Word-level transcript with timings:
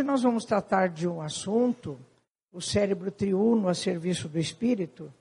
Hoje 0.00 0.06
nós 0.06 0.22
vamos 0.22 0.46
tratar 0.46 0.88
de 0.88 1.06
um 1.06 1.20
assunto, 1.20 2.00
o 2.50 2.58
cérebro 2.58 3.10
triuno 3.10 3.68
a 3.68 3.74
serviço 3.74 4.30
do 4.30 4.38
espírito. 4.38 5.12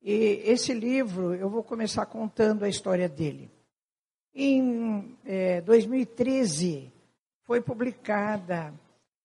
E 0.00 0.40
esse 0.42 0.72
livro, 0.72 1.34
eu 1.34 1.50
vou 1.50 1.62
começar 1.62 2.06
contando 2.06 2.64
a 2.64 2.68
história 2.70 3.10
dele. 3.10 3.50
Em 4.34 5.18
é, 5.22 5.60
2013, 5.60 6.90
foi 7.42 7.60
publicada, 7.60 8.72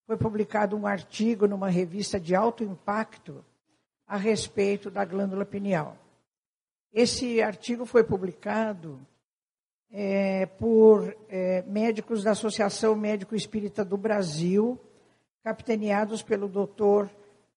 foi 0.06 0.18
publicado 0.18 0.76
um 0.76 0.86
artigo 0.86 1.48
numa 1.48 1.70
revista 1.70 2.20
de 2.20 2.36
alto 2.36 2.62
impacto 2.62 3.46
a 4.06 4.18
respeito 4.18 4.92
da 4.92 5.06
glândula 5.06 5.46
pineal. 5.46 5.98
Esse 6.92 7.42
artigo 7.42 7.86
foi 7.86 8.04
publicado 8.04 9.00
é, 9.92 10.46
por 10.46 11.16
é, 11.30 11.64
médicos 11.68 12.24
da 12.24 12.32
Associação 12.32 12.96
Médico 12.96 13.36
Espírita 13.36 13.86
do 13.86 13.98
Brasil, 13.98 14.80
capitaneados 15.44 16.22
pelo 16.22 16.48
doutor 16.48 17.10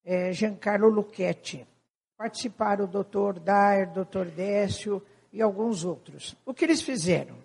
é, 0.04 0.32
Giancarlo 0.32 0.88
Lucchetti. 0.88 1.66
Participaram 2.16 2.84
o 2.84 2.88
doutor 2.88 3.38
Dair, 3.38 3.92
doutor 3.92 4.26
Décio 4.26 5.02
e 5.32 5.40
alguns 5.40 5.84
outros. 5.84 6.36
O 6.44 6.52
que 6.52 6.64
eles 6.64 6.82
fizeram? 6.82 7.36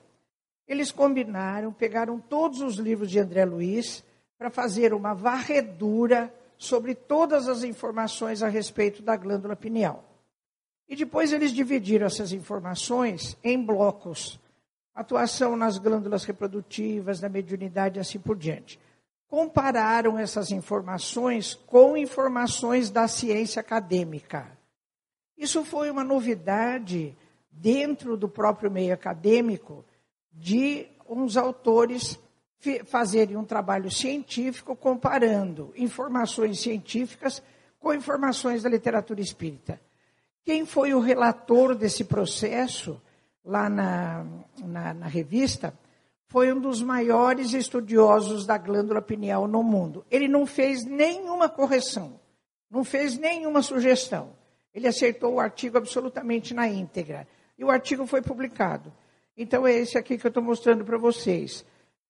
Eles 0.67 0.91
combinaram, 0.91 1.71
pegaram 1.71 2.19
todos 2.19 2.61
os 2.61 2.75
livros 2.75 3.11
de 3.11 3.19
André 3.19 3.45
Luiz 3.45 4.03
para 4.37 4.49
fazer 4.49 4.93
uma 4.93 5.13
varredura 5.13 6.33
sobre 6.57 6.95
todas 6.95 7.47
as 7.47 7.63
informações 7.63 8.41
a 8.41 8.47
respeito 8.47 9.01
da 9.01 9.15
glândula 9.15 9.55
pineal. 9.55 10.03
E 10.87 10.95
depois 10.95 11.33
eles 11.33 11.51
dividiram 11.51 12.07
essas 12.07 12.31
informações 12.31 13.37
em 13.43 13.61
blocos 13.63 14.39
atuação 14.93 15.55
nas 15.55 15.77
glândulas 15.77 16.23
reprodutivas, 16.23 17.21
na 17.21 17.29
mediunidade 17.29 17.97
e 17.97 18.01
assim 18.01 18.19
por 18.19 18.37
diante. 18.37 18.79
Compararam 19.27 20.17
essas 20.19 20.51
informações 20.51 21.55
com 21.65 21.97
informações 21.97 22.91
da 22.91 23.07
ciência 23.07 23.59
acadêmica. 23.59 24.57
Isso 25.37 25.65
foi 25.65 25.89
uma 25.89 26.03
novidade 26.03 27.17
dentro 27.51 28.15
do 28.15 28.29
próprio 28.29 28.69
meio 28.69 28.93
acadêmico 28.93 29.83
de 30.31 30.87
uns 31.09 31.37
autores 31.37 32.19
fazerem 32.85 33.35
um 33.35 33.43
trabalho 33.43 33.91
científico 33.91 34.75
comparando 34.75 35.73
informações 35.75 36.59
científicas 36.59 37.43
com 37.79 37.93
informações 37.93 38.63
da 38.63 38.69
literatura 38.69 39.19
espírita. 39.19 39.81
Quem 40.45 40.65
foi 40.65 40.93
o 40.93 40.99
relator 40.99 41.75
desse 41.75 42.05
processo 42.05 43.01
lá 43.43 43.69
na, 43.69 44.25
na, 44.63 44.93
na 44.93 45.07
revista, 45.07 45.73
foi 46.27 46.51
um 46.51 46.59
dos 46.59 46.81
maiores 46.81 47.53
estudiosos 47.53 48.45
da 48.45 48.57
glândula 48.57 49.01
pineal 49.01 49.47
no 49.47 49.61
mundo. 49.61 50.05
Ele 50.09 50.27
não 50.27 50.45
fez 50.45 50.83
nenhuma 50.83 51.47
correção, 51.47 52.19
não 52.69 52.83
fez 52.83 53.17
nenhuma 53.17 53.61
sugestão. 53.61 54.31
Ele 54.73 54.87
acertou 54.87 55.33
o 55.33 55.39
artigo 55.39 55.77
absolutamente 55.77 56.53
na 56.53 56.67
íntegra. 56.67 57.27
E 57.57 57.63
o 57.63 57.69
artigo 57.69 58.07
foi 58.07 58.21
publicado. 58.21 58.91
Então 59.37 59.67
é 59.67 59.73
esse 59.73 59.97
aqui 59.97 60.17
que 60.17 60.25
eu 60.25 60.29
estou 60.29 60.41
mostrando 60.41 60.83
para 60.83 60.97
vocês. 60.97 61.63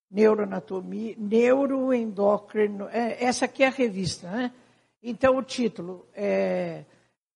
Neuroanatomia, 0.09 1.16
neuroendócrino. 1.17 2.88
É, 2.89 3.22
essa 3.23 3.45
aqui 3.45 3.64
é 3.64 3.67
a 3.67 3.72
revista, 3.72 4.30
né? 4.30 4.52
Então 5.02 5.36
o 5.36 5.44
título 5.44 6.08
é 6.14 6.86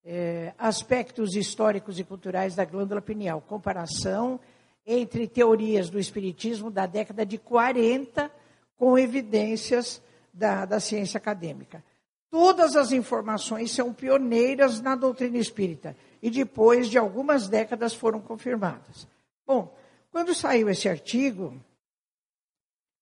é, 0.10 0.54
aspectos 0.58 1.36
históricos 1.36 2.00
e 2.00 2.04
culturais 2.04 2.56
da 2.56 2.64
glândula 2.64 3.02
pineal, 3.02 3.42
comparação 3.42 4.40
entre 4.86 5.28
teorias 5.28 5.90
do 5.90 6.00
espiritismo 6.00 6.72
da 6.72 6.86
década 6.86 7.26
de 7.26 7.38
40 7.38 8.32
com 8.78 8.98
evidências 8.98 10.02
da, 10.34 10.64
da 10.64 10.80
ciência 10.80 11.18
acadêmica. 11.18 11.84
Todas 12.30 12.78
as 12.78 12.94
informações 12.94 13.72
são 13.72 13.94
pioneiras 13.94 14.80
na 14.80 14.96
doutrina 14.96 15.38
espírita 15.38 15.94
e 16.22 16.30
depois 16.30 16.88
de 16.90 16.98
algumas 16.98 17.50
décadas 17.50 17.94
foram 17.94 18.22
confirmadas. 18.22 19.06
Bom, 19.46 19.76
quando 20.10 20.34
saiu 20.34 20.70
esse 20.70 20.88
artigo, 20.88 21.54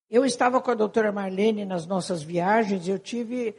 eu 0.10 0.26
estava 0.26 0.60
com 0.60 0.72
a 0.72 0.76
doutora 0.76 1.12
Marlene 1.12 1.66
nas 1.66 1.86
nossas 1.86 2.24
viagens, 2.24 2.88
eu 2.88 2.98
tive 2.98 3.56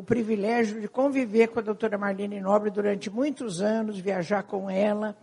o 0.00 0.02
privilégio 0.02 0.80
de 0.80 0.88
conviver 0.88 1.48
com 1.48 1.58
a 1.58 1.62
doutora 1.62 1.98
Marlene 1.98 2.40
Nobre 2.40 2.70
durante 2.70 3.10
muitos 3.10 3.60
anos, 3.60 3.98
viajar 3.98 4.42
com 4.42 4.70
ela. 4.70 5.14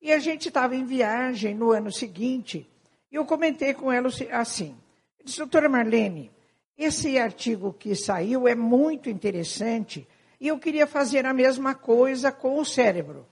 E 0.00 0.10
a 0.10 0.18
gente 0.18 0.48
estava 0.48 0.74
em 0.74 0.84
viagem 0.84 1.54
no 1.54 1.70
ano 1.70 1.92
seguinte, 1.92 2.66
e 3.12 3.16
eu 3.16 3.26
comentei 3.26 3.74
com 3.74 3.92
ela 3.92 4.08
assim: 4.32 4.74
disse, 5.22 5.36
doutora 5.38 5.68
Marlene, 5.68 6.30
esse 6.78 7.18
artigo 7.18 7.74
que 7.74 7.94
saiu 7.94 8.48
é 8.48 8.54
muito 8.54 9.10
interessante 9.10 10.08
e 10.40 10.48
eu 10.48 10.58
queria 10.58 10.86
fazer 10.86 11.26
a 11.26 11.34
mesma 11.34 11.74
coisa 11.74 12.32
com 12.32 12.58
o 12.58 12.64
cérebro. 12.64 13.26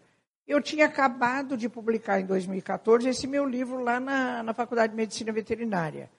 Eu 0.47 0.61
tinha 0.61 0.85
acabado 0.85 1.57
de 1.57 1.67
publicar 1.67 2.21
em 2.21 2.27
2014 2.27 3.09
esse 3.09 3.27
meu 3.27 3.47
livro 3.47 3.83
lá 3.83 3.99
na, 3.99 4.43
na 4.43 4.53
Faculdade 4.53 4.91
de 4.91 4.97
Medicina 4.97 5.33
Veterinária. 5.33 6.11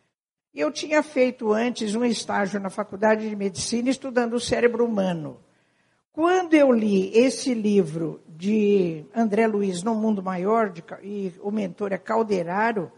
Eu 0.56 0.72
tinha 0.72 1.04
feito 1.04 1.52
antes 1.52 1.96
um 1.96 2.06
estágio 2.06 2.62
na 2.62 2.70
Faculdade 2.70 3.28
de 3.28 3.36
Medicina 3.36 3.90
estudando 3.90 4.36
o 4.36 4.40
cérebro 4.40 4.86
humano. 4.86 5.38
Quando 6.14 6.54
eu 6.54 6.72
li 6.72 7.12
esse 7.14 7.54
livro 7.54 8.22
de 8.26 9.04
André 9.14 9.48
Luiz, 9.48 9.84
No 9.84 9.94
Mundo 9.94 10.24
Maior, 10.24 10.70
de, 10.70 10.82
e 11.04 11.34
o 11.42 11.52
mentor 11.52 11.92
é 11.92 11.98
Calderaro, 11.98 12.90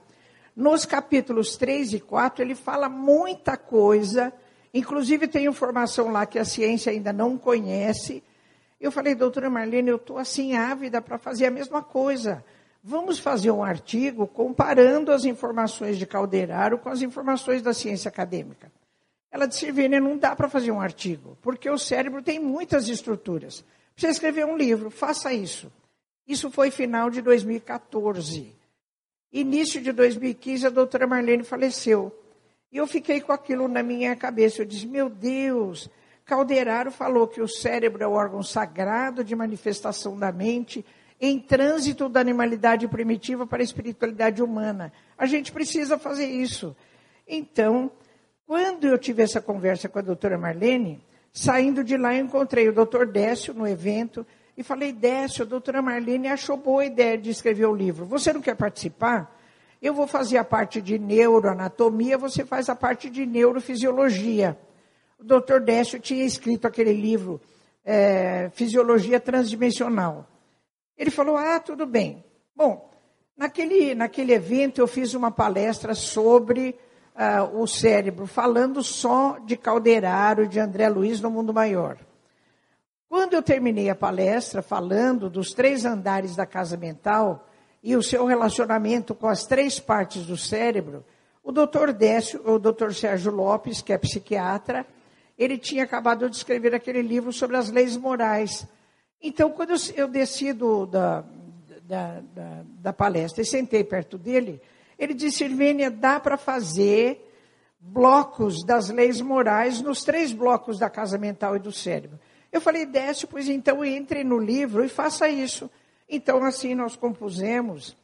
nos 0.56 0.86
capítulos 0.86 1.58
3 1.58 1.94
e 1.94 2.00
4 2.00 2.44
ele 2.44 2.54
fala 2.54 2.88
muita 2.88 3.58
coisa, 3.58 4.32
inclusive 4.72 5.28
tem 5.28 5.48
informação 5.48 6.12
lá 6.12 6.28
que 6.28 6.38
a 6.38 6.46
ciência 6.46 6.92
ainda 6.92 7.12
não 7.12 7.40
conhece. 7.40 8.24
Eu 8.80 8.92
falei, 8.92 9.16
doutora 9.16 9.50
Marlene, 9.50 9.90
eu 9.90 9.96
estou 9.96 10.20
assim 10.20 10.56
ávida 10.56 11.02
para 11.02 11.18
fazer 11.18 11.48
a 11.48 11.52
mesma 11.52 11.82
coisa. 11.82 12.46
Vamos 12.90 13.20
fazer 13.20 13.52
um 13.52 13.62
artigo 13.62 14.26
comparando 14.26 15.12
as 15.12 15.26
informações 15.26 15.98
de 15.98 16.06
Calderaro 16.06 16.78
com 16.78 16.88
as 16.88 17.02
informações 17.02 17.62
da 17.62 17.74
ciência 17.74 18.08
acadêmica. 18.08 18.72
Ela 19.30 19.46
disse, 19.46 19.70
Vênia, 19.74 20.00
não 20.00 20.18
dá 20.18 20.34
para 20.34 20.48
fazer 20.48 20.72
um 20.72 20.80
artigo, 20.80 21.38
porque 21.42 21.70
o 21.70 21.78
cérebro 21.78 22.24
tem 22.24 22.40
muitas 22.40 22.88
estruturas. 22.88 23.66
Precisa 23.94 24.14
escrever 24.14 24.46
um 24.46 24.56
livro, 24.56 24.90
faça 24.90 25.34
isso. 25.34 25.70
Isso 26.26 26.50
foi 26.50 26.72
final 26.72 27.10
de 27.10 27.22
2014. 27.22 28.56
Início 29.34 29.82
de 29.82 29.92
2015, 29.92 30.68
a 30.68 30.70
doutora 30.70 31.06
Marlene 31.06 31.44
faleceu. 31.44 32.18
E 32.72 32.78
eu 32.78 32.88
fiquei 32.88 33.20
com 33.20 33.34
aquilo 33.34 33.68
na 33.68 33.84
minha 33.84 34.16
cabeça. 34.16 34.62
Eu 34.62 34.66
disse, 34.66 34.88
meu 34.88 35.10
Deus, 35.10 35.90
Calderaro 36.24 36.90
falou 36.90 37.28
que 37.28 37.42
o 37.42 37.50
cérebro 37.50 38.02
é 38.02 38.08
o 38.08 38.14
órgão 38.14 38.42
sagrado 38.42 39.26
de 39.26 39.36
manifestação 39.36 40.18
da 40.18 40.32
mente 40.32 40.86
em 41.20 41.40
trânsito 41.40 42.08
da 42.08 42.20
animalidade 42.20 42.88
primitiva 42.88 43.46
para 43.48 43.62
a 43.62 43.64
espiritualidade 43.64 44.42
humana. 44.42 44.94
A 45.18 45.26
gente 45.26 45.52
precisa 45.52 45.98
fazer 45.98 46.28
isso. 46.28 46.76
Então, 47.28 47.92
quando 48.46 48.86
eu 48.86 48.98
tive 48.98 49.24
essa 49.24 49.42
conversa 49.42 49.90
com 49.90 50.00
a 50.00 50.04
doutora 50.04 50.38
Marlene, 50.38 51.04
saindo 51.34 51.84
de 51.84 51.98
lá 51.98 52.16
eu 52.16 52.26
encontrei 52.26 52.70
o 52.70 52.74
doutor 52.74 53.08
Décio 53.08 53.54
no 53.54 53.68
evento 53.68 54.26
e 54.56 54.64
falei, 54.64 54.94
Décio, 54.94 55.44
a 55.44 55.48
doutora 55.48 55.82
Marlene 55.82 56.28
achou 56.28 56.58
boa 56.58 56.82
a 56.82 56.86
ideia 56.86 57.18
de 57.18 57.30
escrever 57.30 57.66
o 57.66 57.76
livro. 57.76 58.06
Você 58.06 58.32
não 58.32 58.42
quer 58.42 58.56
participar? 58.56 59.36
Eu 59.82 59.94
vou 59.94 60.08
fazer 60.08 60.38
a 60.38 60.44
parte 60.44 60.82
de 60.82 60.98
neuroanatomia, 60.98 62.18
você 62.18 62.46
faz 62.46 62.70
a 62.70 62.76
parte 62.76 63.10
de 63.10 63.26
neurofisiologia. 63.26 64.58
O 65.20 65.24
doutor 65.24 65.62
Décio 65.62 66.00
tinha 66.00 66.24
escrito 66.24 66.66
aquele 66.66 66.94
livro, 66.94 67.42
é, 67.84 68.50
Fisiologia 68.54 69.20
Transdimensional. 69.20 70.28
Ele 70.98 71.12
falou: 71.12 71.38
Ah, 71.38 71.60
tudo 71.60 71.86
bem. 71.86 72.24
Bom, 72.56 72.90
naquele, 73.36 73.94
naquele 73.94 74.34
evento 74.34 74.82
eu 74.82 74.88
fiz 74.88 75.14
uma 75.14 75.30
palestra 75.30 75.94
sobre 75.94 76.76
uh, 77.16 77.62
o 77.62 77.68
cérebro, 77.68 78.26
falando 78.26 78.82
só 78.84 79.38
de 79.40 79.56
Calderaro, 79.56 80.48
de 80.48 80.60
André 80.60 80.90
Luiz 80.90 81.22
no 81.22 81.30
mundo 81.30 81.54
maior. 81.54 81.98
Quando 83.10 83.34
eu 83.34 83.42
terminei 83.42 83.90
a 83.90 83.96
palestra 83.96 84.62
falando 84.62 85.30
dos 85.30 85.54
três 85.54 85.86
andares 85.86 86.36
da 86.36 86.46
casa 86.46 86.76
mental 86.76 87.48
e 87.82 87.96
o 87.96 88.04
seu 88.04 88.26
relacionamento 88.26 89.16
com 89.16 89.28
as 89.28 89.46
três 89.46 89.80
partes 89.80 90.26
do 90.26 90.36
cérebro, 90.36 91.06
o 91.42 91.52
doutor 91.52 91.94
Décio, 91.94 92.42
o 92.46 92.60
doutor 92.60 92.94
Sérgio 92.94 93.32
Lopes, 93.32 93.82
que 93.82 93.94
é 93.94 93.98
psiquiatra, 93.98 94.86
ele 95.38 95.58
tinha 95.58 95.84
acabado 95.84 96.30
de 96.30 96.36
escrever 96.36 96.76
aquele 96.76 97.02
livro 97.02 97.32
sobre 97.32 97.56
as 97.56 97.70
leis 97.70 97.96
morais 97.96 98.68
então, 99.22 99.52
quando 99.52 99.74
eu, 99.96 100.08
desci 100.08 100.54
do, 100.54 100.86
da, 100.86 101.24
da, 101.84 102.22
da, 102.34 102.64
da, 102.80 102.94
palestra 102.94 103.42
e 103.42 103.46
sentei 103.46 103.84
perto 103.84 104.18
dele, 104.18 104.62
ele 104.98 105.14
disse, 105.14 105.44
Irmênia, 105.44 105.90
dá 105.90 106.20
para 106.20 106.38
fazer 106.38 107.24
blocos 107.80 108.64
das 108.64 108.90
leis 108.90 109.22
morais 109.22 109.82
nos 109.82 110.04
três 110.04 110.32
blocos 110.32 110.78
da 110.78 110.90
casa 110.90 111.18
mental 111.18 111.56
e 111.56 111.60
do 111.60 111.72
cérebro. 111.72 112.20
Eu 112.52 112.62
falei, 112.62 112.86
Décio, 112.86 113.28
pois 113.28 113.50
então 113.50 113.84
entre 113.84 114.24
no 114.24 114.38
livro 114.38 114.84
e 114.84 114.90
faça 114.90 115.28
isso. 115.30 115.70
Então, 116.08 116.44
assim, 116.44 116.74
nós 116.74 116.96
compusemos 116.96 117.98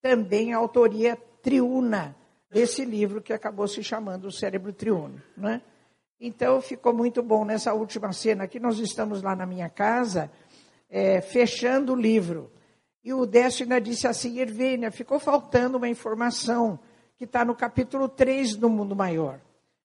também 0.00 0.52
a 0.52 0.58
autoria 0.58 1.16
triuna 1.42 2.14
desse 2.50 2.84
livro 2.84 3.20
que 3.20 3.32
acabou 3.32 3.66
se 3.66 3.82
chamando 3.82 4.26
O 4.26 4.32
Cérebro 4.32 4.72
Triuno. 4.72 5.20
Né? 5.36 5.60
Então 6.20 6.60
ficou 6.60 6.92
muito 6.92 7.22
bom 7.22 7.44
nessa 7.44 7.72
última 7.74 8.12
cena 8.12 8.44
aqui. 8.44 8.58
Nós 8.58 8.78
estamos 8.78 9.22
lá 9.22 9.36
na 9.36 9.46
minha 9.46 9.68
casa, 9.68 10.30
é, 10.88 11.20
fechando 11.20 11.92
o 11.92 11.96
livro. 11.96 12.50
E 13.04 13.12
o 13.12 13.26
Décio 13.26 13.66
disse 13.80 14.06
assim: 14.06 14.38
Irvênia, 14.38 14.90
ficou 14.90 15.18
faltando 15.18 15.76
uma 15.76 15.88
informação 15.88 16.78
que 17.16 17.24
está 17.24 17.44
no 17.44 17.54
capítulo 17.54 18.08
3 18.08 18.56
do 18.56 18.68
Mundo 18.70 18.94
Maior. 18.94 19.40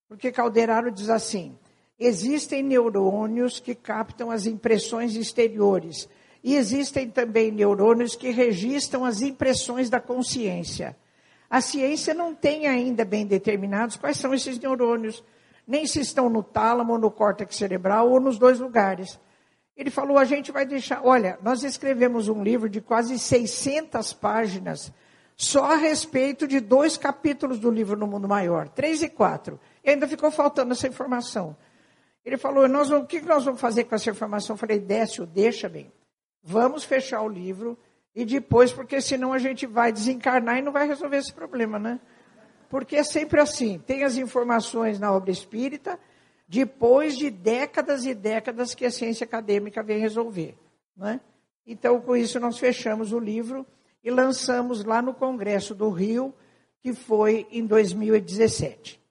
Porque 0.07 0.31
Calderaro 0.31 0.91
diz 0.91 1.09
assim: 1.09 1.57
existem 1.99 2.61
neurônios 2.61 3.59
que 3.59 3.73
captam 3.73 4.29
as 4.29 4.45
impressões 4.45 5.15
exteriores. 5.15 6.07
E 6.43 6.55
existem 6.55 7.09
também 7.09 7.51
neurônios 7.51 8.15
que 8.15 8.29
registram 8.29 9.05
as 9.05 9.21
impressões 9.21 9.89
da 9.89 10.01
consciência. 10.01 10.95
A 11.49 11.61
ciência 11.61 12.13
não 12.13 12.35
tem 12.35 12.67
ainda 12.67 13.05
bem 13.05 13.25
determinados 13.25 13.95
quais 13.95 14.17
são 14.17 14.33
esses 14.33 14.59
neurônios, 14.59 15.23
nem 15.65 15.85
se 15.85 16.01
estão 16.01 16.29
no 16.29 16.43
tálamo, 16.43 16.97
no 16.97 17.09
córtex 17.09 17.55
cerebral 17.55 18.09
ou 18.09 18.19
nos 18.19 18.37
dois 18.37 18.59
lugares. 18.59 19.17
Ele 19.75 19.89
falou: 19.89 20.17
a 20.17 20.25
gente 20.25 20.51
vai 20.51 20.65
deixar. 20.65 21.01
Olha, 21.03 21.37
nós 21.41 21.63
escrevemos 21.63 22.27
um 22.27 22.43
livro 22.43 22.69
de 22.69 22.79
quase 22.81 23.17
600 23.17 24.13
páginas 24.13 24.91
só 25.35 25.65
a 25.65 25.75
respeito 25.75 26.47
de 26.47 26.59
dois 26.59 26.95
capítulos 26.95 27.59
do 27.59 27.71
livro 27.71 27.97
No 27.97 28.05
Mundo 28.05 28.27
Maior, 28.27 28.69
três 28.69 29.01
e 29.01 29.09
quatro. 29.09 29.59
E 29.83 29.89
ainda 29.89 30.07
ficou 30.07 30.29
faltando 30.29 30.73
essa 30.73 30.87
informação. 30.87 31.55
Ele 32.23 32.37
falou: 32.37 32.67
nós 32.67 32.91
o 32.91 33.05
que 33.05 33.21
nós 33.21 33.43
vamos 33.45 33.59
fazer 33.59 33.85
com 33.85 33.95
essa 33.95 34.09
informação? 34.09 34.53
Eu 34.53 34.57
falei: 34.57 34.79
Décio, 34.79 35.25
deixa 35.25 35.67
bem. 35.67 35.91
Vamos 36.43 36.83
fechar 36.83 37.21
o 37.21 37.27
livro 37.27 37.77
e 38.15 38.25
depois, 38.25 38.71
porque 38.71 39.01
senão 39.01 39.33
a 39.33 39.39
gente 39.39 39.65
vai 39.65 39.91
desencarnar 39.91 40.57
e 40.57 40.61
não 40.61 40.71
vai 40.71 40.87
resolver 40.87 41.17
esse 41.17 41.33
problema, 41.33 41.79
né? 41.79 41.99
Porque 42.69 42.95
é 42.95 43.03
sempre 43.03 43.39
assim: 43.39 43.79
tem 43.79 44.03
as 44.03 44.17
informações 44.17 44.99
na 44.99 45.11
obra 45.11 45.31
espírita 45.31 45.99
depois 46.53 47.17
de 47.17 47.31
décadas 47.31 48.05
e 48.05 48.13
décadas 48.13 48.75
que 48.75 48.85
a 48.85 48.91
ciência 48.91 49.25
acadêmica 49.25 49.81
vem 49.81 49.97
resolver. 49.97 50.55
Né? 50.95 51.19
Então, 51.65 51.99
com 51.99 52.15
isso, 52.15 52.39
nós 52.39 52.59
fechamos 52.59 53.11
o 53.11 53.17
livro 53.17 53.65
e 54.03 54.11
lançamos 54.11 54.85
lá 54.85 55.01
no 55.01 55.15
Congresso 55.15 55.73
do 55.73 55.89
Rio, 55.89 56.31
que 56.79 56.93
foi 56.93 57.47
em 57.49 57.65
2017. 57.65 59.01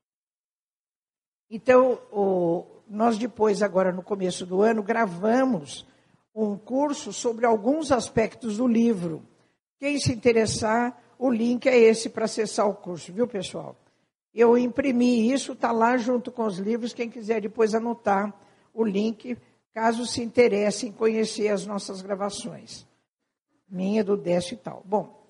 Então, 1.51 1.99
o, 2.13 2.65
nós 2.89 3.19
depois, 3.19 3.61
agora 3.61 3.91
no 3.91 4.05
começo 4.05 4.47
do 4.47 4.63
ano, 4.63 4.81
gravamos 4.81 5.85
um 6.33 6.57
curso 6.57 7.13
sobre 7.13 7.45
alguns 7.45 7.91
aspectos 7.91 8.59
do 8.59 8.69
livro. 8.69 9.21
Quem 9.81 9.99
se 9.99 10.13
interessar, 10.13 10.97
o 11.19 11.29
link 11.29 11.67
é 11.67 11.77
esse 11.77 12.09
para 12.09 12.27
acessar 12.27 12.69
o 12.69 12.75
curso, 12.75 13.13
viu, 13.13 13.27
pessoal? 13.27 13.75
Eu 14.35 14.57
imprimi 14.57 15.31
isso, 15.31 15.53
está 15.53 15.71
lá 15.73 15.97
junto 15.97 16.33
com 16.33 16.45
os 16.45 16.59
livros. 16.59 16.95
Quem 16.95 17.11
quiser 17.11 17.41
depois 17.41 17.75
anotar 17.75 18.33
o 18.73 18.83
link, 18.83 19.37
caso 19.75 20.07
se 20.07 20.23
interesse 20.23 20.87
em 20.87 20.93
conhecer 20.93 21.49
as 21.49 21.67
nossas 21.67 22.01
gravações. 22.01 22.87
Minha, 23.69 24.03
do 24.03 24.17
Décio 24.17 24.55
e 24.55 24.57
tal. 24.57 24.83
Bom, 24.85 25.23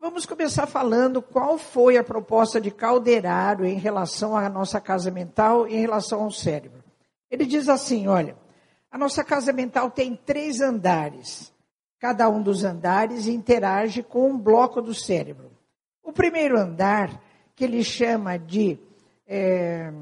vamos 0.00 0.26
começar 0.26 0.66
falando 0.66 1.22
qual 1.22 1.58
foi 1.58 1.96
a 1.96 2.04
proposta 2.04 2.60
de 2.60 2.70
Calderaro 2.70 3.64
em 3.64 3.78
relação 3.78 4.36
à 4.36 4.48
nossa 4.48 4.80
casa 4.80 5.10
mental, 5.10 5.66
em 5.66 5.80
relação 5.80 6.22
ao 6.24 6.30
cérebro. 6.30 6.82
Ele 7.30 7.46
diz 7.46 7.68
assim: 7.68 8.08
olha, 8.08 8.36
a 8.90 8.98
nossa 8.98 9.22
casa 9.22 9.52
mental 9.52 9.90
tem 9.90 10.16
três 10.16 10.60
andares. 10.60 11.52
Cada 12.00 12.28
um 12.28 12.42
dos 12.42 12.64
andares 12.64 13.26
interage 13.26 14.02
com 14.02 14.30
um 14.30 14.38
bloco 14.38 14.80
do 14.80 14.94
cérebro. 14.94 15.52
O 16.02 16.12
primeiro 16.12 16.58
andar 16.58 17.20
que 17.60 17.64
ele 17.64 17.84
chama 17.84 18.38
de, 18.38 18.78
é, 19.28 19.92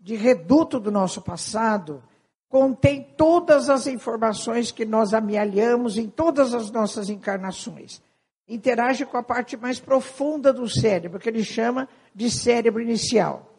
de 0.00 0.16
reduto 0.16 0.80
do 0.80 0.90
nosso 0.90 1.20
passado, 1.20 2.02
contém 2.48 3.06
todas 3.14 3.68
as 3.68 3.86
informações 3.86 4.72
que 4.72 4.86
nós 4.86 5.12
amealhamos 5.12 5.98
em 5.98 6.08
todas 6.08 6.54
as 6.54 6.70
nossas 6.70 7.10
encarnações. 7.10 8.00
Interage 8.48 9.04
com 9.04 9.18
a 9.18 9.22
parte 9.22 9.54
mais 9.54 9.78
profunda 9.78 10.50
do 10.50 10.66
cérebro, 10.66 11.20
que 11.20 11.28
ele 11.28 11.44
chama 11.44 11.86
de 12.14 12.30
cérebro 12.30 12.80
inicial. 12.80 13.52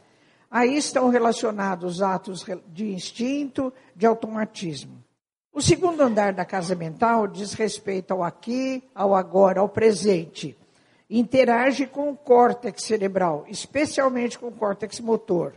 Aí 0.50 0.75
estão 0.75 1.10
relacionados 1.10 2.02
atos 2.02 2.44
de 2.69 2.92
instinto, 2.92 3.72
de 3.95 4.07
automatismo. 4.07 5.04
O 5.54 5.62
segundo 5.62 6.02
andar 6.02 6.34
da 6.34 6.45
casa 6.45 6.74
mental 6.74 7.28
diz 7.28 7.54
respeito 7.54 8.10
ao 8.10 8.24
aqui, 8.24 8.84
ao 8.95 9.13
agora, 9.13 9.60
ao 9.60 9.69
presente 9.69 10.57
interage 11.09 11.88
com 11.88 12.11
o 12.11 12.15
córtex 12.15 12.83
cerebral, 12.83 13.45
especialmente 13.47 14.38
com 14.38 14.47
o 14.47 14.51
córtex 14.51 15.00
motor. 15.00 15.56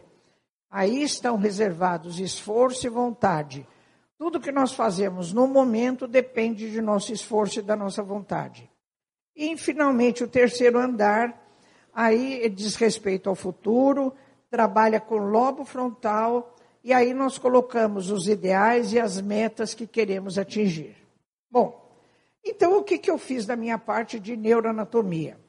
Aí 0.71 1.03
estão 1.03 1.37
reservados 1.37 2.19
esforço 2.19 2.87
e 2.87 2.91
vontade. 2.91 3.67
Tudo 4.17 4.41
que 4.41 4.51
nós 4.51 4.73
fazemos 4.73 5.33
no 5.33 5.47
momento 5.47 6.07
depende 6.07 6.71
de 6.71 6.81
nosso 6.81 7.13
esforço 7.13 7.59
e 7.59 7.63
da 7.63 7.77
nossa 7.77 8.03
vontade. 8.03 8.71
E, 9.37 9.57
finalmente, 9.57 10.25
o 10.25 10.29
terceiro 10.29 10.79
andar, 10.79 11.39
aí 11.93 12.49
diz 12.49 12.75
respeito 12.77 13.29
ao 13.29 13.35
futuro, 13.35 14.15
trabalha 14.51 15.01
com 15.01 15.17
o 15.17 15.31
lobo 15.31 15.65
frontal, 15.65 16.55
e 16.85 16.93
aí 16.93 17.13
nós 17.13 17.37
colocamos 17.37 18.11
os 18.11 18.27
ideais 18.27 18.93
e 18.93 19.01
as 19.01 19.21
metas 19.21 19.75
que 19.75 19.87
queremos 19.87 20.39
atingir. 20.39 20.97
Bom, 21.51 21.83
então 22.45 22.79
o 22.79 22.83
que, 22.83 22.99
que 22.99 23.11
eu 23.11 23.19
fiz 23.19 23.45
da 23.45 23.57
minha 23.57 23.79
parte 23.79 24.19
de 24.19 24.37
neuroanatomia? 24.37 25.42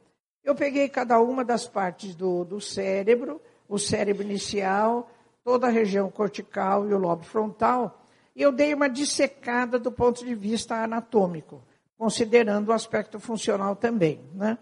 Eu 0.44 0.56
peguei 0.56 0.90
cada 0.90 1.20
uma 1.20 1.44
das 1.46 1.68
partes 1.68 2.16
do, 2.16 2.44
do 2.44 2.60
cérebro, 2.60 3.42
o 3.68 3.80
cérebro 3.80 4.24
inicial, 4.24 5.10
toda 5.44 5.68
a 5.68 5.70
região 5.70 6.10
cortical 6.10 6.88
e 6.88 6.94
o 6.94 6.98
lobo 6.98 7.24
frontal, 7.24 8.06
e 8.36 8.42
eu 8.42 8.52
dei 8.52 8.74
uma 8.74 8.90
dissecada 8.90 9.78
do 9.78 9.92
ponto 9.92 10.26
de 10.26 10.34
vista 10.34 10.84
anatômico, 10.84 11.64
considerando 11.98 12.70
o 12.70 12.74
aspecto 12.74 13.20
funcional 13.20 13.76
também. 13.76 14.22
Né? 14.34 14.58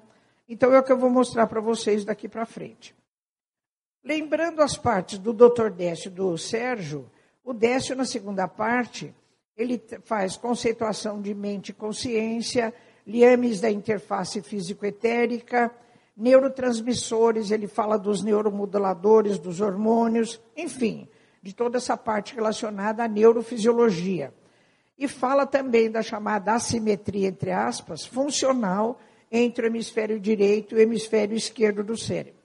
Então 0.47 0.73
é 0.73 0.79
o 0.79 0.83
que 0.83 0.91
eu 0.91 0.97
vou 0.97 1.09
mostrar 1.09 1.47
para 1.47 1.61
vocês 1.61 2.03
daqui 2.03 2.27
para 2.27 2.45
frente. 2.45 2.95
Lembrando 4.03 4.61
as 4.61 4.75
partes 4.75 5.17
do 5.19 5.31
Dr. 5.31 5.69
Décio 5.69 6.09
e 6.09 6.13
do 6.13 6.37
Sérgio, 6.37 7.09
o 7.43 7.53
Décio, 7.53 7.95
na 7.95 8.05
segunda 8.05 8.47
parte, 8.47 9.15
ele 9.55 9.81
faz 10.03 10.35
conceituação 10.35 11.21
de 11.21 11.33
mente 11.33 11.69
e 11.69 11.73
consciência, 11.73 12.73
liames 13.05 13.59
da 13.59 13.69
interface 13.69 14.41
físico-etérica, 14.41 15.71
neurotransmissores, 16.15 17.51
ele 17.51 17.67
fala 17.67 17.97
dos 17.97 18.23
neuromoduladores, 18.23 19.39
dos 19.39 19.61
hormônios, 19.61 20.41
enfim, 20.55 21.07
de 21.41 21.53
toda 21.53 21.77
essa 21.77 21.97
parte 21.97 22.35
relacionada 22.35 23.03
à 23.03 23.07
neurofisiologia. 23.07 24.33
E 24.97 25.07
fala 25.07 25.47
também 25.47 25.89
da 25.89 26.03
chamada 26.03 26.53
assimetria, 26.53 27.27
entre 27.27 27.51
aspas, 27.51 28.05
funcional 28.05 28.99
entre 29.31 29.65
o 29.65 29.67
hemisfério 29.67 30.19
direito 30.19 30.75
e 30.75 30.77
o 30.77 30.81
hemisfério 30.81 31.35
esquerdo 31.35 31.83
do 31.83 31.97
cérebro. 31.97 32.41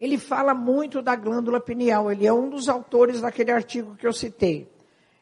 Ele 0.00 0.18
fala 0.18 0.52
muito 0.52 1.00
da 1.00 1.14
glândula 1.14 1.60
pineal, 1.60 2.10
ele 2.10 2.26
é 2.26 2.32
um 2.32 2.50
dos 2.50 2.68
autores 2.68 3.20
daquele 3.20 3.52
artigo 3.52 3.94
que 3.94 4.04
eu 4.04 4.12
citei. 4.12 4.68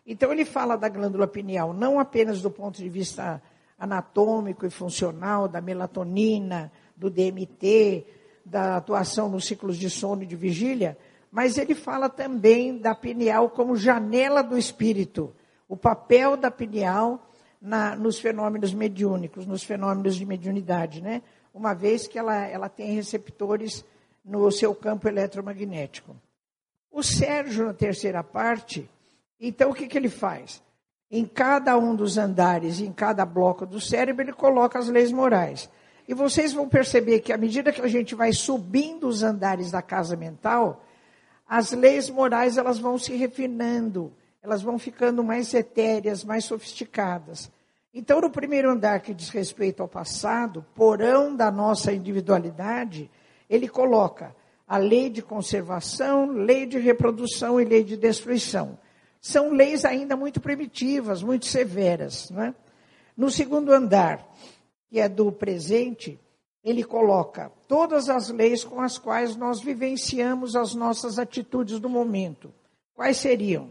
Então, 0.07 0.33
ele 0.33 0.47
fala 0.47 0.77
da 0.77 0.89
glândula 0.89 1.27
pineal 1.27 1.75
não 1.75 2.01
apenas 2.01 2.41
do 2.41 2.51
ponto 2.51 2.79
de 2.79 2.89
vista 2.89 3.43
anatômico 3.81 4.67
e 4.67 4.71
funcional, 4.71 5.49
da 5.49 5.61
melatonina, 5.61 6.71
do 6.95 7.09
DMT, 7.09 8.05
da 8.45 8.77
atuação 8.77 9.31
nos 9.31 9.47
ciclos 9.47 9.79
de 9.79 9.89
sono 9.89 10.23
e 10.23 10.27
de 10.27 10.37
vigília, 10.37 10.99
mas 11.33 11.57
ele 11.57 11.75
fala 11.75 12.09
também 12.11 12.77
da 12.77 12.95
pineal 12.95 13.49
como 13.49 13.77
janela 13.77 14.43
do 14.43 14.59
espírito, 14.59 15.35
o 15.67 15.77
papel 15.77 16.37
da 16.37 16.51
pineal 16.51 17.27
na, 17.61 17.97
nos 17.97 18.19
fenômenos 18.19 18.75
mediúnicos, 18.75 19.47
nos 19.47 19.63
fenômenos 19.63 20.17
de 20.17 20.27
mediunidade, 20.27 21.01
né? 21.01 21.23
Uma 21.55 21.75
vez 21.75 22.07
que 22.07 22.19
ela, 22.19 22.37
ela 22.47 22.69
tem 22.69 22.93
receptores 22.93 23.85
no 24.25 24.51
seu 24.51 24.75
campo 24.75 25.09
eletromagnético. 25.09 26.17
O 26.91 27.03
Sérgio, 27.03 27.67
na 27.67 27.75
terceira 27.75 28.23
parte, 28.23 28.89
então 29.39 29.71
o 29.71 29.75
que, 29.75 29.87
que 29.87 29.97
ele 29.97 30.09
faz? 30.09 30.63
Em 31.11 31.25
cada 31.25 31.77
um 31.77 31.97
dos 31.97 32.17
andares, 32.17 32.81
em 32.81 32.93
cada 32.93 33.27
bloco 33.27 33.67
do 33.67 33.81
cérebro, 33.81 34.23
ele 34.23 34.33
coloca 34.33 34.79
as 34.79 34.89
leis 34.89 35.11
morais. 35.11 35.69
E 36.07 36.15
vocês 36.15 36.53
vão 36.53 36.69
perceber 36.69 37.19
que 37.21 37.33
à 37.33 37.37
medida 37.37 37.73
que 37.73 37.81
a 37.81 37.89
gente 37.89 38.15
vai 38.15 38.33
subindo 38.33 39.09
os 39.09 39.25
andares 39.25 39.73
da 39.73 39.83
casa 39.83 40.17
mental, 40.17 40.85
as 41.49 41.73
leis 41.73 42.09
morais 42.09 42.57
elas 42.57 42.79
vão 42.79 42.97
se 42.97 43.13
refinando, 43.17 44.13
elas 44.41 44.63
vão 44.63 44.79
ficando 44.79 45.25
mais 45.25 45.53
etéreas, 45.53 46.25
mais 46.25 46.45
sofisticadas. 46.45 47.51
Então, 47.93 48.21
no 48.21 48.31
primeiro 48.31 48.71
andar 48.71 49.01
que 49.01 49.13
diz 49.13 49.31
respeito 49.31 49.83
ao 49.83 49.89
passado, 49.89 50.65
porão 50.77 51.35
da 51.35 51.51
nossa 51.51 51.93
individualidade, 51.93 53.11
ele 53.49 53.67
coloca 53.67 54.35
a 54.67 54.79
lei 54.79 55.11
de 55.11 55.23
conservação, 55.23 56.31
lei 56.31 56.67
de 56.67 56.79
reprodução 56.79 57.61
e 57.61 57.65
lei 57.65 57.83
de 57.83 57.97
destruição 57.97 58.79
são 59.21 59.51
leis 59.51 59.85
ainda 59.85 60.17
muito 60.17 60.41
primitivas, 60.41 61.23
muito 61.23 61.47
severas. 61.47 62.31
Né? 62.31 62.55
No 63.17 63.31
segundo 63.31 63.73
andar, 63.73 64.27
que 64.89 64.99
é 64.99 65.09
do 65.09 65.31
presente, 65.31 66.19
ele 66.65 66.83
coloca 66.83 67.53
todas 67.69 68.09
as 68.09 68.29
leis 68.29 68.65
com 68.65 68.81
as 68.81 68.99
quais 68.99 69.37
nós 69.37 69.61
vivenciamos 69.61 70.57
as 70.57 70.75
nossas 70.75 71.19
atitudes 71.19 71.79
do 71.79 71.89
momento. 71.89 72.53
Quais 72.95 73.17
seriam? 73.19 73.71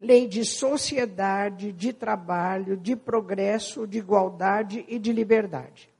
Lei 0.00 0.26
de 0.26 0.44
sociedade, 0.44 1.72
de 1.72 1.92
trabalho, 1.92 2.76
de 2.76 2.96
progresso, 2.96 3.86
de 3.86 3.98
igualdade 3.98 4.84
e 4.88 4.98
de 4.98 5.12
liberdade. 5.12 5.90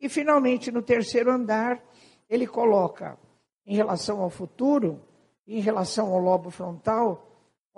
E, 0.00 0.08
finalmente, 0.08 0.70
no 0.70 0.82
terceiro 0.82 1.30
andar, 1.30 1.82
ele 2.28 2.46
coloca, 2.46 3.18
em 3.66 3.76
relação 3.76 4.20
ao 4.20 4.30
futuro, 4.30 5.00
em 5.46 5.60
relação 5.60 6.12
ao 6.12 6.18
lobo 6.18 6.50
frontal, 6.50 7.27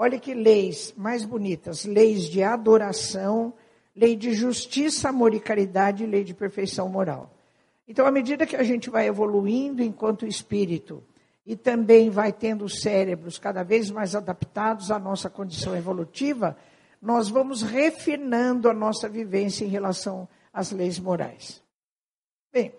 olha 0.00 0.18
que 0.18 0.32
leis 0.32 0.94
mais 0.96 1.26
bonitas: 1.26 1.84
leis 1.84 2.22
de 2.22 2.42
adoração, 2.42 3.52
lei 3.94 4.16
de 4.16 4.32
justiça, 4.32 5.10
amor 5.10 5.34
e 5.34 5.40
caridade 5.40 6.02
e 6.02 6.06
lei 6.06 6.24
de 6.24 6.32
perfeição 6.32 6.88
moral. 6.88 7.30
Então, 7.86 8.06
à 8.06 8.10
medida 8.10 8.46
que 8.46 8.56
a 8.56 8.62
gente 8.62 8.88
vai 8.88 9.06
evoluindo 9.06 9.82
enquanto 9.82 10.26
espírito 10.26 11.02
e 11.44 11.54
também 11.54 12.08
vai 12.08 12.32
tendo 12.32 12.66
cérebros 12.66 13.38
cada 13.38 13.62
vez 13.62 13.90
mais 13.90 14.14
adaptados 14.14 14.90
à 14.90 14.98
nossa 14.98 15.28
condição 15.28 15.76
evolutiva, 15.76 16.56
nós 17.02 17.28
vamos 17.28 17.60
refinando 17.60 18.70
a 18.70 18.72
nossa 18.72 19.08
vivência 19.08 19.64
em 19.64 19.68
relação 19.68 20.26
às 20.52 20.70
leis 20.70 20.98
morais. 20.98 21.62
Bem, 22.52 22.72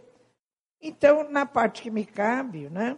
então, 0.81 1.29
na 1.29 1.45
parte 1.45 1.83
que 1.83 1.91
me 1.91 2.05
cabe, 2.05 2.69
né, 2.69 2.97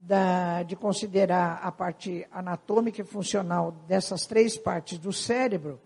da, 0.00 0.62
de 0.62 0.74
considerar 0.74 1.60
a 1.62 1.70
parte 1.70 2.26
anatômica 2.32 3.02
e 3.02 3.04
funcional 3.04 3.72
dessas 3.86 4.26
três 4.26 4.56
partes 4.56 4.98
do 4.98 5.12
cérebro, 5.12 5.78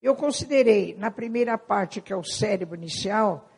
eu 0.00 0.14
considerei, 0.14 0.94
na 0.96 1.10
primeira 1.10 1.58
parte, 1.58 2.00
que 2.00 2.12
é 2.12 2.16
o 2.16 2.22
cérebro 2.22 2.76
inicial, 2.76 3.50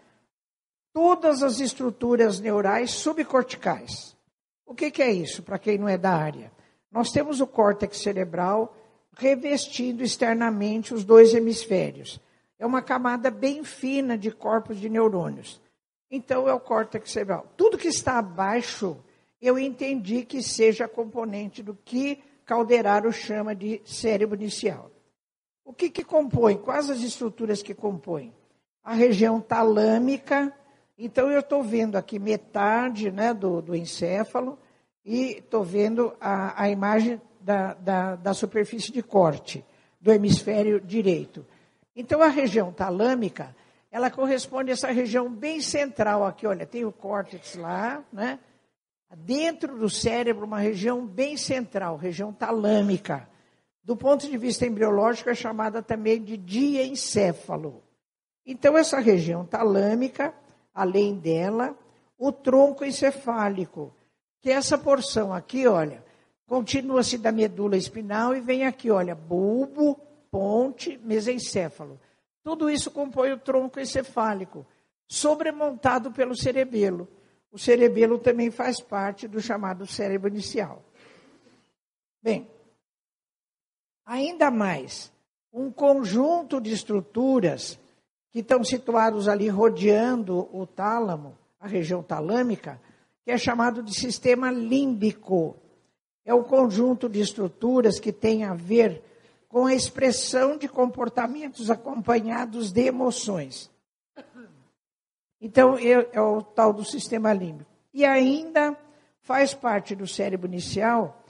todas 0.94 1.42
as 1.42 1.60
estruturas 1.60 2.40
neurais 2.40 2.90
subcorticais. 2.92 4.16
O 4.64 4.74
que, 4.74 4.90
que 4.90 5.02
é 5.02 5.12
isso, 5.12 5.42
para 5.42 5.58
quem 5.58 5.76
não 5.76 5.88
é 5.88 5.98
da 5.98 6.12
área? 6.12 6.50
Nós 6.90 7.12
temos 7.12 7.40
o 7.40 7.46
córtex 7.46 7.98
cerebral 7.98 8.74
revestindo 9.16 10.02
externamente 10.02 10.94
os 10.94 11.04
dois 11.04 11.34
hemisférios. 11.34 12.20
É 12.58 12.64
uma 12.64 12.80
camada 12.80 13.30
bem 13.30 13.62
fina 13.62 14.16
de 14.16 14.30
corpos 14.30 14.80
de 14.80 14.88
neurônios. 14.88 15.60
Então, 16.10 16.48
é 16.48 16.54
o 16.54 16.60
córtex 16.60 17.10
cerebral. 17.10 17.46
Tudo 17.56 17.76
que 17.76 17.88
está 17.88 18.18
abaixo, 18.18 18.96
eu 19.40 19.58
entendi 19.58 20.24
que 20.24 20.42
seja 20.42 20.88
componente 20.88 21.62
do 21.62 21.74
que 21.74 22.22
Calderaro 22.44 23.12
chama 23.12 23.54
de 23.54 23.80
cérebro 23.84 24.36
inicial. 24.36 24.90
O 25.64 25.72
que, 25.72 25.90
que 25.90 26.02
compõe? 26.02 26.56
Quais 26.56 26.88
as 26.88 27.00
estruturas 27.00 27.62
que 27.62 27.74
compõem? 27.74 28.34
A 28.82 28.94
região 28.94 29.40
talâmica, 29.40 30.54
então, 30.98 31.30
eu 31.30 31.38
estou 31.38 31.62
vendo 31.62 31.94
aqui 31.94 32.18
metade 32.18 33.12
né, 33.12 33.32
do, 33.32 33.62
do 33.62 33.76
encéfalo 33.76 34.58
e 35.04 35.38
estou 35.38 35.62
vendo 35.62 36.12
a, 36.20 36.60
a 36.60 36.68
imagem 36.68 37.20
da, 37.40 37.74
da, 37.74 38.16
da, 38.16 38.34
superfície 38.34 38.90
de 38.90 39.00
corte 39.00 39.64
do 40.00 40.10
hemisfério 40.10 40.80
direito. 40.80 41.46
Então, 41.94 42.20
a 42.20 42.26
região 42.26 42.72
talâmica, 42.72 43.54
ela 43.92 44.10
corresponde 44.10 44.70
a 44.70 44.72
essa 44.72 44.90
região 44.90 45.30
bem 45.30 45.60
central 45.60 46.24
aqui. 46.24 46.48
Olha, 46.48 46.66
tem 46.66 46.84
o 46.84 46.90
córtex 46.90 47.54
lá, 47.54 48.02
né? 48.12 48.40
Dentro 49.16 49.78
do 49.78 49.88
cérebro, 49.88 50.44
uma 50.44 50.58
região 50.58 51.06
bem 51.06 51.36
central, 51.36 51.96
região 51.96 52.32
talâmica. 52.32 53.28
Do 53.82 53.96
ponto 53.96 54.28
de 54.28 54.36
vista 54.36 54.66
embriológico, 54.66 55.30
é 55.30 55.34
chamada 55.34 55.82
também 55.82 56.22
de 56.22 56.36
diencéfalo. 56.36 57.82
Então, 58.44 58.76
essa 58.76 58.98
região 58.98 59.44
talâmica 59.44 60.34
além 60.78 61.16
dela, 61.16 61.76
o 62.16 62.30
tronco 62.30 62.84
encefálico, 62.84 63.92
que 64.40 64.48
é 64.48 64.52
essa 64.52 64.78
porção 64.78 65.32
aqui, 65.32 65.66
olha, 65.66 66.04
continua-se 66.46 67.18
da 67.18 67.32
medula 67.32 67.76
espinal 67.76 68.34
e 68.36 68.40
vem 68.40 68.64
aqui, 68.64 68.88
olha, 68.88 69.12
bulbo, 69.12 70.00
ponte, 70.30 70.96
mesencéfalo. 71.02 72.00
Tudo 72.44 72.70
isso 72.70 72.92
compõe 72.92 73.32
o 73.32 73.38
tronco 73.38 73.80
encefálico, 73.80 74.64
sobremontado 75.08 76.12
pelo 76.12 76.36
cerebelo. 76.36 77.08
O 77.50 77.58
cerebelo 77.58 78.18
também 78.18 78.50
faz 78.50 78.80
parte 78.80 79.26
do 79.26 79.40
chamado 79.40 79.86
cérebro 79.86 80.28
inicial. 80.28 80.82
Bem, 82.22 82.48
ainda 84.04 84.50
mais, 84.50 85.12
um 85.52 85.70
conjunto 85.70 86.60
de 86.60 86.72
estruturas 86.72 87.78
que 88.30 88.40
estão 88.40 88.62
situados 88.62 89.28
ali 89.28 89.48
rodeando 89.48 90.48
o 90.52 90.66
tálamo, 90.66 91.36
a 91.58 91.66
região 91.66 92.02
talâmica, 92.02 92.80
que 93.24 93.30
é 93.30 93.38
chamado 93.38 93.82
de 93.82 93.94
sistema 93.94 94.50
límbico. 94.50 95.56
É 96.24 96.34
o 96.34 96.44
conjunto 96.44 97.08
de 97.08 97.20
estruturas 97.20 97.98
que 97.98 98.12
tem 98.12 98.44
a 98.44 98.52
ver 98.54 99.02
com 99.48 99.64
a 99.64 99.74
expressão 99.74 100.58
de 100.58 100.68
comportamentos 100.68 101.70
acompanhados 101.70 102.70
de 102.70 102.82
emoções. 102.82 103.70
Então, 105.40 105.76
é, 105.78 106.08
é 106.12 106.20
o 106.20 106.42
tal 106.42 106.72
do 106.72 106.84
sistema 106.84 107.32
límbico. 107.32 107.70
E 107.92 108.04
ainda 108.04 108.76
faz 109.20 109.54
parte 109.54 109.94
do 109.94 110.06
cérebro 110.06 110.46
inicial 110.46 111.22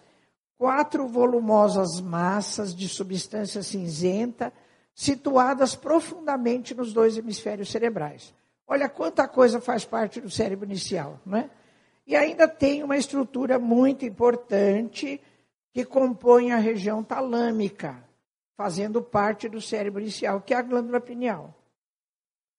quatro 0.56 1.06
volumosas 1.06 2.00
massas 2.00 2.74
de 2.74 2.88
substância 2.88 3.62
cinzenta 3.62 4.52
situadas 4.92 5.76
profundamente 5.76 6.74
nos 6.74 6.92
dois 6.92 7.16
hemisférios 7.16 7.70
cerebrais. 7.70 8.34
Olha 8.66 8.88
quanta 8.88 9.28
coisa 9.28 9.60
faz 9.60 9.84
parte 9.84 10.20
do 10.20 10.28
cérebro 10.28 10.66
inicial, 10.66 11.20
não 11.24 11.38
é? 11.38 11.50
E 12.06 12.16
ainda 12.16 12.48
tem 12.48 12.82
uma 12.82 12.96
estrutura 12.96 13.58
muito 13.58 14.04
importante 14.04 15.20
que 15.72 15.84
compõe 15.84 16.52
a 16.52 16.56
região 16.56 17.04
talâmica, 17.04 18.02
fazendo 18.56 19.00
parte 19.00 19.48
do 19.48 19.60
cérebro 19.60 20.00
inicial, 20.00 20.40
que 20.40 20.52
é 20.52 20.56
a 20.56 20.62
glândula 20.62 21.00
pineal. 21.00 21.54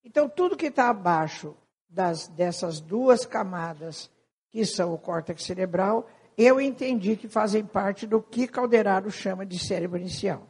Então, 0.04 0.28
tudo 0.28 0.56
que 0.56 0.66
está 0.66 0.88
abaixo 0.88 1.56
das, 1.88 2.28
dessas 2.28 2.80
duas 2.80 3.26
camadas, 3.26 4.10
que 4.50 4.64
são 4.64 4.94
o 4.94 4.98
córtex 4.98 5.42
cerebral, 5.42 6.08
eu 6.36 6.60
entendi 6.60 7.16
que 7.16 7.28
fazem 7.28 7.64
parte 7.64 8.06
do 8.06 8.22
que 8.22 8.48
Calderaro 8.48 9.10
chama 9.10 9.44
de 9.44 9.58
cérebro 9.58 9.98
inicial. 9.98 10.46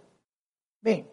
Bem, 0.81 1.11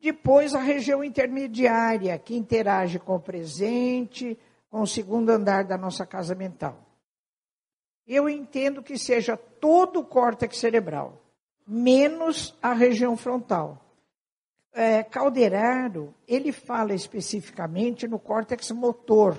depois, 0.00 0.54
a 0.54 0.60
região 0.60 1.04
intermediária, 1.04 2.18
que 2.18 2.34
interage 2.34 2.98
com 2.98 3.16
o 3.16 3.20
presente, 3.20 4.36
com 4.68 4.80
o 4.80 4.86
segundo 4.86 5.30
andar 5.30 5.64
da 5.64 5.76
nossa 5.76 6.06
casa 6.06 6.34
mental. 6.34 6.78
Eu 8.06 8.28
entendo 8.28 8.82
que 8.82 8.98
seja 8.98 9.36
todo 9.36 10.00
o 10.00 10.04
córtex 10.04 10.58
cerebral, 10.58 11.22
menos 11.66 12.56
a 12.60 12.72
região 12.72 13.16
frontal. 13.16 13.81
É, 14.72 15.02
Calderaro, 15.02 16.14
ele 16.26 16.50
fala 16.50 16.94
especificamente 16.94 18.08
no 18.08 18.18
córtex 18.18 18.70
motor. 18.70 19.36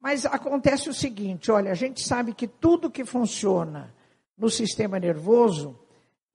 Mas 0.00 0.26
acontece 0.26 0.88
o 0.88 0.94
seguinte: 0.94 1.50
olha, 1.50 1.70
a 1.70 1.74
gente 1.74 2.06
sabe 2.06 2.34
que 2.34 2.46
tudo 2.46 2.90
que 2.90 3.04
funciona 3.04 3.94
no 4.36 4.50
sistema 4.50 4.98
nervoso 4.98 5.78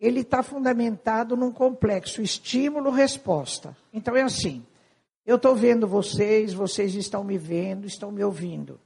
ele 0.01 0.21
está 0.21 0.41
fundamentado 0.41 1.37
num 1.37 1.51
complexo 1.51 2.23
estímulo-resposta. 2.23 3.77
Então 3.93 4.15
é 4.15 4.23
assim: 4.23 4.65
eu 5.23 5.35
estou 5.35 5.55
vendo 5.55 5.87
vocês, 5.87 6.53
vocês 6.53 6.95
estão 6.95 7.23
me 7.23 7.37
vendo, 7.37 7.85
estão 7.85 8.11
me 8.11 8.23
ouvindo. 8.23 8.79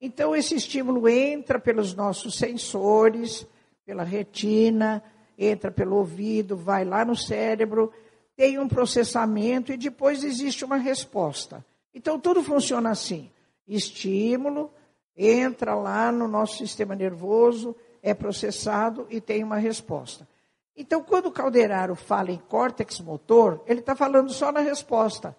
Então 0.00 0.36
esse 0.36 0.54
estímulo 0.54 1.08
entra 1.08 1.58
pelos 1.58 1.94
nossos 1.94 2.36
sensores, 2.36 3.44
pela 3.84 4.04
retina, 4.04 5.02
entra 5.36 5.70
pelo 5.72 5.96
ouvido, 5.96 6.56
vai 6.56 6.84
lá 6.84 7.04
no 7.04 7.16
cérebro, 7.16 7.92
tem 8.36 8.58
um 8.58 8.68
processamento 8.68 9.72
e 9.72 9.76
depois 9.76 10.24
existe 10.24 10.64
uma 10.64 10.76
resposta. 10.76 11.64
Então 11.94 12.18
tudo 12.18 12.42
funciona 12.42 12.90
assim: 12.90 13.30
estímulo 13.66 14.70
entra 15.16 15.74
lá 15.74 16.10
no 16.10 16.26
nosso 16.26 16.58
sistema 16.58 16.94
nervoso, 16.94 17.76
é 18.02 18.14
processado 18.14 19.06
e 19.10 19.20
tem 19.20 19.44
uma 19.44 19.56
resposta. 19.56 20.26
Então, 20.74 21.02
quando 21.02 21.26
o 21.26 21.32
Calderaro 21.32 21.94
fala 21.94 22.30
em 22.30 22.38
córtex 22.38 22.98
motor, 23.00 23.62
ele 23.66 23.80
está 23.80 23.94
falando 23.94 24.32
só 24.32 24.50
na 24.50 24.60
resposta. 24.60 25.36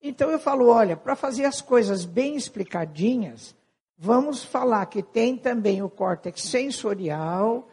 Então 0.00 0.30
eu 0.30 0.38
falo, 0.38 0.68
olha, 0.68 0.96
para 0.96 1.16
fazer 1.16 1.44
as 1.44 1.60
coisas 1.60 2.04
bem 2.04 2.36
explicadinhas, 2.36 3.54
vamos 3.96 4.44
falar 4.44 4.84
que 4.86 5.02
tem 5.02 5.36
também 5.36 5.80
o 5.80 5.88
córtex 5.88 6.42
sensorial, 6.42 7.68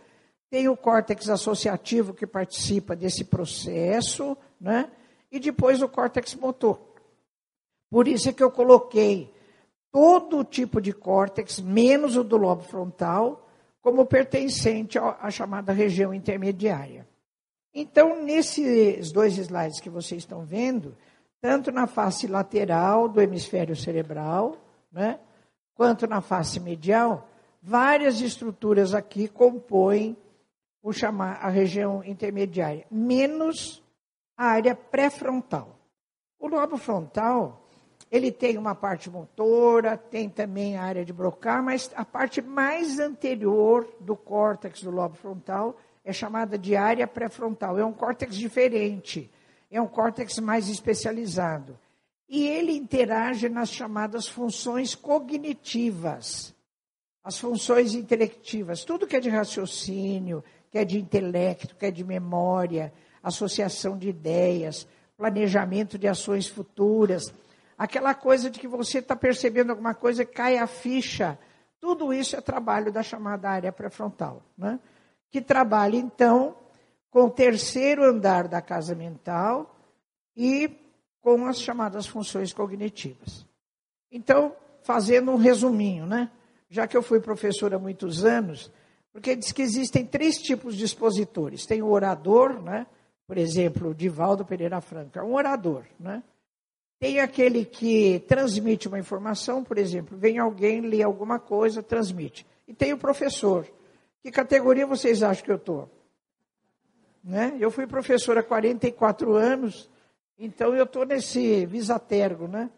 tem 0.49 0.67
o 0.67 0.75
córtex 0.75 1.29
associativo 1.29 2.13
que 2.13 2.25
participa 2.25 2.95
desse 2.95 3.23
processo, 3.23 4.35
né? 4.59 4.89
E 5.31 5.39
depois 5.39 5.81
o 5.81 5.87
córtex 5.87 6.33
motor. 6.35 6.79
Por 7.89 8.07
isso 8.07 8.29
é 8.29 8.33
que 8.33 8.43
eu 8.43 8.51
coloquei 8.51 9.31
todo 9.91 10.43
tipo 10.43 10.81
de 10.81 10.93
córtex, 10.93 11.59
menos 11.59 12.15
o 12.15 12.23
do 12.23 12.37
lobo 12.37 12.63
frontal, 12.63 13.47
como 13.81 14.05
pertencente 14.05 14.97
à 14.97 15.29
chamada 15.31 15.71
região 15.71 16.13
intermediária. 16.13 17.07
Então, 17.73 18.23
nesses 18.23 19.11
dois 19.11 19.37
slides 19.37 19.79
que 19.79 19.89
vocês 19.89 20.23
estão 20.23 20.43
vendo, 20.43 20.95
tanto 21.41 21.71
na 21.71 21.87
face 21.87 22.27
lateral 22.27 23.07
do 23.07 23.21
hemisfério 23.21 23.75
cerebral, 23.75 24.57
né, 24.91 25.19
quanto 25.75 26.07
na 26.07 26.21
face 26.21 26.59
medial, 26.59 27.27
várias 27.61 28.21
estruturas 28.21 28.93
aqui 28.93 29.27
compõem 29.27 30.17
o 30.81 30.93
chamar 30.93 31.39
a 31.41 31.49
região 31.49 32.03
intermediária, 32.03 32.85
menos 32.89 33.83
a 34.37 34.45
área 34.45 34.75
pré-frontal. 34.75 35.77
O 36.39 36.47
lobo 36.47 36.77
frontal, 36.77 37.67
ele 38.09 38.31
tem 38.31 38.57
uma 38.57 38.73
parte 38.73 39.09
motora, 39.09 39.97
tem 39.97 40.29
também 40.29 40.77
a 40.77 40.83
área 40.83 41.03
de 41.03 41.11
Broca, 41.11 41.61
mas 41.61 41.91
a 41.95 42.05
parte 42.05 42.41
mais 42.41 42.99
anterior 42.99 43.87
do 43.99 44.15
córtex 44.15 44.81
do 44.81 44.89
lobo 44.89 45.15
frontal 45.15 45.77
é 46.03 46.13
chamada 46.13 46.57
de 46.57 46.75
área 46.75 47.05
pré-frontal. 47.05 47.77
É 47.77 47.85
um 47.85 47.93
córtex 47.93 48.35
diferente, 48.35 49.29
é 49.69 49.81
um 49.81 49.87
córtex 49.87 50.39
mais 50.39 50.69
especializado. 50.69 51.77
E 52.27 52.47
ele 52.47 52.71
interage 52.71 53.49
nas 53.49 53.69
chamadas 53.69 54.27
funções 54.27 54.95
cognitivas, 54.95 56.55
as 57.23 57.37
funções 57.37 57.93
intelectivas, 57.93 58.85
tudo 58.85 59.05
que 59.05 59.15
é 59.15 59.19
de 59.19 59.29
raciocínio, 59.29 60.43
que 60.71 60.77
é 60.77 60.85
de 60.85 60.99
intelecto, 60.99 61.75
que 61.75 61.85
é 61.85 61.91
de 61.91 62.03
memória, 62.03 62.93
associação 63.23 63.97
de 63.97 64.09
ideias, 64.09 64.87
planejamento 65.17 65.97
de 65.97 66.07
ações 66.07 66.47
futuras, 66.47 67.33
aquela 67.77 68.13
coisa 68.13 68.49
de 68.49 68.59
que 68.59 68.67
você 68.67 68.99
está 68.99 69.15
percebendo 69.15 69.71
alguma 69.71 69.93
coisa, 69.93 70.25
cai 70.25 70.57
a 70.57 70.67
ficha. 70.67 71.37
Tudo 71.79 72.13
isso 72.13 72.35
é 72.35 72.41
trabalho 72.41 72.91
da 72.91 73.03
chamada 73.03 73.49
área 73.49 73.71
pré-frontal, 73.71 74.41
né? 74.57 74.79
que 75.31 75.41
trabalha, 75.41 75.95
então, 75.95 76.55
com 77.09 77.25
o 77.25 77.29
terceiro 77.29 78.03
andar 78.03 78.47
da 78.47 78.61
casa 78.61 78.95
mental 78.95 79.75
e 80.35 80.69
com 81.21 81.45
as 81.45 81.59
chamadas 81.59 82.07
funções 82.07 82.53
cognitivas. 82.53 83.45
Então, 84.11 84.55
fazendo 84.83 85.31
um 85.31 85.35
resuminho, 85.35 86.05
né? 86.05 86.31
Já 86.69 86.87
que 86.87 86.95
eu 86.95 87.03
fui 87.03 87.19
professora 87.19 87.75
há 87.75 87.79
muitos 87.79 88.23
anos, 88.23 88.71
porque 89.19 89.35
diz 89.35 89.51
que 89.51 89.61
existem 89.61 90.05
três 90.05 90.37
tipos 90.37 90.77
de 90.77 90.85
expositores. 90.85 91.65
Tem 91.65 91.81
o 91.81 91.91
orador, 91.91 92.61
né? 92.61 92.87
Por 93.27 93.37
exemplo, 93.37 93.89
o 93.89 93.93
Divaldo 93.93 94.45
Pereira 94.45 94.79
Franco 94.79 95.19
é 95.19 95.21
um 95.21 95.35
orador, 95.35 95.83
né? 95.99 96.23
Tem 96.97 97.19
aquele 97.19 97.65
que 97.65 98.23
transmite 98.29 98.87
uma 98.87 98.97
informação, 98.97 99.61
por 99.61 99.77
exemplo, 99.77 100.17
vem 100.17 100.39
alguém, 100.39 100.79
lê 100.79 101.03
alguma 101.03 101.37
coisa, 101.37 101.83
transmite. 101.83 102.47
E 102.65 102.73
tem 102.73 102.93
o 102.93 102.97
professor. 102.97 103.67
Que 104.23 104.31
categoria 104.31 104.87
vocês 104.87 105.21
acham 105.21 105.43
que 105.43 105.51
eu 105.51 105.57
estou? 105.57 105.89
Né? 107.21 107.57
Eu 107.59 107.69
fui 107.71 107.85
professora 107.85 108.39
há 108.39 108.43
44 108.43 109.35
anos, 109.35 109.89
então 110.37 110.73
eu 110.73 110.85
estou 110.85 111.05
nesse 111.05 111.65
visatergo, 111.65 112.47
né? 112.47 112.69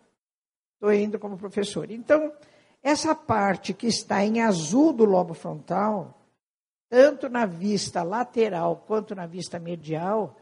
Estou 0.74 0.92
indo 0.92 1.20
como 1.20 1.38
professor. 1.38 1.90
Então, 1.92 2.34
essa 2.82 3.14
parte 3.14 3.74
que 3.74 3.86
está 3.86 4.24
em 4.26 4.42
azul 4.42 4.92
do 4.92 5.06
lobo 5.06 5.36
frontal, 5.36 6.18
tanto 6.92 7.30
na 7.30 7.46
vista 7.46 8.04
lateral 8.04 8.84
quanto 8.86 9.16
na 9.16 9.26
vista 9.26 9.58
medial, 9.58 10.36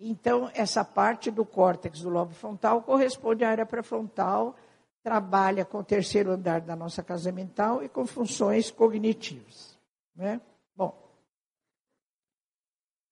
então 0.00 0.50
essa 0.52 0.84
parte 0.84 1.30
do 1.30 1.44
córtex 1.44 2.00
do 2.00 2.08
lobo 2.08 2.34
frontal 2.34 2.82
corresponde 2.82 3.44
à 3.44 3.50
área 3.50 3.64
pré-frontal, 3.64 4.56
trabalha 5.00 5.64
com 5.64 5.78
o 5.78 5.84
terceiro 5.84 6.32
andar 6.32 6.60
da 6.60 6.74
nossa 6.74 7.04
casa 7.04 7.30
mental 7.30 7.84
e 7.84 7.88
com 7.88 8.04
funções 8.04 8.68
cognitivas. 8.68 9.78
Né? 10.16 10.40
Bom, 10.74 10.92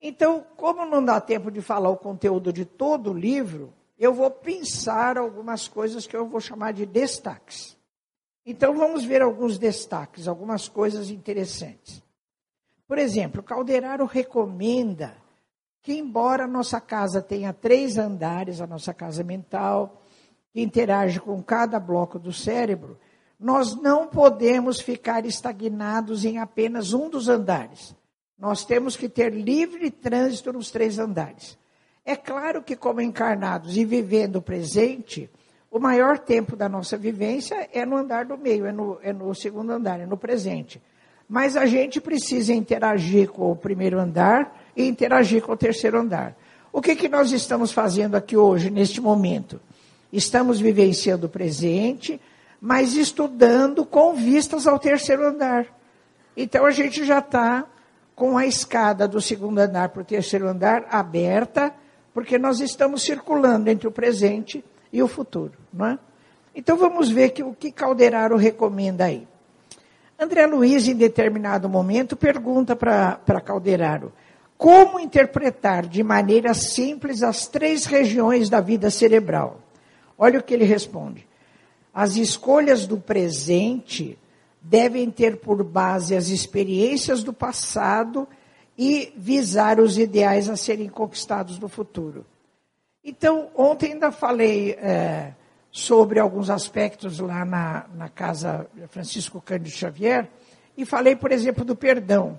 então, 0.02 0.44
como 0.56 0.84
não 0.84 1.04
dá 1.04 1.20
tempo 1.20 1.48
de 1.48 1.62
falar 1.62 1.90
o 1.90 1.96
conteúdo 1.96 2.52
de 2.52 2.64
todo 2.64 3.12
o 3.12 3.16
livro, 3.16 3.72
eu 3.96 4.12
vou 4.12 4.32
pensar 4.32 5.16
algumas 5.16 5.68
coisas 5.68 6.08
que 6.08 6.16
eu 6.16 6.26
vou 6.26 6.40
chamar 6.40 6.72
de 6.72 6.84
destaques. 6.86 7.78
Então, 8.44 8.76
vamos 8.76 9.04
ver 9.04 9.22
alguns 9.22 9.58
destaques, 9.58 10.26
algumas 10.26 10.68
coisas 10.68 11.08
interessantes. 11.08 12.02
Por 12.90 12.98
exemplo, 12.98 13.40
Calderaro 13.40 14.04
recomenda 14.04 15.14
que, 15.80 15.92
embora 15.92 16.42
a 16.42 16.48
nossa 16.48 16.80
casa 16.80 17.22
tenha 17.22 17.52
três 17.52 17.96
andares, 17.96 18.60
a 18.60 18.66
nossa 18.66 18.92
casa 18.92 19.22
mental, 19.22 20.02
que 20.52 20.60
interage 20.60 21.20
com 21.20 21.40
cada 21.40 21.78
bloco 21.78 22.18
do 22.18 22.32
cérebro, 22.32 22.98
nós 23.38 23.80
não 23.80 24.08
podemos 24.08 24.80
ficar 24.80 25.24
estagnados 25.24 26.24
em 26.24 26.38
apenas 26.38 26.92
um 26.92 27.08
dos 27.08 27.28
andares. 27.28 27.94
Nós 28.36 28.64
temos 28.64 28.96
que 28.96 29.08
ter 29.08 29.32
livre 29.32 29.88
trânsito 29.92 30.52
nos 30.52 30.72
três 30.72 30.98
andares. 30.98 31.56
É 32.04 32.16
claro 32.16 32.60
que, 32.60 32.74
como 32.74 33.00
encarnados 33.00 33.76
e 33.76 33.84
vivendo 33.84 34.36
o 34.36 34.42
presente, 34.42 35.30
o 35.70 35.78
maior 35.78 36.18
tempo 36.18 36.56
da 36.56 36.68
nossa 36.68 36.96
vivência 36.96 37.68
é 37.72 37.86
no 37.86 37.96
andar 37.96 38.24
do 38.24 38.36
meio, 38.36 38.66
é 38.66 38.72
no, 38.72 38.98
é 39.00 39.12
no 39.12 39.32
segundo 39.32 39.70
andar, 39.70 40.00
é 40.00 40.06
no 40.06 40.16
presente. 40.16 40.82
Mas 41.30 41.56
a 41.56 41.64
gente 41.64 42.00
precisa 42.00 42.52
interagir 42.52 43.30
com 43.30 43.52
o 43.52 43.54
primeiro 43.54 44.00
andar 44.00 44.60
e 44.76 44.88
interagir 44.88 45.40
com 45.40 45.52
o 45.52 45.56
terceiro 45.56 46.00
andar. 46.00 46.36
O 46.72 46.82
que, 46.82 46.96
que 46.96 47.08
nós 47.08 47.30
estamos 47.30 47.70
fazendo 47.70 48.16
aqui 48.16 48.36
hoje, 48.36 48.68
neste 48.68 49.00
momento? 49.00 49.60
Estamos 50.12 50.58
vivenciando 50.58 51.28
o 51.28 51.30
presente, 51.30 52.20
mas 52.60 52.96
estudando 52.96 53.84
com 53.84 54.12
vistas 54.14 54.66
ao 54.66 54.76
terceiro 54.76 55.24
andar. 55.24 55.66
Então 56.36 56.66
a 56.66 56.72
gente 56.72 57.04
já 57.04 57.20
está 57.20 57.64
com 58.16 58.36
a 58.36 58.44
escada 58.44 59.06
do 59.06 59.20
segundo 59.20 59.60
andar 59.60 59.90
para 59.90 60.02
o 60.02 60.04
terceiro 60.04 60.48
andar 60.48 60.88
aberta, 60.90 61.72
porque 62.12 62.38
nós 62.38 62.58
estamos 62.58 63.02
circulando 63.02 63.70
entre 63.70 63.86
o 63.86 63.92
presente 63.92 64.64
e 64.92 65.00
o 65.00 65.06
futuro. 65.06 65.52
Não 65.72 65.86
é? 65.86 65.98
Então 66.56 66.76
vamos 66.76 67.08
ver 67.08 67.30
que, 67.30 67.44
o 67.44 67.54
que 67.54 67.70
Calderaro 67.70 68.36
recomenda 68.36 69.04
aí. 69.04 69.29
André 70.20 70.44
Luiz, 70.44 70.86
em 70.86 70.94
determinado 70.94 71.66
momento, 71.66 72.14
pergunta 72.14 72.76
para 72.76 73.40
Calderaro 73.40 74.12
como 74.58 75.00
interpretar 75.00 75.86
de 75.86 76.02
maneira 76.02 76.52
simples 76.52 77.22
as 77.22 77.46
três 77.46 77.86
regiões 77.86 78.50
da 78.50 78.60
vida 78.60 78.90
cerebral. 78.90 79.58
Olha 80.18 80.38
o 80.38 80.42
que 80.42 80.52
ele 80.52 80.66
responde. 80.66 81.26
As 81.94 82.16
escolhas 82.16 82.86
do 82.86 82.98
presente 82.98 84.18
devem 84.60 85.10
ter 85.10 85.38
por 85.38 85.64
base 85.64 86.14
as 86.14 86.28
experiências 86.28 87.22
do 87.22 87.32
passado 87.32 88.28
e 88.76 89.14
visar 89.16 89.80
os 89.80 89.96
ideais 89.96 90.50
a 90.50 90.56
serem 90.56 90.90
conquistados 90.90 91.58
no 91.58 91.70
futuro. 91.70 92.26
Então, 93.02 93.48
ontem 93.56 93.94
ainda 93.94 94.12
falei 94.12 94.72
é, 94.72 95.32
sobre 95.70 96.18
alguns 96.18 96.50
aspectos 96.50 97.20
lá 97.20 97.44
na, 97.44 97.86
na 97.94 98.08
casa 98.08 98.66
Francisco 98.88 99.40
Cândido 99.40 99.70
Xavier, 99.70 100.28
e 100.76 100.84
falei, 100.84 101.14
por 101.14 101.30
exemplo, 101.30 101.64
do 101.64 101.76
perdão. 101.76 102.38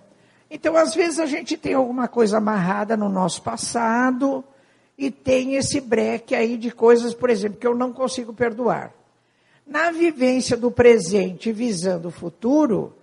Então, 0.50 0.76
às 0.76 0.94
vezes, 0.94 1.20
a 1.20 1.26
gente 1.26 1.56
tem 1.56 1.74
alguma 1.74 2.08
coisa 2.08 2.38
amarrada 2.38 2.98
no 2.98 3.08
nosso 3.08 3.42
passado 3.42 4.44
e 4.98 5.10
tem 5.10 5.56
esse 5.56 5.80
breque 5.80 6.36
aí 6.36 6.58
de 6.58 6.72
coisas, 6.72 7.14
por 7.14 7.30
exemplo, 7.30 7.58
que 7.58 7.66
eu 7.66 7.76
não 7.76 7.94
consigo 7.94 8.34
perdoar. 8.34 8.92
Na 9.66 9.92
vivência 9.92 10.58
do 10.58 10.70
presente, 10.70 11.52
visando 11.52 12.10
o 12.10 12.12
futuro, 12.12 12.94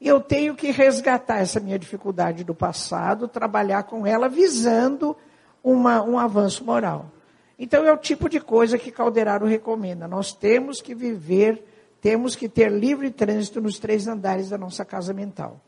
eu 0.00 0.20
tenho 0.20 0.54
que 0.54 0.70
resgatar 0.70 1.38
essa 1.38 1.58
minha 1.58 1.78
dificuldade 1.78 2.44
do 2.44 2.54
passado, 2.54 3.26
trabalhar 3.26 3.82
com 3.84 4.06
ela 4.06 4.28
visando 4.28 5.16
uma, 5.62 6.02
um 6.02 6.18
avanço 6.18 6.64
moral. 6.64 7.06
Então 7.62 7.86
é 7.86 7.92
o 7.92 7.96
tipo 7.96 8.28
de 8.28 8.40
coisa 8.40 8.76
que 8.76 8.90
Calderaro 8.90 9.46
recomenda. 9.46 10.08
Nós 10.08 10.32
temos 10.32 10.80
que 10.80 10.96
viver, 10.96 11.62
temos 12.00 12.34
que 12.34 12.48
ter 12.48 12.68
livre 12.68 13.08
trânsito 13.08 13.60
nos 13.60 13.78
três 13.78 14.08
andares 14.08 14.50
da 14.50 14.58
nossa 14.58 14.84
casa 14.84 15.14
mental. 15.14 15.60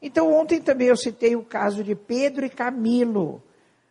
Então 0.00 0.32
ontem 0.32 0.62
também 0.62 0.88
eu 0.88 0.96
citei 0.96 1.36
o 1.36 1.42
caso 1.42 1.84
de 1.84 1.94
Pedro 1.94 2.46
e 2.46 2.48
Camilo. 2.48 3.42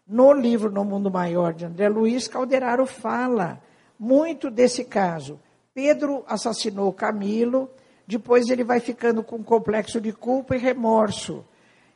No 0.07 0.33
livro 0.33 0.71
No 0.71 0.83
Mundo 0.83 1.11
Maior 1.11 1.53
de 1.53 1.65
André 1.65 1.87
Luiz, 1.87 2.27
Calderaro 2.27 2.87
fala 2.87 3.61
muito 3.99 4.49
desse 4.49 4.83
caso. 4.83 5.39
Pedro 5.71 6.23
assassinou 6.27 6.91
Camilo, 6.93 7.69
depois 8.07 8.49
ele 8.49 8.63
vai 8.63 8.79
ficando 8.79 9.21
com 9.21 9.35
um 9.35 9.43
complexo 9.43 10.01
de 10.01 10.11
culpa 10.11 10.55
e 10.55 10.59
remorso. 10.59 11.45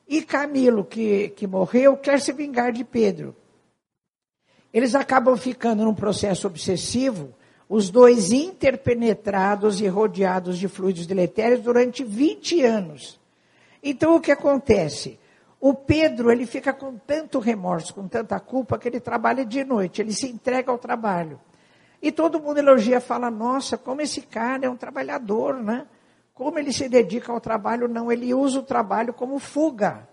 E 0.08 0.22
Camilo, 0.22 0.86
que, 0.86 1.30
que 1.30 1.48
morreu, 1.48 1.98
quer 1.98 2.22
se 2.22 2.32
vingar 2.32 2.72
de 2.72 2.84
Pedro. 2.84 3.36
Eles 4.74 4.96
acabam 4.96 5.36
ficando 5.36 5.84
num 5.84 5.94
processo 5.94 6.48
obsessivo, 6.48 7.34
os 7.68 7.90
dois 7.90 8.32
interpenetrados 8.32 9.80
e 9.82 9.88
rodeados 9.88 10.58
de 10.58 10.68
fluidos 10.68 11.06
deletérios 11.06 11.62
durante 11.62 12.04
20 12.04 12.64
anos. 12.64 13.20
Então 13.84 14.16
o 14.16 14.22
que 14.22 14.32
acontece? 14.32 15.20
O 15.60 15.74
Pedro, 15.74 16.32
ele 16.32 16.46
fica 16.46 16.72
com 16.72 16.96
tanto 16.98 17.38
remorso, 17.38 17.94
com 17.94 18.08
tanta 18.08 18.40
culpa, 18.40 18.80
que 18.80 18.88
ele 18.88 19.00
trabalha 19.00 19.44
de 19.46 19.64
noite, 19.64 20.02
ele 20.02 20.14
se 20.14 20.28
entrega 20.28 20.72
ao 20.72 20.78
trabalho. 20.78 21.40
E 22.02 22.12
todo 22.12 22.40
mundo 22.40 22.60
elogia, 22.60 23.02
fala, 23.02 23.30
nossa, 23.30 23.78
como 23.78 24.02
esse 24.02 24.22
cara 24.22 24.66
é 24.66 24.70
um 24.70 24.78
trabalhador, 24.78 25.56
né? 25.62 25.86
Como 26.34 26.58
ele 26.58 26.72
se 26.72 26.88
dedica 26.88 27.34
ao 27.34 27.42
trabalho, 27.42 27.90
não, 27.90 28.10
ele 28.10 28.34
usa 28.34 28.60
o 28.60 28.64
trabalho 28.64 29.14
como 29.14 29.38
fuga. 29.38 30.08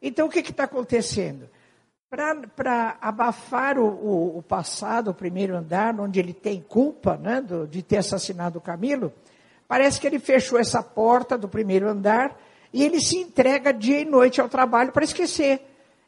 Então 0.00 0.26
o 0.26 0.30
que 0.30 0.40
está 0.40 0.64
acontecendo? 0.64 1.48
Para 2.54 2.98
abafar 3.00 3.78
o, 3.78 3.86
o, 3.86 4.38
o, 4.38 4.42
passado, 4.42 5.10
o 5.10 5.14
primeiro 5.14 5.56
andar, 5.56 5.98
onde 5.98 6.20
ele 6.20 6.34
tem 6.34 6.60
culpa 6.60 7.16
né, 7.16 7.40
do, 7.40 7.66
de 7.66 7.82
ter 7.82 7.96
assassinado 7.96 8.58
o 8.58 8.62
Camilo, 8.62 9.12
Parece 9.72 9.98
que 9.98 10.06
ele 10.06 10.18
fechou 10.18 10.58
essa 10.58 10.82
porta 10.82 11.38
do 11.38 11.48
primeiro 11.48 11.88
andar 11.88 12.38
e 12.70 12.84
ele 12.84 13.00
se 13.00 13.16
entrega 13.16 13.72
dia 13.72 14.00
e 14.00 14.04
noite 14.04 14.38
ao 14.38 14.46
trabalho 14.46 14.92
para 14.92 15.02
esquecer. 15.02 15.62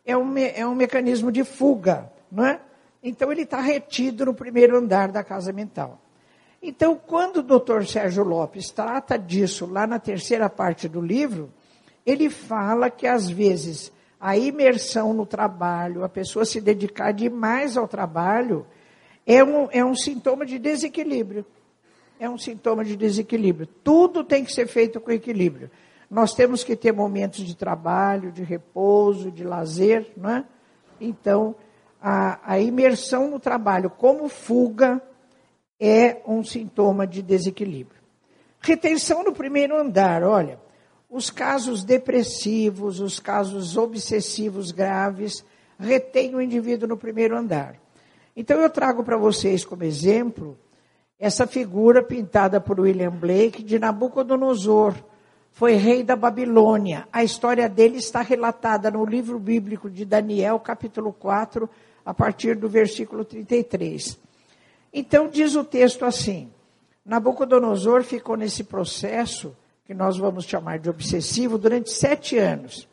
É 0.05 0.15
um, 0.15 0.37
é 0.37 0.67
um 0.67 0.75
mecanismo 0.75 1.33
de 1.33 1.45
fuga, 1.45 2.13
não 2.31 2.45
é? 2.45 2.61
Então 3.03 3.33
ele 3.33 3.41
está 3.41 3.63
retido 3.63 4.27
no 4.27 4.35
primeiro 4.35 4.77
andar 4.77 5.11
da 5.11 5.25
casa 5.25 5.51
mental. 5.51 5.99
Então, 6.61 6.95
quando 6.95 7.39
o 7.39 7.43
doutor 7.43 7.87
Sérgio 7.87 8.23
Lopes 8.23 8.71
trata 8.71 9.19
disso 9.19 9.65
lá 9.65 9.87
na 9.87 9.99
terceira 9.99 10.51
parte 10.51 10.87
do 10.87 11.01
livro, 11.01 11.51
ele 12.05 12.29
fala 12.29 12.91
que 12.91 13.07
às 13.07 13.31
vezes 13.31 13.91
a 14.25 14.39
imersão 14.39 15.13
no 15.13 15.27
trabalho, 15.27 16.03
a 16.03 16.09
pessoa 16.09 16.47
se 16.47 16.59
dedicar 16.59 17.13
demais 17.13 17.77
ao 17.77 17.87
trabalho, 17.87 18.67
é 19.27 19.45
um, 19.45 19.69
é 19.71 19.85
um 19.85 19.95
sintoma 19.95 20.47
de 20.47 20.59
desequilíbrio. 20.59 21.45
É 22.19 22.27
um 22.27 22.39
sintoma 22.39 22.87
de 22.87 22.97
desequilíbrio. 22.97 23.67
Tudo 23.67 24.25
tem 24.25 24.43
que 24.43 24.51
ser 24.51 24.67
feito 24.67 24.99
com 24.99 25.11
equilíbrio. 25.11 25.71
Nós 26.11 26.33
temos 26.33 26.65
que 26.65 26.75
ter 26.75 26.91
momentos 26.91 27.45
de 27.45 27.55
trabalho, 27.55 28.33
de 28.33 28.43
repouso, 28.43 29.31
de 29.31 29.45
lazer, 29.45 30.11
não 30.17 30.31
é? 30.31 30.45
Então, 30.99 31.55
a, 32.01 32.55
a 32.55 32.59
imersão 32.59 33.29
no 33.29 33.39
trabalho 33.39 33.91
como 33.91 34.27
fuga 34.31 35.03
é 35.79 36.23
um 36.27 36.43
sintoma 36.43 37.07
de 37.07 37.21
desequilíbrio. 37.21 38.01
Retenção 38.59 39.23
no 39.23 39.35
primeiro 39.35 39.77
andar, 39.77 40.23
olha, 40.23 40.59
os 41.09 41.31
casos 41.31 41.85
depressivos, 41.85 43.01
os 43.01 43.21
casos 43.21 43.77
obsessivos 43.77 44.73
graves, 44.73 45.45
retêm 45.79 46.35
o 46.35 46.41
indivíduo 46.41 46.89
no 46.89 46.97
primeiro 46.97 47.37
andar. 47.37 47.77
Então 48.37 48.61
eu 48.61 48.71
trago 48.71 49.05
para 49.05 49.17
vocês 49.17 49.65
como 49.65 49.85
exemplo 49.85 50.59
essa 51.19 51.47
figura 51.47 52.03
pintada 52.03 52.61
por 52.61 52.81
William 52.81 53.11
Blake 53.11 53.63
de 53.63 53.79
Nabucodonosor. 53.79 54.95
Foi 55.53 55.75
rei 55.75 56.03
da 56.03 56.17
Babilônia. 56.17 57.07
A 57.13 57.23
história 57.23 57.69
dele 57.69 57.99
está 57.99 58.21
relatada 58.21 58.91
no 58.91 59.07
livro 59.07 59.39
bíblico 59.39 59.89
de 59.89 60.05
Daniel, 60.05 60.59
capítulo 60.59 61.13
4, 61.13 61.71
a 62.05 62.13
partir 62.13 62.57
do 62.57 62.69
versículo 62.69 63.25
33. 63.25 64.19
Então 64.93 65.29
diz 65.29 65.55
o 65.55 65.63
texto 65.63 66.05
assim: 66.05 66.51
Nabucodonosor 67.05 68.03
ficou 68.03 68.37
nesse 68.37 68.65
processo 68.65 69.57
que 69.85 69.93
nós 69.93 70.17
vamos 70.17 70.45
chamar 70.45 70.79
de 70.79 70.89
obsessivo, 70.89 71.59
durante 71.59 71.91
sete 71.91 72.39
anos. 72.39 72.89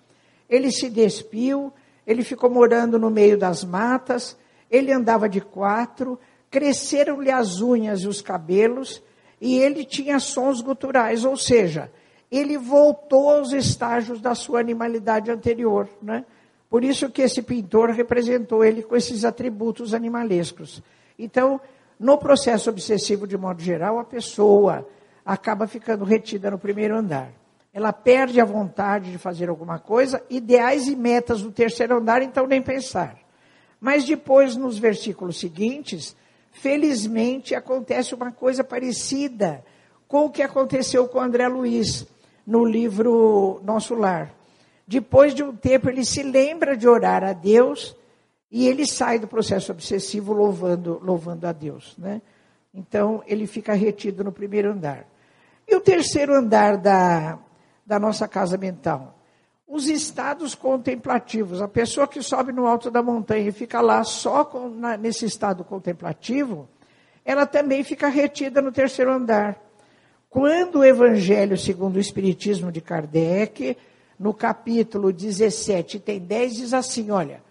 Ele 0.49 0.71
se 0.71 0.89
despiu, 0.89 1.71
ele 2.05 2.23
ficou 2.23 2.49
morando 2.49 2.99
no 2.99 3.09
meio 3.09 3.37
das 3.37 3.63
matas, 3.63 4.37
ele 4.69 4.91
andava 4.91 5.29
de 5.29 5.39
quatro, 5.39 6.19
cresceram-lhe 6.49 7.31
as 7.31 7.61
unhas 7.61 8.01
e 8.01 8.07
os 8.07 8.21
cabelos, 8.21 9.01
e 9.39 9.57
ele 9.57 9.85
tinha 9.85 10.19
sons 10.19 10.61
guturais, 10.61 11.23
ou 11.23 11.37
seja, 11.37 11.89
ele 12.29 12.57
voltou 12.57 13.29
aos 13.29 13.53
estágios 13.53 14.19
da 14.19 14.35
sua 14.35 14.59
animalidade 14.59 15.31
anterior, 15.31 15.87
né? 16.01 16.25
Por 16.69 16.83
isso 16.85 17.09
que 17.09 17.21
esse 17.21 17.41
pintor 17.41 17.89
representou 17.89 18.63
ele 18.63 18.81
com 18.81 18.95
esses 18.95 19.25
atributos 19.25 19.93
animalescos. 19.93 20.81
Então, 21.19 21.59
no 21.99 22.17
processo 22.17 22.69
obsessivo 22.69 23.27
de 23.27 23.37
modo 23.37 23.61
geral, 23.61 23.99
a 23.99 24.05
pessoa 24.05 24.87
acaba 25.25 25.67
ficando 25.67 26.03
retida 26.03 26.51
no 26.51 26.57
primeiro 26.57 26.95
andar. 26.95 27.31
Ela 27.73 27.93
perde 27.93 28.41
a 28.41 28.45
vontade 28.45 29.11
de 29.11 29.17
fazer 29.17 29.49
alguma 29.49 29.79
coisa, 29.79 30.21
ideais 30.29 30.87
e 30.87 30.95
metas 30.95 31.41
do 31.41 31.51
terceiro 31.51 31.97
andar, 31.97 32.21
então 32.21 32.45
nem 32.45 32.61
pensar. 32.61 33.17
Mas 33.79 34.05
depois, 34.05 34.55
nos 34.55 34.77
versículos 34.77 35.39
seguintes, 35.39 36.15
felizmente 36.51 37.55
acontece 37.55 38.13
uma 38.13 38.31
coisa 38.31 38.63
parecida 38.63 39.63
com 40.07 40.25
o 40.25 40.29
que 40.29 40.41
aconteceu 40.41 41.07
com 41.07 41.19
André 41.19 41.47
Luiz 41.47 42.05
no 42.45 42.65
livro 42.65 43.61
Nosso 43.63 43.95
Lar. 43.95 44.33
Depois 44.85 45.33
de 45.33 45.41
um 45.41 45.55
tempo, 45.55 45.89
ele 45.89 46.03
se 46.03 46.21
lembra 46.21 46.75
de 46.75 46.87
orar 46.87 47.23
a 47.23 47.31
Deus 47.31 47.95
e 48.51 48.67
ele 48.67 48.85
sai 48.85 49.17
do 49.17 49.27
processo 49.27 49.71
obsessivo 49.71 50.33
louvando, 50.33 50.99
louvando 51.01 51.47
a 51.47 51.53
Deus. 51.53 51.95
Né? 51.97 52.21
Então, 52.73 53.23
ele 53.25 53.47
fica 53.47 53.73
retido 53.73 54.23
no 54.23 54.31
primeiro 54.33 54.71
andar. 54.71 55.07
E 55.71 55.75
o 55.75 55.79
terceiro 55.79 56.35
andar 56.35 56.75
da, 56.75 57.39
da 57.85 57.97
nossa 57.97 58.27
casa 58.27 58.57
mental? 58.57 59.17
Os 59.65 59.87
estados 59.87 60.53
contemplativos. 60.53 61.61
A 61.61 61.67
pessoa 61.67 62.05
que 62.09 62.21
sobe 62.21 62.51
no 62.51 62.67
alto 62.67 62.91
da 62.91 63.01
montanha 63.01 63.47
e 63.47 63.53
fica 63.53 63.79
lá 63.79 64.03
só 64.03 64.43
com, 64.43 64.67
na, 64.67 64.97
nesse 64.97 65.23
estado 65.23 65.63
contemplativo, 65.63 66.67
ela 67.23 67.45
também 67.45 67.85
fica 67.85 68.09
retida 68.09 68.61
no 68.61 68.69
terceiro 68.69 69.13
andar. 69.13 69.57
Quando 70.29 70.79
o 70.79 70.83
Evangelho 70.83 71.57
segundo 71.57 71.95
o 71.95 72.01
Espiritismo 72.01 72.69
de 72.69 72.81
Kardec, 72.81 73.77
no 74.19 74.33
capítulo 74.33 75.13
17, 75.13 76.01
tem 76.01 76.19
10, 76.19 76.53
diz 76.53 76.73
assim: 76.73 77.11
olha, 77.11 77.41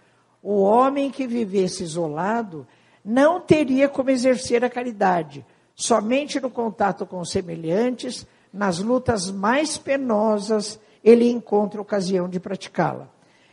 o 0.43 0.61
homem 0.61 1.11
que 1.11 1.27
vivesse 1.27 1.83
isolado 1.83 2.67
não 3.03 3.41
teria 3.41 3.89
como 3.89 4.11
exercer 4.11 4.63
a 4.63 4.69
caridade, 4.69 5.43
Somente 5.81 6.39
no 6.39 6.51
contato 6.51 7.07
com 7.07 7.25
semelhantes, 7.25 8.27
nas 8.53 8.81
lutas 8.81 9.31
mais 9.31 9.79
penosas, 9.79 10.79
ele 11.03 11.31
encontra 11.31 11.81
ocasião 11.81 12.29
de 12.29 12.39
praticá-la. 12.39 13.09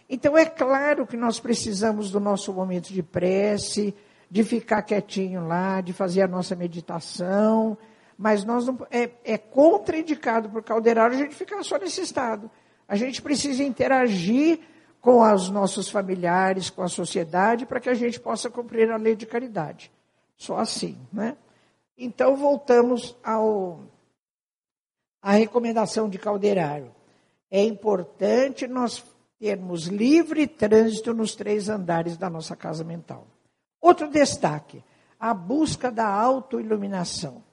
Então 0.10 0.38
é 0.38 0.46
claro 0.46 1.08
que 1.08 1.16
nós 1.16 1.40
precisamos 1.40 2.12
do 2.12 2.20
nosso 2.20 2.52
momento 2.52 2.92
de 2.92 3.02
prece, 3.02 3.96
de 4.30 4.44
ficar 4.44 4.82
quietinho 4.82 5.48
lá, 5.48 5.80
de 5.80 5.94
fazer 5.94 6.22
a 6.22 6.28
nossa 6.28 6.54
meditação, 6.54 7.78
mas 8.18 8.44
nós 8.44 8.68
não, 8.68 8.78
é, 8.92 9.10
é 9.24 9.38
contraindicado 9.38 10.50
por 10.50 10.62
Calderaro 10.62 11.13
a 11.13 11.18
gente 11.18 11.34
ficar 11.34 11.63
só 11.63 11.78
nesse 11.78 12.02
estado. 12.02 12.52
A 12.90 12.98
gente 12.98 13.22
precisa 13.22 13.63
interagir 13.63 14.60
com 15.00 15.22
os 15.22 15.50
nossos 15.50 15.88
familiares, 15.88 16.70
com 16.70 16.84
a 16.84 16.90
sociedade, 16.90 17.66
para 17.66 17.80
que 17.80 17.90
a 17.90 17.94
gente 17.94 18.20
possa 18.20 18.50
cumprir 18.50 18.92
a 18.92 18.98
lei 18.98 19.16
de 19.16 19.26
caridade. 19.26 19.90
Só 20.36 20.58
assim, 20.58 20.98
né? 21.13 21.38
Então, 21.98 22.36
voltamos 22.36 23.16
ao, 23.24 23.80
à 25.22 25.32
recomendação 25.32 26.08
de 26.08 26.20
Calderaro. 26.20 26.94
É 27.50 27.64
importante 27.64 28.68
nós 28.68 29.04
termos 29.40 29.86
livre 29.88 30.48
trânsito 30.48 31.14
nos 31.14 31.36
três 31.36 31.70
andares 31.70 32.18
da 32.18 32.30
nossa 32.30 32.56
casa 32.56 32.84
mental. 32.84 33.28
Outro 33.82 34.10
destaque, 34.10 34.84
a 35.20 35.34
busca 35.34 35.92
da 35.92 36.08
autoiluminação. 36.08 37.44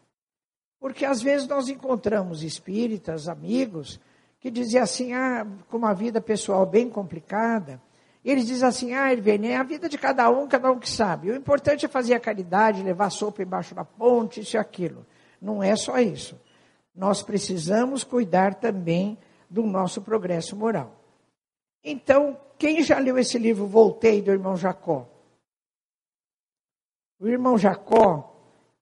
Porque 0.81 1.05
às 1.05 1.23
vezes 1.23 1.47
nós 1.49 1.69
encontramos 1.69 2.43
espíritas, 2.43 3.29
amigos, 3.29 3.99
que 4.41 4.51
diziam 4.51 4.83
assim, 4.83 5.15
ah, 5.15 5.47
com 5.71 5.79
uma 5.79 5.95
vida 5.95 6.21
pessoal 6.21 6.67
bem 6.67 6.91
complicada, 6.91 7.81
eles 8.25 8.47
dizem 8.47 8.67
assim, 8.67 8.95
ah, 8.95 9.13
Irvene, 9.13 9.49
é 9.49 9.57
a 9.57 9.63
vida 9.63 9.89
de 9.89 9.99
cada 9.99 10.31
um, 10.31 10.49
cada 10.49 10.73
um 10.73 10.79
que 10.79 10.89
sabe. 10.89 11.31
O 11.31 11.37
importante 11.37 11.85
é 11.85 11.89
fazer 11.89 12.15
a 12.15 12.21
caridade, 12.21 12.83
levar 12.83 13.11
sopa 13.11 13.43
embaixo 13.43 13.75
da 13.75 13.85
ponte, 13.85 14.41
isso 14.41 14.57
e 14.57 14.59
aquilo. 14.59 15.05
Não 15.41 15.63
é 15.63 15.77
só 15.77 15.99
isso. 15.99 16.41
Nós 16.95 17.23
precisamos 17.23 18.03
cuidar 18.03 18.55
também 18.55 19.19
do 19.51 19.63
nosso 19.65 20.01
progresso 20.01 20.57
moral. 20.57 20.99
Então, 21.85 22.39
quem 22.59 22.83
já 22.83 22.99
leu 22.99 23.19
esse 23.19 23.37
livro 23.37 23.67
Voltei, 23.67 24.23
do 24.23 24.31
irmão 24.31 24.57
Jacó? 24.57 25.07
O 27.21 27.29
irmão 27.29 27.59
Jacó, 27.59 28.35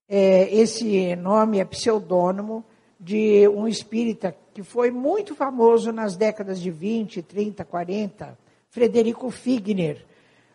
é, 0.07 0.53
esse 0.55 1.15
nome 1.17 1.59
é 1.59 1.65
pseudônimo 1.65 2.63
de 2.97 3.45
um 3.49 3.67
espírita 3.67 4.33
que 4.53 4.63
foi 4.63 4.89
muito 4.89 5.35
famoso 5.35 5.91
nas 5.91 6.15
décadas 6.15 6.61
de 6.61 6.71
20, 6.71 7.21
30, 7.21 7.65
40, 7.65 8.37
Frederico 8.73 9.29
Figner, 9.29 10.03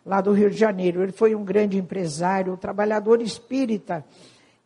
lá 0.05 0.19
do 0.19 0.33
Rio 0.33 0.49
de 0.49 0.57
Janeiro. 0.57 1.01
Ele 1.01 1.13
foi 1.13 1.33
um 1.33 1.45
grande 1.45 1.77
empresário, 1.77 2.51
um 2.51 2.57
trabalhador 2.57 3.21
espírita. 3.21 4.03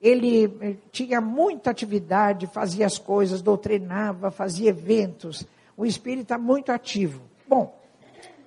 Ele 0.02 0.46
eh, 0.60 0.76
tinha 0.92 1.22
muita 1.22 1.70
atividade, 1.70 2.48
fazia 2.48 2.88
as 2.88 2.98
coisas, 2.98 3.44
doutrinava, 3.44 4.32
fazia 4.32 4.72
eventos. 4.72 5.46
Um 5.78 5.86
espírita 5.86 6.36
muito 6.36 6.72
ativo. 6.72 7.22
Bom, 7.48 7.80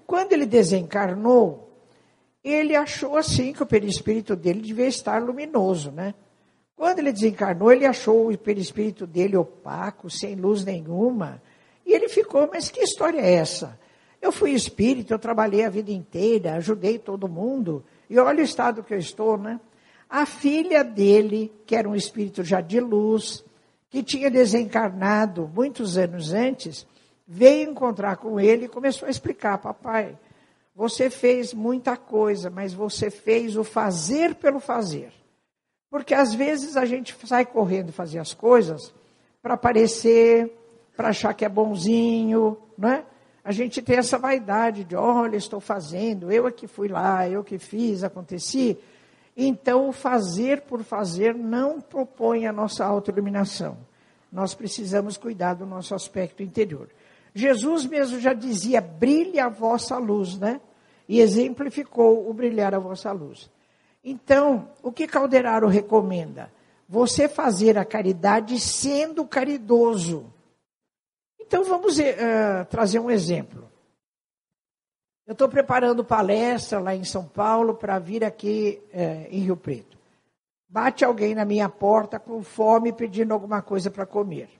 quando 0.08 0.32
ele 0.32 0.44
desencarnou, 0.44 1.70
ele 2.42 2.74
achou 2.74 3.16
assim 3.16 3.52
que 3.52 3.62
o 3.62 3.66
perispírito 3.66 4.34
dele 4.34 4.60
devia 4.60 4.88
estar 4.88 5.22
luminoso, 5.22 5.92
né? 5.92 6.14
Quando 6.74 6.98
ele 6.98 7.12
desencarnou, 7.12 7.70
ele 7.70 7.86
achou 7.86 8.28
o 8.28 8.36
perispírito 8.36 9.06
dele 9.06 9.36
opaco, 9.36 10.10
sem 10.10 10.34
luz 10.34 10.64
nenhuma. 10.64 11.40
E 11.86 11.92
ele 11.92 12.08
ficou, 12.08 12.48
mas 12.52 12.70
que 12.70 12.80
história 12.80 13.20
é 13.20 13.34
essa? 13.34 13.78
Eu 14.26 14.32
fui 14.32 14.50
espírito, 14.50 15.14
eu 15.14 15.20
trabalhei 15.20 15.64
a 15.64 15.70
vida 15.70 15.92
inteira, 15.92 16.54
ajudei 16.54 16.98
todo 16.98 17.28
mundo. 17.28 17.84
E 18.10 18.18
olha 18.18 18.40
o 18.40 18.44
estado 18.44 18.82
que 18.82 18.92
eu 18.92 18.98
estou, 18.98 19.38
né? 19.38 19.60
A 20.10 20.26
filha 20.26 20.82
dele, 20.82 21.52
que 21.64 21.76
era 21.76 21.88
um 21.88 21.94
espírito 21.94 22.42
já 22.42 22.60
de 22.60 22.80
luz, 22.80 23.44
que 23.88 24.02
tinha 24.02 24.28
desencarnado 24.28 25.48
muitos 25.54 25.96
anos 25.96 26.32
antes, 26.32 26.84
veio 27.24 27.70
encontrar 27.70 28.16
com 28.16 28.40
ele 28.40 28.64
e 28.64 28.68
começou 28.68 29.06
a 29.06 29.10
explicar: 29.12 29.58
Papai, 29.58 30.18
você 30.74 31.08
fez 31.08 31.54
muita 31.54 31.96
coisa, 31.96 32.50
mas 32.50 32.74
você 32.74 33.12
fez 33.12 33.56
o 33.56 33.62
fazer 33.62 34.34
pelo 34.34 34.58
fazer. 34.58 35.12
Porque 35.88 36.14
às 36.14 36.34
vezes 36.34 36.76
a 36.76 36.84
gente 36.84 37.16
sai 37.24 37.46
correndo 37.46 37.92
fazer 37.92 38.18
as 38.18 38.34
coisas 38.34 38.92
para 39.40 39.54
aparecer, 39.54 40.52
para 40.96 41.10
achar 41.10 41.32
que 41.32 41.44
é 41.44 41.48
bonzinho, 41.48 42.56
não 42.76 42.88
é? 42.88 43.04
A 43.46 43.52
gente 43.52 43.80
tem 43.80 43.96
essa 43.96 44.18
vaidade 44.18 44.82
de, 44.82 44.96
olha, 44.96 45.36
estou 45.36 45.60
fazendo, 45.60 46.32
eu 46.32 46.48
é 46.48 46.50
que 46.50 46.66
fui 46.66 46.88
lá, 46.88 47.28
eu 47.28 47.44
que 47.44 47.60
fiz, 47.60 48.02
aconteci. 48.02 48.76
Então, 49.36 49.88
o 49.88 49.92
fazer 49.92 50.62
por 50.62 50.82
fazer 50.82 51.32
não 51.32 51.80
propõe 51.80 52.48
a 52.48 52.52
nossa 52.52 52.84
autoiluminação. 52.84 53.78
Nós 54.32 54.52
precisamos 54.52 55.16
cuidar 55.16 55.54
do 55.54 55.64
nosso 55.64 55.94
aspecto 55.94 56.42
interior. 56.42 56.88
Jesus 57.32 57.86
mesmo 57.86 58.18
já 58.18 58.32
dizia, 58.32 58.80
brilhe 58.80 59.38
a 59.38 59.48
vossa 59.48 59.96
luz, 59.96 60.36
né? 60.36 60.60
E 61.08 61.20
exemplificou 61.20 62.28
o 62.28 62.34
brilhar 62.34 62.74
a 62.74 62.80
vossa 62.80 63.12
luz. 63.12 63.48
Então, 64.04 64.70
o 64.82 64.90
que 64.90 65.06
Calderaro 65.06 65.68
recomenda? 65.68 66.50
Você 66.88 67.28
fazer 67.28 67.78
a 67.78 67.84
caridade 67.84 68.58
sendo 68.58 69.24
caridoso. 69.24 70.32
Então 71.46 71.64
vamos 71.64 71.98
uh, 71.98 72.64
trazer 72.68 72.98
um 72.98 73.10
exemplo. 73.10 73.70
Eu 75.26 75.32
estou 75.32 75.48
preparando 75.48 76.04
palestra 76.04 76.78
lá 76.78 76.94
em 76.94 77.04
São 77.04 77.24
Paulo 77.24 77.74
para 77.74 77.98
vir 77.98 78.24
aqui 78.24 78.82
uh, 78.92 79.28
em 79.30 79.40
Rio 79.40 79.56
Preto. 79.56 79.96
Bate 80.68 81.04
alguém 81.04 81.34
na 81.34 81.44
minha 81.44 81.68
porta 81.68 82.18
com 82.18 82.42
fome 82.42 82.92
pedindo 82.92 83.32
alguma 83.32 83.62
coisa 83.62 83.90
para 83.90 84.04
comer. 84.04 84.50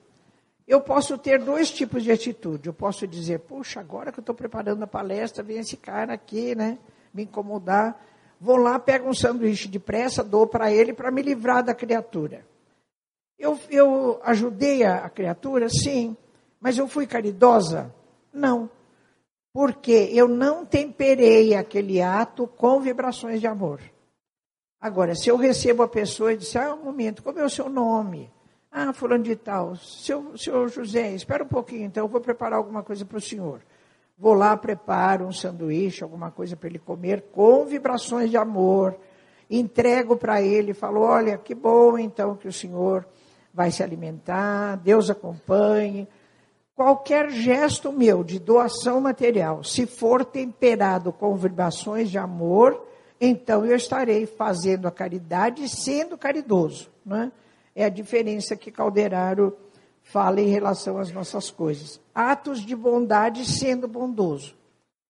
Eu 0.65 0.81
posso 0.81 1.17
ter 1.17 1.39
dois 1.39 1.71
tipos 1.71 2.03
de 2.03 2.11
atitude. 2.11 2.67
Eu 2.67 2.73
posso 2.73 3.05
dizer, 3.05 3.39
puxa, 3.39 3.79
agora 3.79 4.11
que 4.11 4.19
eu 4.19 4.21
estou 4.21 4.35
preparando 4.35 4.83
a 4.83 4.87
palestra, 4.87 5.43
vem 5.43 5.59
esse 5.59 5.77
cara 5.77 6.13
aqui, 6.13 6.55
né, 6.55 6.77
me 7.13 7.23
incomodar. 7.23 8.01
Vou 8.39 8.57
lá, 8.57 8.77
pego 8.79 9.09
um 9.09 9.13
sanduíche 9.13 9.67
depressa, 9.67 10.23
dou 10.23 10.47
para 10.47 10.71
ele 10.71 10.93
para 10.93 11.11
me 11.11 11.21
livrar 11.21 11.63
da 11.63 11.73
criatura. 11.73 12.45
Eu, 13.37 13.59
eu 13.69 14.19
ajudei 14.23 14.83
a, 14.83 15.05
a 15.05 15.09
criatura? 15.09 15.67
Sim. 15.69 16.15
Mas 16.59 16.77
eu 16.77 16.87
fui 16.87 17.05
caridosa? 17.05 17.93
Não. 18.33 18.69
Porque 19.53 20.09
eu 20.13 20.27
não 20.27 20.65
temperei 20.65 21.55
aquele 21.55 22.01
ato 22.01 22.47
com 22.47 22.79
vibrações 22.79 23.39
de 23.39 23.47
amor. 23.47 23.81
Agora, 24.79 25.15
se 25.15 25.29
eu 25.29 25.37
recebo 25.37 25.81
a 25.81 25.87
pessoa 25.87 26.33
e 26.33 26.37
disser, 26.37 26.61
ah, 26.61 26.75
um 26.75 26.83
momento, 26.83 27.23
como 27.23 27.39
é 27.39 27.43
o 27.43 27.49
seu 27.49 27.67
nome? 27.67 28.31
Ah, 28.71 28.93
fulano 28.93 29.23
de 29.23 29.35
tal, 29.35 29.75
seu, 29.75 30.37
seu 30.37 30.67
José, 30.67 31.13
espera 31.15 31.43
um 31.43 31.47
pouquinho, 31.47 31.85
então 31.85 32.03
eu 32.03 32.07
vou 32.07 32.21
preparar 32.21 32.59
alguma 32.59 32.83
coisa 32.83 33.03
para 33.03 33.17
o 33.17 33.21
senhor. 33.21 33.61
Vou 34.15 34.33
lá, 34.33 34.55
preparo 34.55 35.25
um 35.25 35.31
sanduíche, 35.31 36.03
alguma 36.03 36.29
coisa 36.29 36.55
para 36.55 36.69
ele 36.69 36.77
comer, 36.77 37.23
com 37.31 37.65
vibrações 37.65 38.29
de 38.29 38.37
amor, 38.37 38.95
entrego 39.49 40.15
para 40.15 40.41
ele, 40.41 40.73
falo, 40.73 41.01
olha, 41.01 41.37
que 41.37 41.55
bom 41.55 41.97
então 41.97 42.35
que 42.35 42.47
o 42.47 42.53
senhor 42.53 43.07
vai 43.53 43.71
se 43.71 43.81
alimentar, 43.81 44.75
Deus 44.75 45.09
acompanhe, 45.09 46.07
Qualquer 46.77 47.31
gesto 47.31 47.91
meu 47.91 48.23
de 48.23 48.37
doação 48.37 49.01
material, 49.01 49.63
se 49.63 49.87
for 49.87 50.23
temperado 50.23 51.11
com 51.11 51.35
vibrações 51.35 52.11
de 52.11 52.19
amor, 52.19 52.85
então 53.19 53.65
eu 53.65 53.75
estarei 53.75 54.27
fazendo 54.27 54.87
a 54.87 54.91
caridade 54.91 55.67
sendo 55.67 56.15
caridoso. 56.15 56.87
Né? 57.03 57.31
É 57.75 57.83
a 57.83 57.89
diferença 57.89 58.55
que 58.55 58.69
Calderaro 58.69 59.57
fala 60.03 60.39
em 60.39 60.49
relação 60.49 60.99
às 60.99 61.11
nossas 61.11 61.49
coisas. 61.49 61.99
Atos 62.13 62.63
de 62.63 62.75
bondade 62.75 63.43
sendo 63.43 63.87
bondoso. 63.87 64.55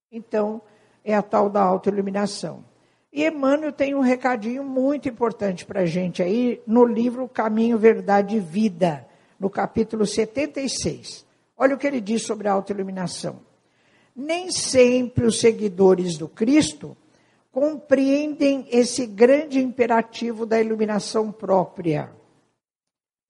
Então, 0.10 0.62
é 1.04 1.14
a 1.14 1.22
tal 1.22 1.50
da 1.50 1.62
autoiluminação. 1.62 2.64
E 3.12 3.26
Emmanuel 3.26 3.74
tem 3.74 3.94
um 3.94 4.00
recadinho 4.00 4.64
muito 4.64 5.10
importante 5.10 5.66
para 5.66 5.82
a 5.82 5.86
gente 5.86 6.24
aí 6.24 6.62
no 6.66 6.86
livro 6.86 7.28
Caminho, 7.28 7.78
Verdade 7.78 8.38
e 8.38 8.40
Vida, 8.40 9.06
no 9.38 9.50
capítulo 9.50 10.06
76. 10.06 11.27
Olha 11.58 11.76
o 11.76 11.78
que 11.78 11.88
ele 11.88 12.00
diz 12.00 12.22
sobre 12.22 12.48
a 12.48 12.54
autoiluminação. 12.54 13.40
Nem 14.16 14.52
sempre 14.52 15.26
os 15.26 15.40
seguidores 15.40 16.18
do 16.18 16.28
Cristo 16.28 16.96
compreendem 17.52 18.68
esse 18.70 19.08
grande 19.08 19.60
imperativo 19.60 20.46
da 20.46 20.62
iluminação 20.62 21.32
própria. 21.32 22.12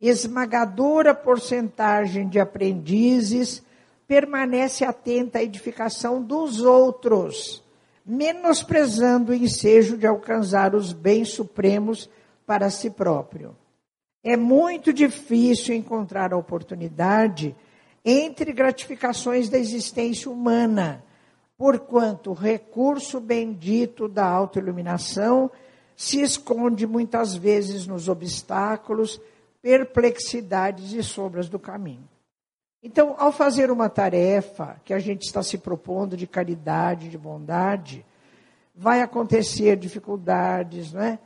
Esmagadora 0.02 1.16
porcentagem 1.16 2.28
de 2.28 2.40
aprendizes 2.40 3.64
permanece 4.06 4.84
atenta 4.86 5.40
à 5.40 5.44
edificação 5.44 6.22
dos 6.22 6.62
outros, 6.62 7.64
menosprezando 8.06 9.32
o 9.32 9.36
ensejo 9.36 9.98
de 9.98 10.06
alcançar 10.06 10.76
os 10.76 10.94
bens 10.94 11.30
supremos 11.30 12.10
para 12.46 12.70
si 12.70 12.90
próprio. 12.90 13.56
É 14.24 14.36
muito 14.36 14.92
difícil 14.94 15.74
encontrar 15.74 16.34
a 16.34 16.38
oportunidade 16.38 17.56
entre 18.04 18.54
gratificações 18.54 19.50
da 19.50 19.58
existência 19.58 20.32
humana, 20.32 21.04
porquanto 21.58 22.32
o 22.32 22.34
recurso 22.34 23.20
bendito 23.20 24.08
da 24.08 24.26
autoiluminação 24.26 25.50
se 25.96 26.22
esconde 26.22 26.86
muitas 26.86 27.36
vezes 27.36 27.88
nos 27.88 28.08
obstáculos, 28.08 29.20
perplexidades 29.62 30.94
e 30.94 31.02
sombras 31.02 31.50
do 31.50 31.58
caminho. 31.58 32.08
Então, 32.84 33.16
ao 33.18 33.32
fazer 33.32 33.72
uma 33.72 33.90
tarefa 33.90 34.80
que 34.86 34.94
a 34.94 35.00
gente 35.00 35.24
está 35.24 35.42
se 35.42 35.58
propondo 35.58 36.16
de 36.16 36.28
caridade, 36.28 37.10
de 37.10 37.18
bondade, 37.18 38.06
vai 38.76 39.02
acontecer 39.02 39.76
dificuldades, 39.76 40.94
não 40.94 41.02
é? 41.02 41.20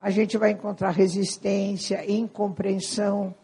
A 0.00 0.10
gente 0.10 0.38
vai 0.38 0.50
encontrar 0.50 0.90
resistência, 0.90 2.10
incompreensão, 2.10 3.34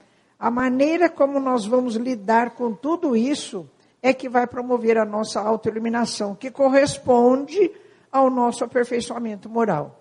a 0.42 0.50
maneira 0.50 1.08
como 1.08 1.38
nós 1.38 1.64
vamos 1.64 1.94
lidar 1.94 2.56
com 2.56 2.72
tudo 2.74 3.14
isso 3.14 3.64
é 4.02 4.12
que 4.12 4.28
vai 4.28 4.44
promover 4.44 4.98
a 4.98 5.04
nossa 5.04 5.40
autoiluminação, 5.40 6.34
que 6.34 6.50
corresponde 6.50 7.70
ao 8.10 8.28
nosso 8.28 8.64
aperfeiçoamento 8.64 9.48
moral. 9.48 10.00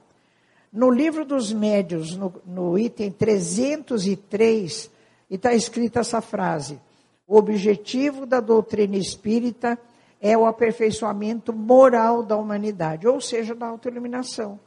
No 0.73 0.89
livro 0.89 1.23
dos 1.25 1.53
médios, 1.53 2.17
no, 2.17 2.33
no 2.43 2.75
item 2.75 3.11
303, 3.11 4.89
está 5.29 5.53
escrita 5.53 5.99
essa 5.99 6.21
frase: 6.21 6.81
o 7.27 7.37
objetivo 7.37 8.25
da 8.25 8.39
doutrina 8.39 8.97
espírita 8.97 9.77
é 10.19 10.35
o 10.35 10.47
aperfeiçoamento 10.47 11.53
moral 11.53 12.23
da 12.23 12.35
humanidade, 12.35 13.07
ou 13.07 13.21
seja, 13.21 13.53
da 13.53 13.67
autoiluminação. 13.67 14.59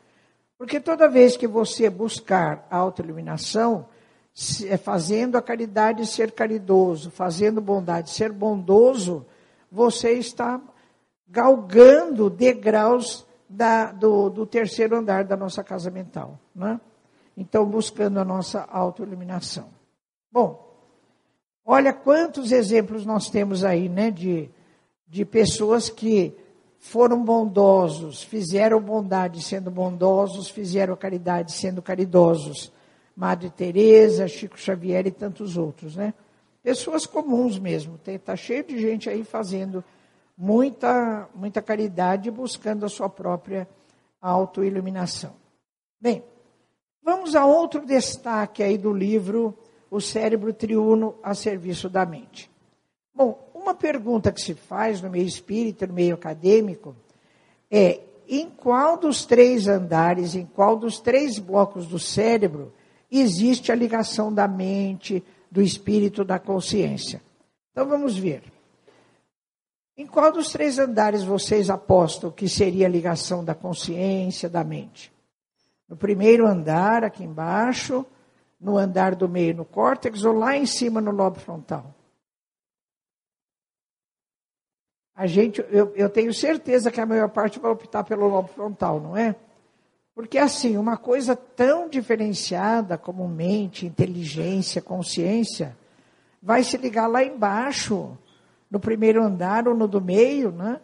Porque 0.57 0.79
toda 0.79 1.09
vez 1.09 1.37
que 1.37 1.49
você 1.49 1.91
buscar 1.91 2.65
a 2.71 2.77
autoiluminação, 2.77 3.87
fazendo 4.83 5.37
a 5.37 5.42
caridade 5.42 6.05
ser 6.07 6.33
caridoso, 6.33 7.11
fazendo 7.11 7.61
bondade 7.61 8.11
ser 8.11 8.33
bondoso, 8.33 9.25
você 9.70 10.12
está 10.12 10.61
galgando 11.29 12.29
degraus 12.29 13.25
da, 13.49 13.92
do, 13.92 14.29
do, 14.29 14.44
terceiro 14.44 14.97
andar 14.97 15.25
da 15.25 15.37
nossa 15.37 15.62
casa 15.62 15.90
mental. 15.90 16.38
Né? 16.55 16.81
Então, 17.37 17.64
buscando 17.64 18.18
a 18.18 18.25
nossa 18.25 18.62
autoiluminação. 18.70 19.68
Bom, 20.31 20.68
olha 21.64 21.92
quantos 21.92 22.51
exemplos 22.51 23.07
nós 23.07 23.31
temos 23.31 23.64
aí, 23.64 23.88
né, 23.88 24.11
de, 24.11 24.51
de 25.07 25.25
pessoas 25.25 25.88
que 25.88 26.37
foram 26.79 27.25
bondosos, 27.25 28.23
fizeram 28.23 28.81
bondade 28.81 29.42
sendo 29.42 29.70
bondosos, 29.70 30.51
fizeram 30.51 30.97
caridade 30.97 31.53
sendo 31.53 31.81
caridosos. 31.81 32.73
Madre 33.16 33.50
Teresa, 33.50 34.27
Chico 34.27 34.59
Xavier 34.59 35.07
e 35.07 35.11
tantos 35.11 35.57
outros, 35.57 35.96
né? 35.96 36.12
Pessoas 36.62 37.07
comuns 37.07 37.59
mesmo. 37.59 38.00
Está 38.07 38.35
cheio 38.35 38.64
de 38.64 38.81
gente 38.81 39.09
aí 39.09 39.22
fazendo 39.22 39.85
muita, 40.37 41.29
muita 41.35 41.62
caridade 41.62 42.31
buscando 42.31 42.85
a 42.85 42.88
sua 42.88 43.09
própria 43.09 43.68
autoiluminação. 44.20 45.35
Bem, 46.00 46.24
vamos 47.03 47.35
a 47.37 47.44
outro 47.44 47.85
destaque 47.85 48.62
aí 48.62 48.79
do 48.79 48.92
livro 48.92 49.57
O 49.90 50.00
Cérebro 50.00 50.53
Triuno 50.53 51.14
a 51.22 51.35
Serviço 51.35 51.88
da 51.88 52.05
Mente. 52.05 52.50
Bom, 53.14 53.38
uma 53.55 53.74
pergunta 53.74 54.33
que 54.33 54.40
se 54.40 54.55
faz 54.55 55.00
no 55.00 55.09
meio 55.09 55.27
espírita, 55.27 55.87
no 55.87 55.94
meio 55.94 56.14
acadêmico, 56.14 56.96
é 57.70 58.00
em 58.29 58.48
qual 58.48 58.96
dos 58.96 59.24
três 59.24 59.68
andares, 59.68 60.35
em 60.35 60.46
qual 60.46 60.77
dos 60.77 60.98
três 60.98 61.38
blocos 61.38 61.87
do 61.87 61.98
cérebro 61.98 62.72
existe 63.20 63.70
a 63.70 63.74
ligação 63.74 64.33
da 64.33 64.48
mente, 64.48 65.22
do 65.50 65.62
espírito, 65.62 66.24
da 66.24 66.38
consciência. 66.38 67.22
Então 67.70 67.87
vamos 67.87 68.16
ver. 68.16 68.42
Em 69.96 70.07
qual 70.07 70.33
dos 70.33 70.50
três 70.50 70.79
andares 70.79 71.22
vocês 71.22 71.70
apostam 71.70 72.31
que 72.31 72.48
seria 72.48 72.87
a 72.87 72.90
ligação 72.90 73.44
da 73.44 73.55
consciência, 73.55 74.48
da 74.48 74.64
mente? 74.64 75.12
No 75.88 75.96
primeiro 75.96 76.46
andar, 76.46 77.05
aqui 77.05 77.22
embaixo, 77.22 78.05
no 78.61 78.77
andar 78.77 79.14
do 79.14 79.29
meio, 79.29 79.55
no 79.55 79.64
córtex, 79.64 80.24
ou 80.24 80.33
lá 80.33 80.57
em 80.57 80.66
cima, 80.66 81.00
no 81.00 81.12
lobo 81.12 81.38
frontal? 81.38 81.94
A 85.14 85.29
gente, 85.29 85.64
eu, 85.70 85.94
eu 85.94 86.11
tenho 86.11 86.35
certeza 86.35 86.90
que 86.90 87.00
a 87.00 87.07
maior 87.07 87.29
parte 87.29 87.61
vai 87.61 87.70
optar 87.70 88.03
pelo 88.03 88.27
lobo 88.27 88.48
frontal, 88.48 88.98
não 88.98 89.16
é? 89.16 89.37
Porque, 90.14 90.38
assim, 90.38 90.77
uma 90.77 90.96
coisa 90.96 91.35
tão 91.35 91.88
diferenciada 91.88 92.96
como 92.96 93.27
mente, 93.27 93.85
inteligência, 93.85 94.81
consciência, 94.81 95.77
vai 96.40 96.62
se 96.62 96.77
ligar 96.77 97.09
lá 97.09 97.24
embaixo, 97.24 98.16
no 98.70 98.79
primeiro 98.79 99.22
andar 99.22 99.66
ou 99.66 99.74
no 99.74 99.88
do 99.88 100.00
meio, 100.00 100.53
né? 100.53 100.81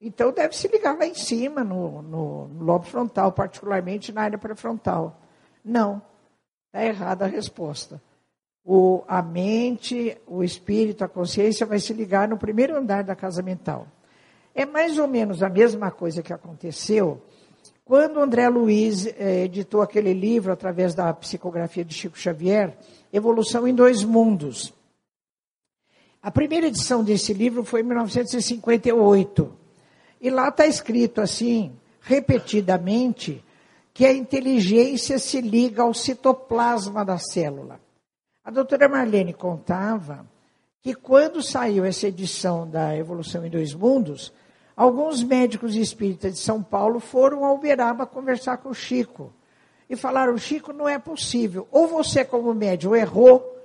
Então 0.00 0.32
deve 0.32 0.56
se 0.56 0.66
ligar 0.68 0.96
lá 0.96 1.04
em 1.04 1.14
cima, 1.14 1.62
no, 1.62 2.00
no, 2.00 2.48
no 2.48 2.64
lobo 2.64 2.86
frontal, 2.86 3.32
particularmente 3.32 4.12
na 4.12 4.22
área 4.22 4.38
pré-frontal. 4.38 5.20
Não, 5.62 6.00
está 6.66 6.82
errada 6.82 7.26
a 7.26 7.28
resposta. 7.28 8.00
O, 8.64 9.04
a 9.06 9.20
mente, 9.20 10.16
o 10.26 10.42
espírito, 10.42 11.04
a 11.04 11.08
consciência 11.08 11.66
vai 11.66 11.78
se 11.78 11.92
ligar 11.92 12.28
no 12.28 12.38
primeiro 12.38 12.76
andar 12.76 13.04
da 13.04 13.14
casa 13.14 13.42
mental. 13.42 13.86
É 14.54 14.64
mais 14.64 14.98
ou 14.98 15.06
menos 15.06 15.42
a 15.42 15.50
mesma 15.50 15.90
coisa 15.90 16.22
que 16.22 16.32
aconteceu 16.32 17.20
quando 17.90 18.20
André 18.20 18.48
Luiz 18.48 19.04
eh, 19.04 19.46
editou 19.46 19.82
aquele 19.82 20.12
livro 20.12 20.52
através 20.52 20.94
da 20.94 21.12
psicografia 21.12 21.84
de 21.84 21.92
Chico 21.92 22.16
Xavier, 22.16 22.78
Evolução 23.12 23.66
em 23.66 23.74
Dois 23.74 24.04
Mundos. 24.04 24.72
A 26.22 26.30
primeira 26.30 26.68
edição 26.68 27.02
desse 27.02 27.34
livro 27.34 27.64
foi 27.64 27.80
em 27.80 27.82
1958. 27.82 29.52
E 30.20 30.30
lá 30.30 30.50
está 30.50 30.68
escrito 30.68 31.20
assim, 31.20 31.72
repetidamente, 32.00 33.44
que 33.92 34.06
a 34.06 34.12
inteligência 34.12 35.18
se 35.18 35.40
liga 35.40 35.82
ao 35.82 35.92
citoplasma 35.92 37.04
da 37.04 37.18
célula. 37.18 37.80
A 38.44 38.52
doutora 38.52 38.88
Marlene 38.88 39.34
contava 39.34 40.24
que 40.80 40.94
quando 40.94 41.42
saiu 41.42 41.84
essa 41.84 42.06
edição 42.06 42.70
da 42.70 42.96
Evolução 42.96 43.44
em 43.44 43.50
Dois 43.50 43.74
Mundos, 43.74 44.32
alguns 44.80 45.22
médicos 45.22 45.76
espíritas 45.76 46.32
de 46.32 46.38
São 46.38 46.62
Paulo 46.62 47.00
foram 47.00 47.44
ao 47.44 47.56
Uberaba 47.56 48.06
conversar 48.06 48.56
com 48.56 48.70
o 48.70 48.74
Chico. 48.74 49.30
E 49.90 49.94
falaram, 49.94 50.38
Chico, 50.38 50.72
não 50.72 50.88
é 50.88 50.98
possível. 50.98 51.68
Ou 51.70 51.86
você, 51.86 52.24
como 52.24 52.54
médium, 52.54 52.96
errou, 52.96 53.60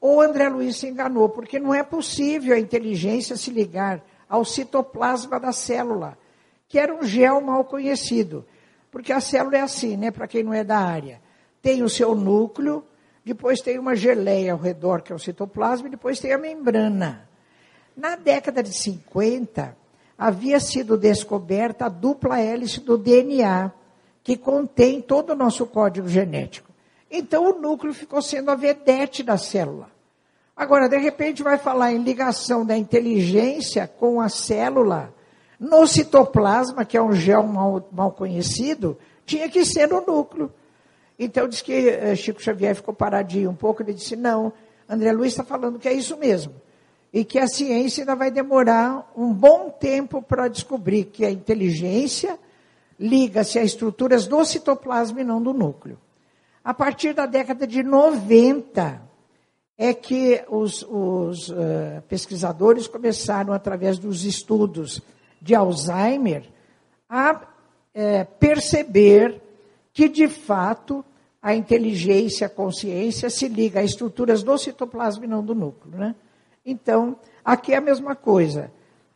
ou 0.00 0.20
André 0.20 0.48
Luiz 0.48 0.76
se 0.76 0.86
enganou, 0.86 1.28
porque 1.28 1.58
não 1.58 1.74
é 1.74 1.82
possível 1.82 2.54
a 2.54 2.60
inteligência 2.60 3.36
se 3.36 3.50
ligar 3.50 4.04
ao 4.28 4.44
citoplasma 4.44 5.40
da 5.40 5.50
célula, 5.50 6.16
que 6.68 6.78
era 6.78 6.94
um 6.94 7.02
gel 7.02 7.40
mal 7.40 7.64
conhecido. 7.64 8.46
Porque 8.88 9.12
a 9.12 9.20
célula 9.20 9.56
é 9.56 9.62
assim, 9.62 9.96
né? 9.96 10.12
Para 10.12 10.28
quem 10.28 10.44
não 10.44 10.54
é 10.54 10.62
da 10.62 10.78
área. 10.78 11.20
Tem 11.60 11.82
o 11.82 11.88
seu 11.88 12.14
núcleo, 12.14 12.84
depois 13.24 13.60
tem 13.60 13.80
uma 13.80 13.96
geleia 13.96 14.52
ao 14.52 14.58
redor, 14.60 15.02
que 15.02 15.12
é 15.12 15.16
o 15.16 15.18
citoplasma, 15.18 15.88
e 15.88 15.90
depois 15.90 16.20
tem 16.20 16.32
a 16.32 16.38
membrana. 16.38 17.28
Na 17.96 18.14
década 18.14 18.62
de 18.62 18.72
50, 18.72 19.76
havia 20.18 20.58
sido 20.60 20.96
descoberta 20.96 21.86
a 21.86 21.88
dupla 21.88 22.40
hélice 22.40 22.80
do 22.80 22.96
DNA, 22.96 23.70
que 24.22 24.36
contém 24.36 25.00
todo 25.00 25.30
o 25.30 25.36
nosso 25.36 25.66
código 25.66 26.08
genético. 26.08 26.72
Então 27.10 27.50
o 27.50 27.60
núcleo 27.60 27.94
ficou 27.94 28.20
sendo 28.20 28.50
a 28.50 28.54
vedete 28.54 29.22
da 29.22 29.38
célula. 29.38 29.88
Agora, 30.56 30.88
de 30.88 30.96
repente, 30.96 31.42
vai 31.42 31.58
falar 31.58 31.92
em 31.92 32.02
ligação 32.02 32.64
da 32.64 32.76
inteligência 32.76 33.86
com 33.86 34.20
a 34.20 34.28
célula. 34.30 35.12
No 35.60 35.86
citoplasma, 35.86 36.84
que 36.84 36.96
é 36.96 37.02
um 37.02 37.12
gel 37.12 37.42
mal, 37.42 37.86
mal 37.92 38.10
conhecido, 38.10 38.96
tinha 39.26 39.50
que 39.50 39.66
ser 39.66 39.86
no 39.86 40.00
núcleo. 40.00 40.50
Então, 41.18 41.46
diz 41.46 41.60
que 41.60 41.88
eh, 41.88 42.16
Chico 42.16 42.42
Xavier 42.42 42.74
ficou 42.74 42.94
paradinho 42.94 43.50
um 43.50 43.54
pouco, 43.54 43.82
ele 43.82 43.92
disse, 43.92 44.16
não, 44.16 44.52
André 44.88 45.12
Luiz 45.12 45.32
está 45.32 45.44
falando 45.44 45.78
que 45.78 45.88
é 45.88 45.92
isso 45.92 46.16
mesmo. 46.16 46.54
E 47.16 47.24
que 47.24 47.38
a 47.38 47.46
ciência 47.46 48.02
ainda 48.02 48.14
vai 48.14 48.30
demorar 48.30 49.10
um 49.16 49.32
bom 49.32 49.70
tempo 49.70 50.20
para 50.20 50.48
descobrir 50.48 51.06
que 51.06 51.24
a 51.24 51.30
inteligência 51.30 52.38
liga-se 53.00 53.58
a 53.58 53.64
estruturas 53.64 54.26
do 54.26 54.44
citoplasma 54.44 55.22
e 55.22 55.24
não 55.24 55.40
do 55.40 55.54
núcleo. 55.54 55.98
A 56.62 56.74
partir 56.74 57.14
da 57.14 57.24
década 57.24 57.66
de 57.66 57.82
90, 57.82 59.00
é 59.78 59.94
que 59.94 60.44
os, 60.50 60.82
os 60.82 61.48
uh, 61.48 62.02
pesquisadores 62.06 62.86
começaram, 62.86 63.54
através 63.54 63.98
dos 63.98 64.26
estudos 64.26 65.00
de 65.40 65.54
Alzheimer, 65.54 66.44
a 67.08 67.40
é, 67.94 68.24
perceber 68.24 69.40
que, 69.90 70.06
de 70.06 70.28
fato, 70.28 71.02
a 71.40 71.54
inteligência, 71.54 72.46
a 72.46 72.50
consciência 72.50 73.30
se 73.30 73.48
liga 73.48 73.80
a 73.80 73.84
estruturas 73.84 74.42
do 74.42 74.58
citoplasma 74.58 75.24
e 75.24 75.28
não 75.28 75.42
do 75.42 75.54
núcleo. 75.54 75.96
Né? 75.96 76.14
Então, 76.66 77.16
aqui 77.44 77.72
é 77.72 77.76
a 77.76 77.80
mesma 77.80 78.16
coisa. 78.16 78.72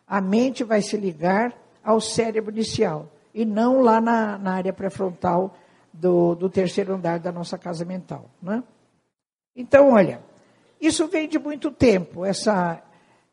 A 0.07 0.21
mente 0.21 0.63
vai 0.63 0.81
se 0.81 0.97
ligar 0.97 1.53
ao 1.83 2.01
cérebro 2.01 2.53
inicial 2.53 3.09
e 3.35 3.45
não 3.45 3.81
lá 3.81 4.01
na, 4.01 4.39
na 4.39 4.53
área 4.55 4.73
pré-frontal 4.73 5.57
do, 5.93 6.37
do, 6.37 6.49
terceiro 6.49 6.95
andar 6.95 7.19
da 7.19 7.33
nossa 7.33 7.59
casa 7.59 7.85
mental. 7.85 8.31
Né? 8.41 8.63
Então, 9.57 9.93
olha, 9.93 10.23
isso 10.81 11.09
vem 11.09 11.29
de 11.29 11.39
muito 11.39 11.73
tempo, 11.73 12.25
essa, 12.25 12.81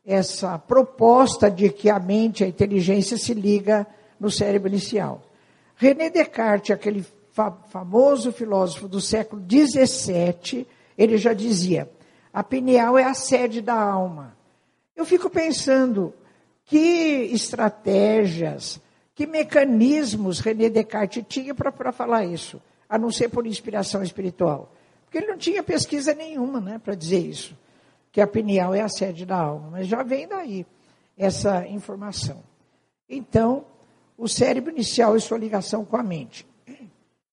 essa 0.04 0.58
proposta 0.58 1.48
de 1.48 1.70
que 1.70 1.88
a 1.88 2.00
mente, 2.00 2.42
a 2.42 2.48
inteligência 2.48 3.16
se 3.16 3.32
liga 3.32 3.86
no 4.18 4.30
cérebro 4.30 4.68
inicial. 4.68 5.22
René 5.76 6.10
Descartes, 6.10 6.72
aquele 6.72 7.04
fa 7.30 7.52
famoso 7.68 8.32
filósofo 8.32 8.88
do 8.88 9.00
século 9.00 9.40
XVII, 9.48 10.66
ele 10.96 11.16
já 11.16 11.32
dizia: 11.32 11.88
a 12.38 12.44
pineal 12.44 12.96
é 12.96 13.02
a 13.02 13.14
sede 13.14 13.60
da 13.60 13.74
alma. 13.74 14.36
Eu 14.94 15.04
fico 15.04 15.28
pensando 15.28 16.14
que 16.64 16.78
estratégias, 17.32 18.80
que 19.12 19.26
mecanismos 19.26 20.38
René 20.38 20.68
Descartes 20.68 21.24
tinha 21.28 21.52
para 21.52 21.90
falar 21.90 22.24
isso, 22.26 22.62
a 22.88 22.96
não 22.96 23.10
ser 23.10 23.28
por 23.28 23.44
inspiração 23.44 24.04
espiritual. 24.04 24.72
Porque 25.04 25.18
ele 25.18 25.26
não 25.26 25.36
tinha 25.36 25.64
pesquisa 25.64 26.14
nenhuma 26.14 26.60
né, 26.60 26.78
para 26.78 26.94
dizer 26.94 27.18
isso, 27.18 27.58
que 28.12 28.20
a 28.20 28.26
pineal 28.28 28.72
é 28.72 28.82
a 28.82 28.88
sede 28.88 29.26
da 29.26 29.36
alma. 29.36 29.70
Mas 29.72 29.88
já 29.88 30.04
vem 30.04 30.28
daí 30.28 30.64
essa 31.16 31.66
informação. 31.66 32.44
Então, 33.08 33.64
o 34.16 34.28
cérebro 34.28 34.70
inicial 34.70 35.16
e 35.16 35.20
sua 35.20 35.38
ligação 35.38 35.84
com 35.84 35.96
a 35.96 36.04
mente. 36.04 36.46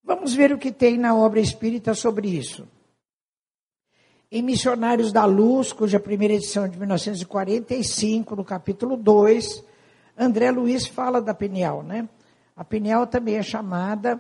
Vamos 0.04 0.34
ver 0.34 0.52
o 0.52 0.58
que 0.58 0.72
tem 0.72 0.98
na 0.98 1.15
obra 1.15 1.39
espírita 1.39 1.94
sobre 1.94 2.28
isso. 2.28 2.68
Em 4.32 4.42
Missionários 4.42 5.12
da 5.12 5.24
Luz, 5.24 5.72
cuja 5.72 6.00
primeira 6.00 6.34
edição 6.34 6.66
é 6.66 6.68
de 6.68 6.80
1945, 6.80 8.36
no 8.36 8.44
capítulo 8.44 8.98
2, 8.98 9.64
André 10.18 10.50
Luiz 10.50 10.88
fala 10.88 11.22
da 11.22 11.34
pineal, 11.34 11.84
né? 11.84 12.10
A 12.56 12.64
pineal 12.64 13.06
também 13.06 13.36
é 13.36 13.44
chamada 13.44 14.20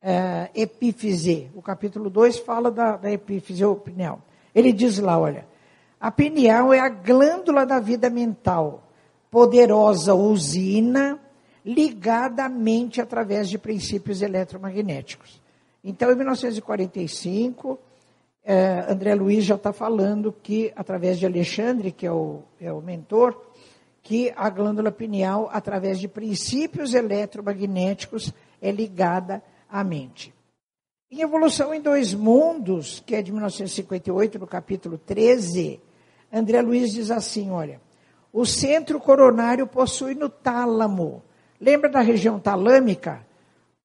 é, 0.00 0.50
epífise. 0.54 1.50
O 1.52 1.60
capítulo 1.60 2.08
2 2.08 2.38
fala 2.38 2.70
da, 2.70 2.96
da 2.96 3.10
epífise 3.10 3.64
ou 3.64 3.74
pineal. 3.74 4.20
Ele 4.54 4.72
diz 4.72 4.98
lá, 5.00 5.18
olha, 5.18 5.44
a 5.98 6.12
pineal 6.12 6.72
é 6.72 6.78
a 6.78 6.88
glândula 6.88 7.66
da 7.66 7.80
vida 7.80 8.08
mental, 8.08 8.84
poderosa 9.32 10.14
usina 10.14 11.18
ligada 11.64 12.44
à 12.44 12.48
mente 12.48 13.00
através 13.00 13.50
de 13.50 13.58
princípios 13.58 14.22
eletromagnéticos. 14.22 15.40
Então, 15.82 16.12
em 16.12 16.14
1945, 16.14 17.78
é, 18.44 18.84
André 18.88 19.14
Luiz 19.14 19.44
já 19.44 19.54
está 19.54 19.72
falando 19.72 20.32
que, 20.32 20.72
através 20.74 21.18
de 21.18 21.26
Alexandre, 21.26 21.92
que 21.92 22.06
é 22.06 22.12
o, 22.12 22.42
é 22.60 22.72
o 22.72 22.80
mentor, 22.80 23.38
que 24.02 24.32
a 24.34 24.48
glândula 24.48 24.90
pineal, 24.90 25.48
através 25.52 25.98
de 26.00 26.08
princípios 26.08 26.94
eletromagnéticos, 26.94 28.32
é 28.60 28.70
ligada 28.70 29.42
a 29.68 29.84
mente. 29.84 30.34
Em 31.10 31.20
Evolução 31.20 31.74
em 31.74 31.80
Dois 31.80 32.14
Mundos, 32.14 33.02
que 33.04 33.14
é 33.14 33.22
de 33.22 33.32
1958, 33.32 34.38
no 34.38 34.46
capítulo 34.46 34.96
13, 34.96 35.80
André 36.32 36.62
Luiz 36.62 36.92
diz 36.92 37.10
assim: 37.10 37.50
olha, 37.50 37.80
o 38.32 38.46
centro 38.46 39.00
coronário 39.00 39.66
possui 39.66 40.14
no 40.14 40.28
tálamo. 40.28 41.22
Lembra 41.60 41.90
da 41.90 42.00
região 42.00 42.38
talâmica? 42.38 43.26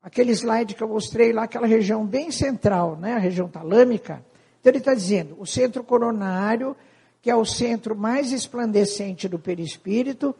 Aquele 0.01 0.32
slide 0.32 0.75
que 0.75 0.84
eu 0.84 0.88
mostrei 0.88 1.34
lá, 1.34 1.43
aquela 1.43 1.65
região 1.65 2.05
bem 2.05 2.30
central, 2.30 2.95
né? 2.95 3.13
A 3.13 3.19
região 3.19 3.49
talâmica. 3.49 4.23
Então 4.66 4.72
ele 4.72 4.80
está 4.80 4.95
dizendo, 4.95 5.36
o 5.38 5.45
centro 5.45 5.84
coronário, 5.84 6.76
que 7.22 7.30
é 7.30 7.36
o 7.36 7.45
centro 7.45 7.95
mais 7.95 8.32
esplandecente 8.32 9.30
do 9.30 9.38
perispírito, 9.38 10.36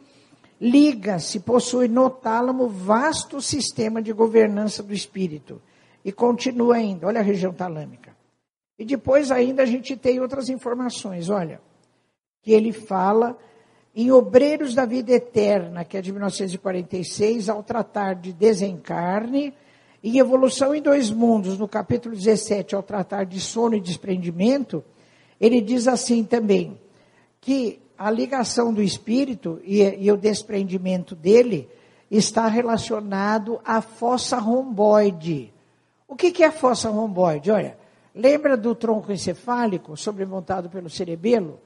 liga-se, 0.60 1.38
possui 1.38 1.86
no 1.86 2.10
tálamo 2.10 2.68
vasto 2.68 3.40
sistema 3.40 4.02
de 4.02 4.12
governança 4.12 4.82
do 4.82 4.92
espírito. 4.92 5.62
E 6.04 6.10
continua 6.10 6.74
ainda, 6.74 7.06
olha 7.06 7.20
a 7.20 7.22
região 7.22 7.52
talâmica. 7.52 8.16
E 8.76 8.84
depois 8.84 9.30
ainda 9.30 9.62
a 9.62 9.66
gente 9.66 9.96
tem 9.96 10.18
outras 10.18 10.48
informações, 10.48 11.30
olha, 11.30 11.60
que 12.42 12.50
ele 12.50 12.72
fala 12.72 13.38
em 13.94 14.10
Obreiros 14.10 14.74
da 14.74 14.84
Vida 14.84 15.12
Eterna, 15.12 15.84
que 15.84 15.96
é 15.96 16.02
de 16.02 16.10
1946, 16.10 17.48
ao 17.48 17.62
tratar 17.62 18.14
de 18.14 18.32
desencarne, 18.32 19.54
em 20.08 20.18
Evolução 20.18 20.72
em 20.72 20.80
Dois 20.80 21.10
Mundos, 21.10 21.58
no 21.58 21.66
capítulo 21.66 22.14
17, 22.14 22.76
ao 22.76 22.82
tratar 22.82 23.24
de 23.24 23.40
sono 23.40 23.74
e 23.74 23.80
desprendimento, 23.80 24.84
ele 25.40 25.60
diz 25.60 25.88
assim 25.88 26.22
também, 26.22 26.78
que 27.40 27.80
a 27.98 28.08
ligação 28.08 28.72
do 28.72 28.80
espírito 28.80 29.60
e, 29.64 29.82
e 29.82 30.12
o 30.12 30.16
desprendimento 30.16 31.16
dele 31.16 31.68
está 32.08 32.46
relacionado 32.46 33.58
à 33.64 33.80
fossa 33.80 34.38
romboide. 34.38 35.52
O 36.06 36.14
que, 36.14 36.30
que 36.30 36.44
é 36.44 36.46
a 36.46 36.52
fossa 36.52 36.88
romboide? 36.88 37.50
Olha, 37.50 37.76
lembra 38.14 38.56
do 38.56 38.76
tronco 38.76 39.10
encefálico, 39.10 39.96
sobremontado 39.96 40.70
pelo 40.70 40.88
cerebelo? 40.88 41.58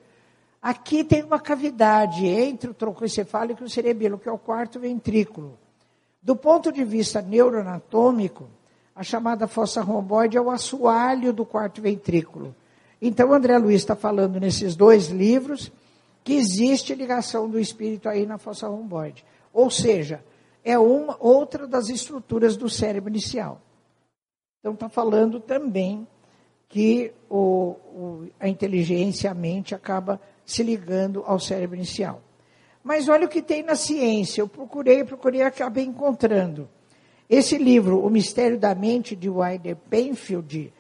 Aqui 0.63 1.05
tem 1.05 1.23
uma 1.23 1.39
cavidade 1.39 2.27
entre 2.27 2.71
o 2.71 2.75
tronco 2.75 3.05
encefálico 3.05 3.63
e 3.63 3.67
o 3.67 3.71
cerebelo, 3.71 4.19
que 4.19 4.31
é 4.31 4.33
o 4.33 4.39
quarto 4.39 4.81
ventrículo. 4.81 5.59
Do 6.23 6.37
ponto 6.37 6.71
de 6.71 6.85
vista 6.85 7.23
neuroanatômico, 7.23 8.49
a 8.95 9.03
chamada 9.03 9.49
fossa 9.49 9.81
romboide 9.81 10.37
é 10.37 10.41
o 10.41 10.51
assoalho 10.51 11.33
do 11.33 11.47
quarto 11.47 11.81
ventrículo. 11.81 12.55
Então, 13.01 13.33
André 13.33 13.57
Luiz 13.57 13.81
está 13.81 13.97
falando 13.97 14.39
nesses 14.39 14.77
dois 14.77 15.09
livros 15.09 15.73
que 16.23 16.35
existe 16.35 16.95
ligação 16.95 17.49
do 17.49 17.59
espírito 17.59 18.09
aí 18.09 18.27
na 18.27 18.37
fossa 18.37 18.69
romboide. 18.69 19.25
Ou 19.53 19.71
seja, 19.71 20.23
é 20.63 20.79
uma 20.79 21.17
outra 21.19 21.67
das 21.67 21.89
estruturas 21.89 22.57
do 22.57 22.69
cérebro 22.69 23.09
inicial. 23.09 23.59
Então, 24.59 24.75
está 24.75 24.91
falando 24.91 25.41
também 25.41 26.07
que 26.69 27.13
o, 27.29 27.77
o, 27.95 28.29
a 28.39 28.47
inteligência, 28.47 29.31
a 29.31 29.35
mente, 29.35 29.75
acaba 29.75 30.21
se 30.45 30.63
ligando 30.63 31.25
ao 31.27 31.41
cérebro 31.41 31.77
inicial. 31.77 32.21
Mas 32.83 33.09
olha 33.09 33.27
o 33.27 33.29
que 33.29 33.43
tem 33.43 33.63
na 33.63 33.75
ciência. 33.75 34.41
Eu 34.41 34.49
procurei, 34.49 35.05
procurei, 35.05 35.43
acabei 35.43 35.85
encontrando. 35.85 36.69
Esse 37.29 37.57
livro, 37.59 38.05
O 38.05 38.11
Mistério 38.11 38.59
da 38.59 38.75
Mente, 38.75 39.15
de 39.15 39.29
Wilder 39.29 39.77
Penfield, 39.89 40.73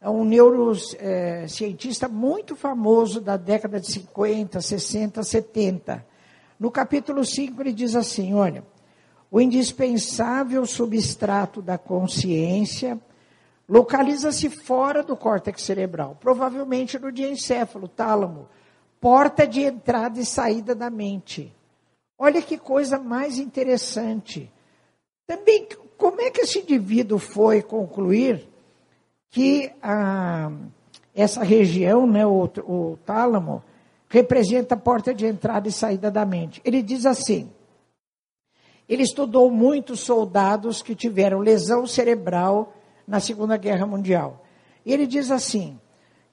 é 0.00 0.10
um 0.10 0.24
neurocientista 0.24 2.08
muito 2.08 2.56
famoso 2.56 3.20
da 3.20 3.36
década 3.36 3.78
de 3.78 3.86
50, 3.86 4.60
60, 4.60 5.22
70. 5.22 6.04
No 6.58 6.70
capítulo 6.70 7.24
5, 7.24 7.60
ele 7.62 7.72
diz 7.72 7.94
assim: 7.94 8.34
olha, 8.34 8.64
o 9.30 9.40
indispensável 9.40 10.66
substrato 10.66 11.62
da 11.62 11.78
consciência 11.78 13.00
localiza-se 13.68 14.50
fora 14.50 15.02
do 15.02 15.16
córtex 15.16 15.62
cerebral, 15.62 16.16
provavelmente 16.20 16.98
no 16.98 17.12
diencéfalo, 17.12 17.86
tálamo, 17.86 18.48
porta 19.02 19.44
de 19.44 19.62
entrada 19.62 20.20
e 20.20 20.24
saída 20.24 20.76
da 20.76 20.88
mente. 20.88 21.52
Olha 22.16 22.40
que 22.40 22.56
coisa 22.56 23.00
mais 23.00 23.36
interessante. 23.36 24.48
Também, 25.26 25.66
como 25.98 26.20
é 26.20 26.30
que 26.30 26.42
esse 26.42 26.60
indivíduo 26.60 27.18
foi 27.18 27.62
concluir 27.62 28.48
que 29.28 29.72
a, 29.82 30.52
essa 31.12 31.42
região, 31.42 32.06
né, 32.06 32.24
o, 32.24 32.44
o 32.44 32.96
tálamo, 33.04 33.60
representa 34.08 34.76
a 34.76 34.78
porta 34.78 35.12
de 35.12 35.26
entrada 35.26 35.66
e 35.66 35.72
saída 35.72 36.08
da 36.08 36.24
mente? 36.24 36.62
Ele 36.64 36.80
diz 36.80 37.04
assim: 37.04 37.50
ele 38.88 39.02
estudou 39.02 39.50
muitos 39.50 39.98
soldados 39.98 40.80
que 40.80 40.94
tiveram 40.94 41.40
lesão 41.40 41.88
cerebral 41.88 42.72
na 43.04 43.18
Segunda 43.18 43.56
Guerra 43.56 43.84
Mundial. 43.84 44.44
E 44.86 44.92
ele 44.92 45.08
diz 45.08 45.32
assim: 45.32 45.76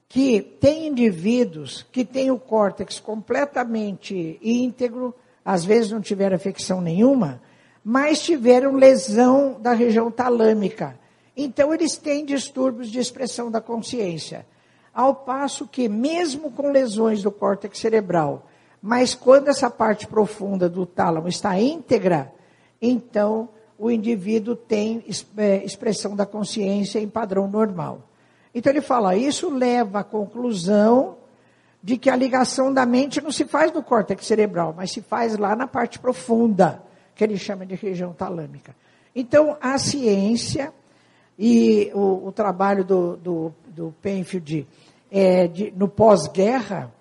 que 0.10 0.42
tem 0.42 0.88
indivíduos 0.88 1.86
que 1.92 2.04
têm 2.04 2.32
o 2.32 2.40
córtex 2.40 3.00
completamente 3.00 4.40
íntegro, 4.42 5.14
às 5.46 5.64
vezes 5.64 5.92
não 5.92 6.02
tiveram 6.02 6.36
afecção 6.36 6.82
nenhuma, 6.82 7.40
mas 7.84 8.20
tiveram 8.24 8.76
lesão 8.76 9.58
da 9.62 9.72
região 9.72 10.10
talâmica. 10.10 11.00
Então, 11.38 11.72
eles 11.72 11.96
têm 11.96 12.26
distúrbios 12.26 12.90
de 12.90 13.00
expressão 13.00 13.52
da 13.52 13.62
consciência. 13.62 14.46
Ao 14.92 15.14
passo 15.14 15.68
que, 15.68 15.88
mesmo 15.88 16.52
com 16.52 16.72
lesões 16.72 17.22
do 17.22 17.32
córtex 17.32 17.78
cerebral, 17.78 18.48
mas 18.82 19.14
quando 19.14 19.48
essa 19.48 19.70
parte 19.70 20.08
profunda 20.08 20.68
do 20.68 20.88
tálamo 20.88 21.28
está 21.28 21.60
íntegra, 21.60 22.34
então 22.82 23.48
o 23.78 23.92
indivíduo 23.92 24.56
tem 24.56 25.04
é, 25.38 25.64
expressão 25.64 26.16
da 26.16 26.26
consciência 26.26 27.00
em 27.00 27.08
padrão 27.08 27.48
normal. 27.48 28.09
Então 28.54 28.72
ele 28.72 28.82
fala, 28.82 29.16
isso 29.16 29.50
leva 29.50 30.00
à 30.00 30.04
conclusão 30.04 31.18
de 31.82 31.98
que 31.98 32.10
a 32.10 32.16
ligação 32.16 32.74
da 32.74 32.86
mente 32.86 33.22
não 33.22 33.32
se 33.32 33.46
faz 33.46 33.72
no 33.72 33.82
córtex 33.82 34.26
cerebral, 34.26 34.74
mas 34.76 34.92
se 34.92 35.02
faz 35.02 35.38
lá 35.38 35.56
na 35.56 35.68
parte 35.68 35.98
profunda, 36.00 36.82
que 37.16 37.24
ele 37.24 37.38
chama 37.38 37.66
de 37.66 37.76
região 37.76 38.14
talâmica. 38.14 38.76
Então 39.16 39.58
a 39.62 39.78
ciência 39.78 40.74
e 41.38 41.90
o, 41.94 42.28
o 42.28 42.32
trabalho 42.32 42.84
do, 42.84 43.16
do, 43.18 43.54
do 43.68 43.96
Penfield 44.02 44.68
é, 45.10 45.48
de, 45.48 45.72
no 45.72 45.88
pós-guerra, 45.88 46.94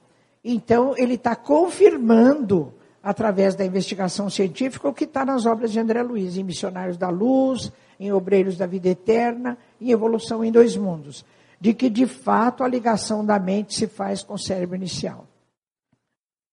então 0.45 0.95
ele 0.97 1.15
está 1.15 1.35
confirmando 1.35 2.73
através 3.03 3.55
da 3.55 3.65
investigação 3.65 4.29
científica, 4.29 4.89
o 4.89 4.93
que 4.93 5.05
está 5.05 5.25
nas 5.25 5.47
obras 5.47 5.73
de 5.73 5.81
André 5.81 6.03
Luiz, 6.03 6.37
em 6.37 6.45
Missionários 6.45 6.97
da 6.97 7.09
Luz, 7.09 7.73
em 7.99 8.13
Obreiros 8.13 8.57
da 8.57 8.67
Vida 8.67 8.89
Eterna, 8.89 9.57
em 9.81 9.91
Evolução 9.91 10.45
em 10.45 10.53
Dois 10.53 10.77
Mundos, 10.77 11.25
de 11.61 11.75
que 11.75 11.91
de 11.91 12.07
fato 12.07 12.63
a 12.63 12.69
ligação 12.69 13.25
da 13.25 13.39
mente 13.39 13.75
se 13.75 13.87
faz 13.87 14.23
com 14.23 14.35
o 14.35 14.39
cérebro 14.39 14.77
inicial. 14.77 15.27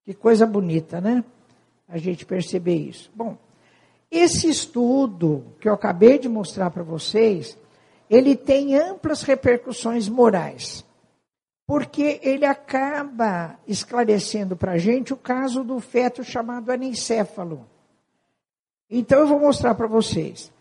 Que 0.04 0.14
coisa 0.14 0.46
bonita, 0.46 1.02
né? 1.02 1.24
A 1.88 1.98
gente 1.98 2.26
perceber 2.26 2.76
isso. 2.76 3.12
Bom, 3.16 3.38
esse 4.10 4.50
estudo 4.50 5.44
que 5.60 5.68
eu 5.68 5.74
acabei 5.74 6.18
de 6.18 6.30
mostrar 6.30 6.70
para 6.72 6.84
vocês, 6.84 7.58
ele 8.10 8.36
tem 8.36 8.76
amplas 8.76 9.22
repercussões 9.24 10.08
morais 10.08 10.86
porque 11.68 12.20
ele 12.22 12.46
acaba 12.46 13.58
esclarecendo 13.68 14.56
para 14.56 14.74
a 14.74 14.78
gente 14.78 15.14
o 15.14 15.18
caso 15.18 15.64
do 15.64 15.80
feto 15.80 16.24
chamado 16.24 16.72
anencéfalo. 16.72 17.66
Então 18.90 19.20
eu 19.20 19.28
vou 19.28 19.40
mostrar 19.40 19.74
para 19.74 19.88
vocês. 19.88 20.52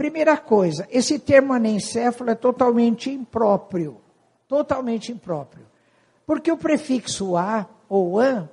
Primeira 0.00 0.38
coisa, 0.38 0.88
esse 0.90 1.18
termo 1.18 1.52
anencéfalo 1.52 2.30
é 2.30 2.34
totalmente 2.34 3.10
impróprio. 3.10 4.00
Totalmente 4.48 5.12
impróprio. 5.12 5.66
Porque 6.24 6.50
o 6.50 6.56
prefixo 6.56 7.36
a 7.36 7.68
ou 7.86 8.18
an, 8.18 8.48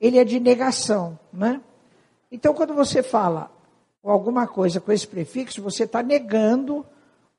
ele 0.00 0.18
é 0.18 0.24
de 0.24 0.40
negação, 0.40 1.16
né? 1.32 1.60
Então 2.32 2.52
quando 2.52 2.74
você 2.74 3.00
fala 3.00 3.48
alguma 4.02 4.48
coisa 4.48 4.80
com 4.80 4.90
esse 4.90 5.06
prefixo, 5.06 5.62
você 5.62 5.84
está 5.84 6.02
negando 6.02 6.84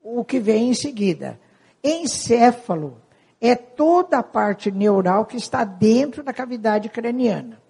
o 0.01 0.23
que 0.23 0.39
vem 0.39 0.69
em 0.69 0.73
seguida. 0.73 1.37
Encéfalo 1.83 3.01
é 3.41 3.57
toda 3.57 4.19
a 4.19 4.23
parte 4.23 4.71
neural 4.71 5.25
que 5.25 5.35
está 5.35 5.65
dentro 5.65 6.23
da 6.23 6.31
cavidade 6.31 6.87
craniana. 6.87 7.61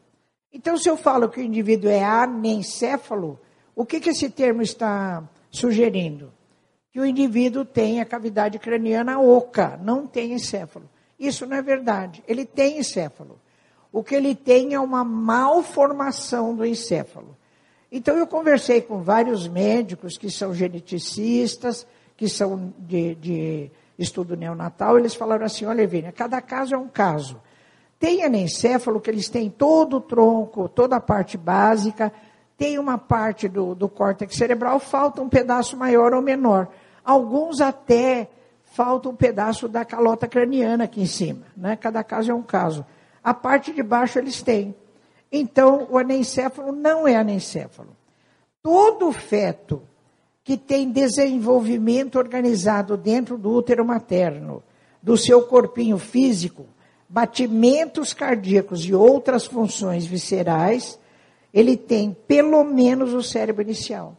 Então, 0.53 0.77
se 0.77 0.87
eu 0.87 0.95
falo 0.95 1.29
que 1.29 1.39
o 1.39 1.43
indivíduo 1.43 1.89
é 1.89 2.03
anencéfalo, 2.03 3.39
o 3.75 3.83
que, 3.83 3.99
que 3.99 4.11
esse 4.11 4.29
termo 4.29 4.61
está 4.61 5.27
sugerindo? 5.49 6.31
Que 6.91 6.99
o 6.99 7.05
indivíduo 7.05 7.63
tem 7.63 8.01
a 8.01 8.05
cavidade 8.05 8.57
craniana 8.59 9.19
oca, 9.19 9.79
não 9.81 10.07
tem 10.07 10.33
encéfalo. 10.33 10.89
Isso 11.19 11.45
não 11.45 11.57
é 11.57 11.61
verdade. 11.61 12.23
Ele 12.27 12.45
tem 12.45 12.79
encéfalo. 12.79 13.39
O 13.91 14.03
que 14.03 14.15
ele 14.15 14.35
tem 14.35 14.73
é 14.73 14.79
uma 14.79 15.03
malformação 15.03 16.55
do 16.55 16.65
encéfalo. 16.65 17.37
Então, 17.91 18.15
eu 18.15 18.27
conversei 18.27 18.81
com 18.81 19.01
vários 19.01 19.47
médicos 19.47 20.17
que 20.17 20.29
são 20.29 20.53
geneticistas, 20.53 21.87
que 22.15 22.29
são 22.29 22.73
de, 22.77 23.15
de 23.15 23.71
estudo 23.99 24.35
neonatal, 24.35 24.97
eles 24.97 25.13
falaram 25.13 25.45
assim: 25.45 25.65
olha, 25.65 25.81
Evênia, 25.81 26.11
cada 26.11 26.41
caso 26.41 26.73
é 26.73 26.77
um 26.77 26.87
caso. 26.87 27.41
Tem 27.99 28.23
anencéfalo 28.23 29.01
que 29.01 29.09
eles 29.09 29.27
têm 29.27 29.49
todo 29.49 29.97
o 29.97 30.01
tronco, 30.01 30.69
toda 30.69 30.95
a 30.95 31.01
parte 31.01 31.37
básica, 31.37 32.13
tem 32.59 32.77
uma 32.77 32.97
parte 32.97 33.47
do, 33.47 33.73
do 33.73 33.87
córtex 33.87 34.35
cerebral, 34.35 34.81
falta 34.81 35.21
um 35.21 35.29
pedaço 35.29 35.77
maior 35.77 36.13
ou 36.13 36.21
menor. 36.21 36.67
Alguns 37.05 37.61
até 37.61 38.29
falta 38.65 39.07
um 39.07 39.15
pedaço 39.15 39.69
da 39.69 39.85
calota 39.85 40.27
craniana 40.27 40.83
aqui 40.83 41.01
em 41.01 41.05
cima. 41.05 41.45
Né? 41.55 41.77
Cada 41.77 42.03
caso 42.03 42.31
é 42.31 42.35
um 42.35 42.43
caso. 42.43 42.85
A 43.23 43.33
parte 43.33 43.71
de 43.71 43.81
baixo 43.81 44.19
eles 44.19 44.41
têm. 44.41 44.75
Então, 45.31 45.87
o 45.89 45.97
anencéfalo 45.97 46.73
não 46.73 47.07
é 47.07 47.15
anencéfalo. 47.15 47.95
Todo 48.61 49.11
feto 49.13 49.81
que 50.43 50.57
tem 50.57 50.91
desenvolvimento 50.91 52.17
organizado 52.17 52.97
dentro 52.97 53.37
do 53.37 53.51
útero 53.51 53.85
materno, 53.85 54.61
do 55.01 55.15
seu 55.15 55.43
corpinho 55.43 55.97
físico, 55.97 56.65
batimentos 57.07 58.13
cardíacos 58.13 58.83
e 58.83 58.93
outras 58.93 59.45
funções 59.45 60.05
viscerais, 60.05 60.99
ele 61.53 61.75
tem 61.75 62.15
pelo 62.27 62.63
menos 62.63 63.13
o 63.13 63.23
cérebro 63.23 63.61
inicial. 63.61 64.15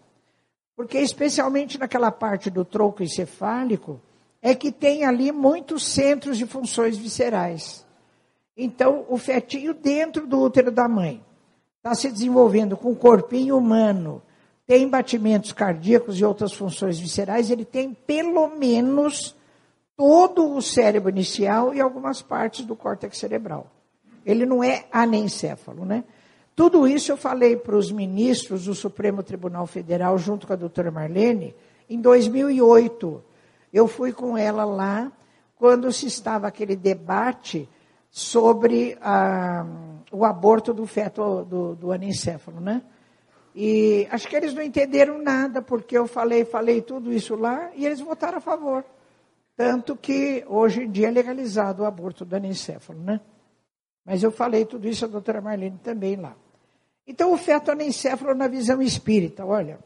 Porque, 0.76 0.98
especialmente 0.98 1.78
naquela 1.78 2.10
parte 2.10 2.48
do 2.50 2.64
tronco 2.64 3.02
encefálico, 3.02 4.00
é 4.40 4.54
que 4.54 4.72
tem 4.72 5.04
ali 5.04 5.30
muitos 5.30 5.86
centros 5.86 6.38
de 6.38 6.46
funções 6.46 6.96
viscerais. 6.96 7.84
Então, 8.56 9.04
o 9.08 9.18
fetinho 9.18 9.74
dentro 9.74 10.26
do 10.26 10.40
útero 10.40 10.70
da 10.70 10.88
mãe 10.88 11.22
está 11.76 11.94
se 11.94 12.10
desenvolvendo 12.10 12.76
com 12.76 12.92
o 12.92 12.96
corpinho 12.96 13.56
humano, 13.56 14.22
tem 14.66 14.88
batimentos 14.88 15.52
cardíacos 15.52 16.18
e 16.18 16.24
outras 16.24 16.52
funções 16.52 16.98
viscerais, 16.98 17.50
ele 17.50 17.64
tem 17.64 17.92
pelo 17.92 18.48
menos 18.48 19.34
todo 19.96 20.54
o 20.54 20.62
cérebro 20.62 21.10
inicial 21.10 21.74
e 21.74 21.80
algumas 21.80 22.22
partes 22.22 22.64
do 22.64 22.76
córtex 22.76 23.18
cerebral. 23.18 23.66
Ele 24.24 24.46
não 24.46 24.62
é 24.62 24.84
anencéfalo, 24.92 25.84
né? 25.84 26.04
Tudo 26.60 26.86
isso 26.86 27.10
eu 27.10 27.16
falei 27.16 27.56
para 27.56 27.74
os 27.74 27.90
ministros 27.90 28.66
do 28.66 28.74
Supremo 28.74 29.22
Tribunal 29.22 29.66
Federal, 29.66 30.18
junto 30.18 30.46
com 30.46 30.52
a 30.52 30.56
doutora 30.56 30.90
Marlene, 30.90 31.54
em 31.88 31.98
2008. 31.98 33.24
Eu 33.72 33.88
fui 33.88 34.12
com 34.12 34.36
ela 34.36 34.66
lá 34.66 35.10
quando 35.56 35.90
se 35.90 36.06
estava 36.06 36.46
aquele 36.46 36.76
debate 36.76 37.66
sobre 38.10 38.98
a, 39.00 39.64
o 40.12 40.22
aborto 40.22 40.74
do 40.74 40.86
feto 40.86 41.46
do, 41.46 41.74
do 41.74 41.92
anencéfalo, 41.92 42.60
né? 42.60 42.82
E 43.54 44.06
acho 44.10 44.28
que 44.28 44.36
eles 44.36 44.52
não 44.52 44.62
entenderam 44.62 45.16
nada, 45.16 45.62
porque 45.62 45.96
eu 45.96 46.06
falei, 46.06 46.44
falei 46.44 46.82
tudo 46.82 47.10
isso 47.10 47.36
lá, 47.36 47.70
e 47.74 47.86
eles 47.86 48.00
votaram 48.00 48.36
a 48.36 48.42
favor. 48.42 48.84
Tanto 49.56 49.96
que 49.96 50.44
hoje 50.46 50.82
em 50.82 50.90
dia 50.90 51.08
é 51.08 51.10
legalizado 51.10 51.84
o 51.84 51.86
aborto 51.86 52.22
do 52.22 52.36
anencéfalo, 52.36 53.00
né? 53.00 53.18
Mas 54.04 54.22
eu 54.22 54.30
falei 54.30 54.66
tudo 54.66 54.86
isso 54.86 55.06
a 55.06 55.08
doutora 55.08 55.40
Marlene 55.40 55.78
também 55.82 56.16
lá. 56.16 56.36
Então, 57.06 57.32
o 57.32 57.36
feto 57.36 57.70
anencéfalo 57.70 58.34
na 58.34 58.46
visão 58.48 58.80
espírita, 58.80 59.44
olha. 59.44 59.78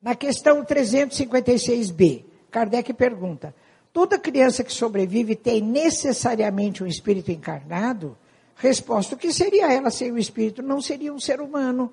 Na 0.00 0.14
questão 0.14 0.64
356b, 0.64 2.24
Kardec 2.50 2.92
pergunta: 2.92 3.54
toda 3.92 4.18
criança 4.18 4.62
que 4.62 4.72
sobrevive 4.72 5.34
tem 5.34 5.60
necessariamente 5.60 6.82
um 6.82 6.86
espírito 6.86 7.30
encarnado? 7.30 8.16
Resposta: 8.54 9.14
o 9.14 9.18
que 9.18 9.32
seria 9.32 9.72
ela 9.72 9.90
sem 9.90 10.12
o 10.12 10.18
espírito? 10.18 10.62
Não 10.62 10.80
seria 10.80 11.12
um 11.12 11.20
ser 11.20 11.40
humano. 11.40 11.92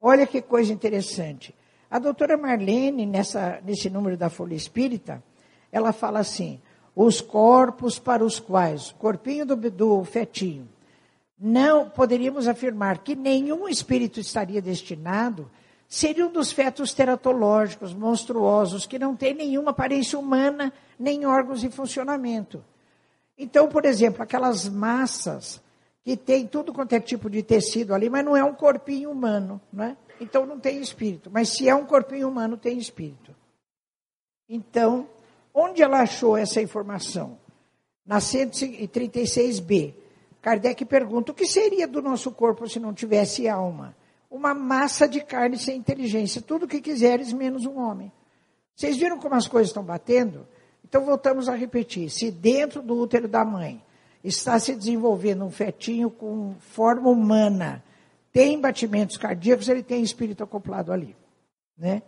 Olha 0.00 0.26
que 0.26 0.42
coisa 0.42 0.72
interessante. 0.72 1.54
A 1.90 1.98
doutora 1.98 2.36
Marlene, 2.36 3.06
nessa, 3.06 3.60
nesse 3.64 3.88
número 3.88 4.16
da 4.16 4.28
Folha 4.28 4.54
Espírita, 4.54 5.22
ela 5.70 5.92
fala 5.92 6.18
assim: 6.18 6.60
os 6.94 7.20
corpos 7.20 7.98
para 7.98 8.24
os 8.24 8.40
quais, 8.40 8.92
corpinho 8.92 9.46
do, 9.46 9.56
do 9.70 10.04
fetinho, 10.04 10.68
não 11.38 11.88
poderíamos 11.90 12.46
afirmar 12.48 12.98
que 12.98 13.14
nenhum 13.14 13.68
espírito 13.68 14.20
estaria 14.20 14.62
destinado, 14.62 15.50
seriam 15.88 16.30
dos 16.30 16.52
fetos 16.52 16.94
teratológicos, 16.94 17.92
monstruosos, 17.92 18.86
que 18.86 18.98
não 18.98 19.16
têm 19.16 19.34
nenhuma 19.34 19.72
aparência 19.72 20.18
humana, 20.18 20.72
nem 20.98 21.26
órgãos 21.26 21.64
em 21.64 21.70
funcionamento. 21.70 22.64
Então, 23.36 23.68
por 23.68 23.84
exemplo, 23.84 24.22
aquelas 24.22 24.68
massas 24.68 25.62
que 26.02 26.16
tem 26.16 26.46
tudo 26.46 26.72
quanto 26.72 26.92
é 26.92 27.00
tipo 27.00 27.28
de 27.28 27.42
tecido 27.42 27.94
ali, 27.94 28.08
mas 28.08 28.24
não 28.24 28.36
é 28.36 28.44
um 28.44 28.54
corpinho 28.54 29.10
humano, 29.10 29.60
né? 29.72 29.96
Então 30.20 30.46
não 30.46 30.60
tem 30.60 30.80
espírito. 30.80 31.30
Mas 31.32 31.48
se 31.48 31.68
é 31.68 31.74
um 31.74 31.84
corpinho 31.84 32.28
humano, 32.28 32.56
tem 32.56 32.78
espírito. 32.78 33.34
Então, 34.48 35.08
Onde 35.54 35.82
ela 35.82 36.00
achou 36.00 36.36
essa 36.36 36.60
informação? 36.60 37.38
Na 38.04 38.18
136b. 38.18 39.94
Kardec 40.44 40.84
pergunta: 40.84 41.32
o 41.32 41.34
que 41.34 41.46
seria 41.46 41.88
do 41.88 42.02
nosso 42.02 42.30
corpo 42.30 42.68
se 42.68 42.78
não 42.78 42.92
tivesse 42.92 43.48
alma? 43.48 43.96
Uma 44.30 44.52
massa 44.52 45.08
de 45.08 45.22
carne 45.22 45.56
sem 45.56 45.78
inteligência, 45.78 46.42
tudo 46.42 46.66
o 46.66 46.68
que 46.68 46.82
quiseres, 46.82 47.32
menos 47.32 47.64
um 47.64 47.78
homem. 47.78 48.12
Vocês 48.76 48.98
viram 48.98 49.18
como 49.18 49.36
as 49.36 49.48
coisas 49.48 49.70
estão 49.70 49.82
batendo? 49.82 50.46
Então 50.84 51.02
voltamos 51.02 51.48
a 51.48 51.54
repetir: 51.54 52.10
se 52.10 52.30
dentro 52.30 52.82
do 52.82 52.94
útero 52.94 53.26
da 53.26 53.42
mãe 53.42 53.82
está 54.22 54.58
se 54.58 54.74
desenvolvendo 54.74 55.46
um 55.46 55.50
fetinho 55.50 56.10
com 56.10 56.54
forma 56.58 57.08
humana, 57.08 57.82
tem 58.30 58.60
batimentos 58.60 59.16
cardíacos, 59.16 59.66
ele 59.70 59.82
tem 59.82 60.02
espírito 60.02 60.44
acoplado 60.44 60.92
ali, 60.92 61.16
né? 61.78 62.02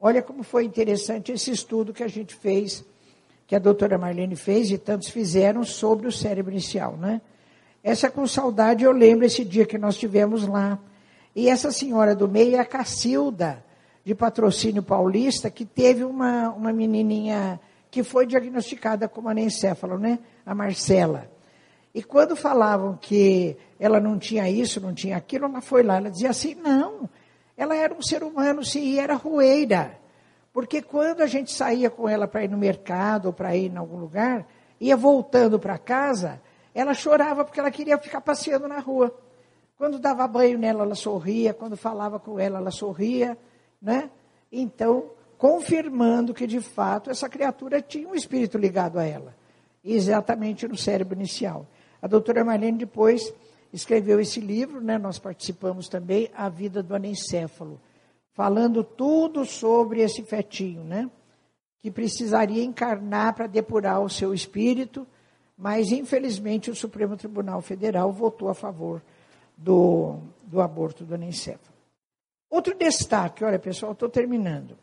Olha 0.00 0.22
como 0.22 0.42
foi 0.42 0.64
interessante 0.64 1.32
esse 1.32 1.50
estudo 1.50 1.92
que 1.92 2.02
a 2.02 2.08
gente 2.08 2.34
fez, 2.34 2.82
que 3.46 3.54
a 3.54 3.58
doutora 3.58 3.98
Marlene 3.98 4.36
fez 4.36 4.70
e 4.70 4.78
tantos 4.78 5.08
fizeram 5.08 5.64
sobre 5.64 6.08
o 6.08 6.12
cérebro 6.12 6.50
inicial, 6.50 6.96
né? 6.96 7.20
Essa 7.84 8.10
com 8.10 8.26
saudade 8.26 8.82
eu 8.82 8.92
lembro 8.92 9.26
esse 9.26 9.44
dia 9.44 9.66
que 9.66 9.76
nós 9.76 9.98
tivemos 9.98 10.48
lá. 10.48 10.78
E 11.36 11.50
essa 11.50 11.70
senhora 11.70 12.14
do 12.16 12.26
meio 12.26 12.56
é 12.56 12.58
a 12.58 12.64
Cacilda, 12.64 13.62
de 14.02 14.14
patrocínio 14.14 14.82
paulista, 14.82 15.50
que 15.50 15.66
teve 15.66 16.02
uma, 16.02 16.48
uma 16.48 16.72
menininha 16.72 17.60
que 17.90 18.02
foi 18.02 18.26
diagnosticada 18.26 19.06
com 19.06 19.28
anencéfalo, 19.28 19.98
né? 19.98 20.18
A 20.46 20.54
Marcela. 20.54 21.30
E 21.94 22.02
quando 22.02 22.34
falavam 22.34 22.98
que 23.00 23.54
ela 23.78 24.00
não 24.00 24.18
tinha 24.18 24.48
isso, 24.48 24.80
não 24.80 24.94
tinha 24.94 25.18
aquilo, 25.18 25.44
ela 25.44 25.60
foi 25.60 25.82
lá, 25.82 25.98
ela 25.98 26.10
dizia 26.10 26.30
assim, 26.30 26.54
não, 26.54 27.08
ela 27.54 27.76
era 27.76 27.92
um 27.92 28.00
ser 28.00 28.24
humano, 28.24 28.64
sim, 28.64 28.94
e 28.94 28.98
era 28.98 29.14
rueira. 29.14 29.98
Porque 30.54 30.80
quando 30.80 31.20
a 31.20 31.26
gente 31.26 31.52
saía 31.52 31.90
com 31.90 32.08
ela 32.08 32.26
para 32.26 32.44
ir 32.44 32.48
no 32.48 32.56
mercado 32.56 33.26
ou 33.26 33.32
para 33.32 33.54
ir 33.54 33.70
em 33.70 33.76
algum 33.76 33.98
lugar, 33.98 34.46
ia 34.80 34.96
voltando 34.96 35.58
para 35.58 35.76
casa, 35.76 36.40
ela 36.74 36.92
chorava 36.92 37.44
porque 37.44 37.60
ela 37.60 37.70
queria 37.70 37.96
ficar 37.98 38.20
passeando 38.20 38.66
na 38.66 38.80
rua. 38.80 39.16
Quando 39.76 39.98
dava 39.98 40.26
banho 40.26 40.58
nela, 40.58 40.82
ela 40.82 40.94
sorria. 40.94 41.54
Quando 41.54 41.76
falava 41.76 42.18
com 42.18 42.38
ela, 42.38 42.58
ela 42.58 42.70
sorria. 42.70 43.38
Né? 43.80 44.10
Então, 44.50 45.10
confirmando 45.38 46.34
que, 46.34 46.46
de 46.46 46.60
fato, 46.60 47.10
essa 47.10 47.28
criatura 47.28 47.80
tinha 47.80 48.08
um 48.08 48.14
espírito 48.14 48.58
ligado 48.58 48.98
a 48.98 49.04
ela. 49.04 49.34
Exatamente 49.84 50.66
no 50.66 50.76
cérebro 50.76 51.14
inicial. 51.14 51.66
A 52.00 52.06
doutora 52.06 52.44
Marlene 52.44 52.78
depois 52.78 53.32
escreveu 53.74 54.20
esse 54.20 54.40
livro, 54.40 54.80
né, 54.80 54.96
nós 54.98 55.18
participamos 55.18 55.88
também, 55.88 56.30
A 56.36 56.48
Vida 56.48 56.80
do 56.80 56.94
Anencéfalo, 56.94 57.80
falando 58.32 58.84
tudo 58.84 59.44
sobre 59.44 60.00
esse 60.00 60.22
fetinho, 60.22 60.84
né, 60.84 61.10
que 61.80 61.90
precisaria 61.90 62.62
encarnar 62.62 63.34
para 63.34 63.48
depurar 63.48 64.00
o 64.00 64.08
seu 64.08 64.32
espírito, 64.32 65.04
mas 65.56 65.92
infelizmente 65.92 66.70
o 66.70 66.74
Supremo 66.74 67.16
Tribunal 67.16 67.60
Federal 67.62 68.12
votou 68.12 68.48
a 68.48 68.54
favor 68.54 69.02
do, 69.56 70.18
do 70.42 70.60
aborto 70.60 71.04
do 71.04 71.14
anencéfalo. 71.14 71.74
Outro 72.50 72.74
destaque, 72.74 73.44
olha 73.44 73.58
pessoal, 73.58 73.92
estou 73.92 74.08
terminando. 74.08 74.76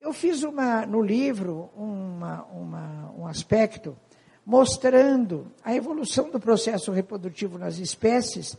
Eu 0.00 0.12
fiz 0.12 0.42
uma, 0.42 0.86
no 0.86 1.02
livro 1.02 1.70
uma, 1.74 2.44
uma, 2.44 3.12
um 3.18 3.26
aspecto 3.26 3.96
mostrando 4.44 5.52
a 5.62 5.74
evolução 5.74 6.30
do 6.30 6.40
processo 6.40 6.90
reprodutivo 6.92 7.58
nas 7.58 7.78
espécies 7.78 8.56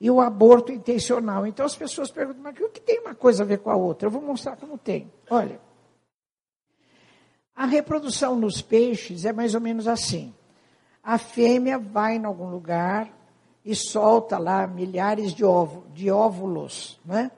e 0.00 0.10
o 0.10 0.20
aborto 0.20 0.72
intencional. 0.72 1.46
Então 1.46 1.64
as 1.64 1.76
pessoas 1.76 2.10
perguntam, 2.10 2.42
mas 2.42 2.58
o 2.58 2.68
que 2.68 2.80
tem 2.80 3.00
uma 3.00 3.14
coisa 3.14 3.42
a 3.42 3.46
ver 3.46 3.58
com 3.58 3.70
a 3.70 3.76
outra? 3.76 4.06
Eu 4.06 4.10
vou 4.10 4.22
mostrar 4.22 4.56
como 4.56 4.78
tem. 4.78 5.12
Olha, 5.30 5.60
a 7.54 7.66
reprodução 7.66 8.36
nos 8.36 8.62
peixes 8.62 9.24
é 9.24 9.32
mais 9.32 9.54
ou 9.54 9.60
menos 9.60 9.86
assim. 9.86 10.34
A 11.02 11.18
fêmea 11.18 11.78
vai 11.78 12.16
em 12.16 12.24
algum 12.24 12.50
lugar 12.50 13.10
e 13.64 13.74
solta 13.74 14.38
lá 14.38 14.66
milhares 14.66 15.32
de, 15.34 15.44
ovo, 15.44 15.84
de 15.92 16.10
óvulos, 16.10 17.00
né? 17.04 17.30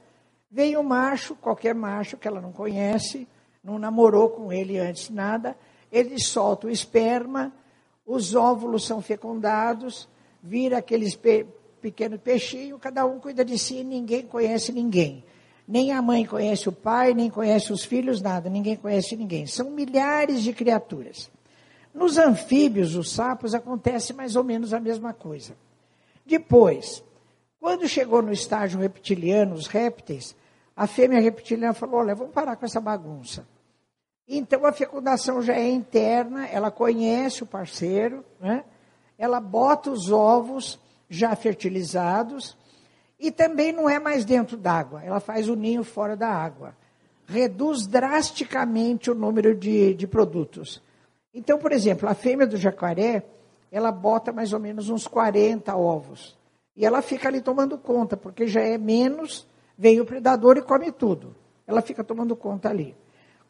Vem 0.51 0.77
o 0.77 0.83
macho, 0.83 1.35
qualquer 1.37 1.75
macho 1.75 2.17
que 2.17 2.27
ela 2.27 2.41
não 2.41 2.53
conhece, 2.53 3.27
não 3.63 3.79
namorou 3.79 4.31
com 4.31 4.53
ele 4.53 4.79
antes 4.79 5.09
nada, 5.11 5.57
ele 5.93 6.19
solta 6.19 6.67
o 6.67 6.71
esperma, 6.71 7.53
os 8.05 8.35
óvulos 8.35 8.85
são 8.85 9.01
fecundados, 9.01 10.09
vira 10.43 10.79
aqueles 10.79 11.15
pe 11.15 11.47
pequeno 11.81 12.19
peixinho, 12.19 12.79
cada 12.79 13.07
um 13.07 13.19
cuida 13.19 13.43
de 13.43 13.59
si, 13.59 13.83
ninguém 13.83 14.27
conhece 14.27 14.71
ninguém. 14.71 15.25
Nem 15.67 15.93
a 15.93 16.03
mãe 16.03 16.27
conhece 16.27 16.69
o 16.69 16.73
pai, 16.73 17.15
nem 17.15 17.31
conhece 17.31 17.73
os 17.73 17.85
filhos, 17.85 18.21
nada, 18.21 18.51
ninguém 18.51 18.77
conhece 18.77 19.17
ninguém. 19.17 19.47
São 19.47 19.71
milhares 19.71 20.43
de 20.43 20.53
criaturas. 20.53 21.31
Nos 21.93 22.19
anfíbios, 22.19 22.95
os 22.95 23.11
sapos, 23.13 23.55
acontece 23.55 24.13
mais 24.13 24.37
ou 24.37 24.45
menos 24.45 24.73
a 24.73 24.81
mesma 24.81 25.13
coisa. 25.13 25.55
Depois, 26.25 27.03
quando 27.59 27.89
chegou 27.89 28.23
no 28.23 28.33
estágio 28.33 28.81
reptiliano, 28.81 29.55
os 29.55 29.67
répteis, 29.67 30.35
a 30.77 30.87
fêmea 30.87 31.21
reptiliana 31.21 31.75
falou: 31.75 32.01
olha, 32.01 32.15
vamos 32.15 32.33
parar 32.33 32.57
com 32.57 32.65
essa 32.65 32.81
bagunça. 32.81 33.47
Então 34.33 34.65
a 34.65 34.73
fecundação 34.73 35.43
já 35.43 35.55
é 35.55 35.69
interna, 35.69 36.47
ela 36.47 36.71
conhece 36.71 37.43
o 37.43 37.47
parceiro, 37.47 38.25
né? 38.39 38.65
ela 39.19 39.41
bota 39.41 39.91
os 39.91 40.11
ovos 40.11 40.79
já 41.09 41.35
fertilizados 41.35 42.57
e 43.19 43.33
também 43.33 43.73
não 43.73 43.91
é 43.91 43.99
mais 43.99 44.25
dentro 44.25 44.57
d'água, 44.57 45.03
ela 45.03 45.19
faz 45.19 45.49
o 45.49 45.57
ninho 45.57 45.83
fora 45.83 46.17
da 46.17 46.29
água. 46.29 46.77
Reduz 47.27 47.87
drasticamente 47.87 49.11
o 49.11 49.15
número 49.15 49.55
de, 49.55 49.95
de 49.95 50.07
produtos. 50.07 50.81
Então, 51.33 51.59
por 51.59 51.73
exemplo, 51.73 52.09
a 52.09 52.15
fêmea 52.15 52.47
do 52.47 52.57
jacaré, 52.57 53.25
ela 53.71 53.93
bota 53.93 54.33
mais 54.33 54.53
ou 54.53 54.59
menos 54.59 54.89
uns 54.89 55.07
40 55.07 55.77
ovos. 55.77 56.37
E 56.77 56.85
ela 56.85 57.03
fica 57.03 57.29
ali 57.29 57.41
tomando 57.41 57.79
conta, 57.79 58.17
porque 58.17 58.47
já 58.47 58.61
é 58.61 58.77
menos, 58.77 59.47
vem 59.77 60.01
o 60.01 60.05
predador 60.05 60.57
e 60.57 60.63
come 60.63 60.91
tudo. 60.91 61.35
Ela 61.67 61.83
fica 61.83 62.03
tomando 62.03 62.35
conta 62.35 62.69
ali. 62.69 62.97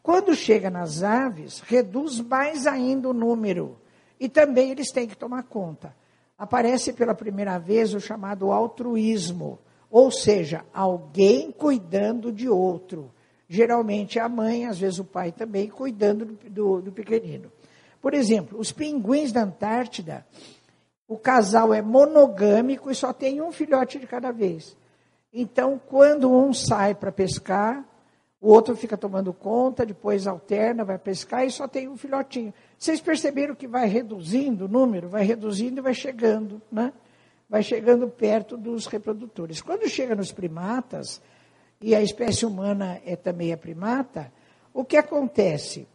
Quando 0.03 0.35
chega 0.35 0.69
nas 0.69 1.03
aves, 1.03 1.61
reduz 1.61 2.19
mais 2.19 2.67
ainda 2.67 3.09
o 3.09 3.13
número. 3.13 3.77
E 4.19 4.29
também 4.29 4.71
eles 4.71 4.91
têm 4.91 5.07
que 5.07 5.17
tomar 5.17 5.43
conta. 5.43 5.95
Aparece 6.37 6.93
pela 6.93 7.13
primeira 7.13 7.57
vez 7.57 7.93
o 7.93 7.99
chamado 7.99 8.51
altruísmo, 8.51 9.59
ou 9.89 10.09
seja, 10.09 10.65
alguém 10.73 11.51
cuidando 11.51 12.31
de 12.31 12.49
outro. 12.49 13.11
Geralmente 13.47 14.19
a 14.19 14.27
mãe, 14.27 14.65
às 14.65 14.79
vezes 14.79 14.99
o 14.99 15.03
pai 15.03 15.31
também, 15.31 15.69
cuidando 15.69 16.25
do, 16.25 16.49
do, 16.49 16.81
do 16.81 16.91
pequenino. 16.91 17.51
Por 18.01 18.13
exemplo, 18.13 18.59
os 18.59 18.71
pinguins 18.71 19.31
da 19.31 19.43
Antártida, 19.43 20.25
o 21.07 21.17
casal 21.17 21.73
é 21.73 21.81
monogâmico 21.81 22.89
e 22.89 22.95
só 22.95 23.13
tem 23.13 23.41
um 23.41 23.51
filhote 23.51 23.99
de 23.99 24.07
cada 24.07 24.31
vez. 24.31 24.75
Então, 25.31 25.79
quando 25.87 26.31
um 26.31 26.53
sai 26.53 26.95
para 26.95 27.11
pescar, 27.11 27.85
o 28.39 28.49
outro 28.49 28.75
fica 28.75 28.97
tomando 28.97 29.31
conta, 29.31 29.85
depois 29.85 30.25
alterna, 30.25 30.83
vai 30.83 30.97
pescar 30.97 31.45
e 31.45 31.51
só 31.51 31.67
tem 31.67 31.87
um 31.87 31.95
filhotinho. 31.95 32.53
Vocês 32.77 32.99
perceberam 32.99 33.53
que 33.53 33.67
vai 33.67 33.87
reduzindo 33.87 34.65
o 34.65 34.67
número, 34.67 35.07
vai 35.07 35.23
reduzindo 35.23 35.79
e 35.79 35.83
vai 35.83 35.93
chegando, 35.93 36.61
né? 36.71 36.91
vai 37.47 37.61
chegando 37.61 38.07
perto 38.07 38.57
dos 38.57 38.87
reprodutores. 38.87 39.61
Quando 39.61 39.87
chega 39.87 40.15
nos 40.15 40.31
primatas, 40.31 41.21
e 41.81 41.93
a 41.93 42.01
espécie 42.01 42.45
humana 42.45 43.01
é 43.05 43.15
também 43.15 43.51
a 43.51 43.57
primata, 43.57 44.31
o 44.73 44.85
que 44.85 44.95
acontece? 44.95 45.87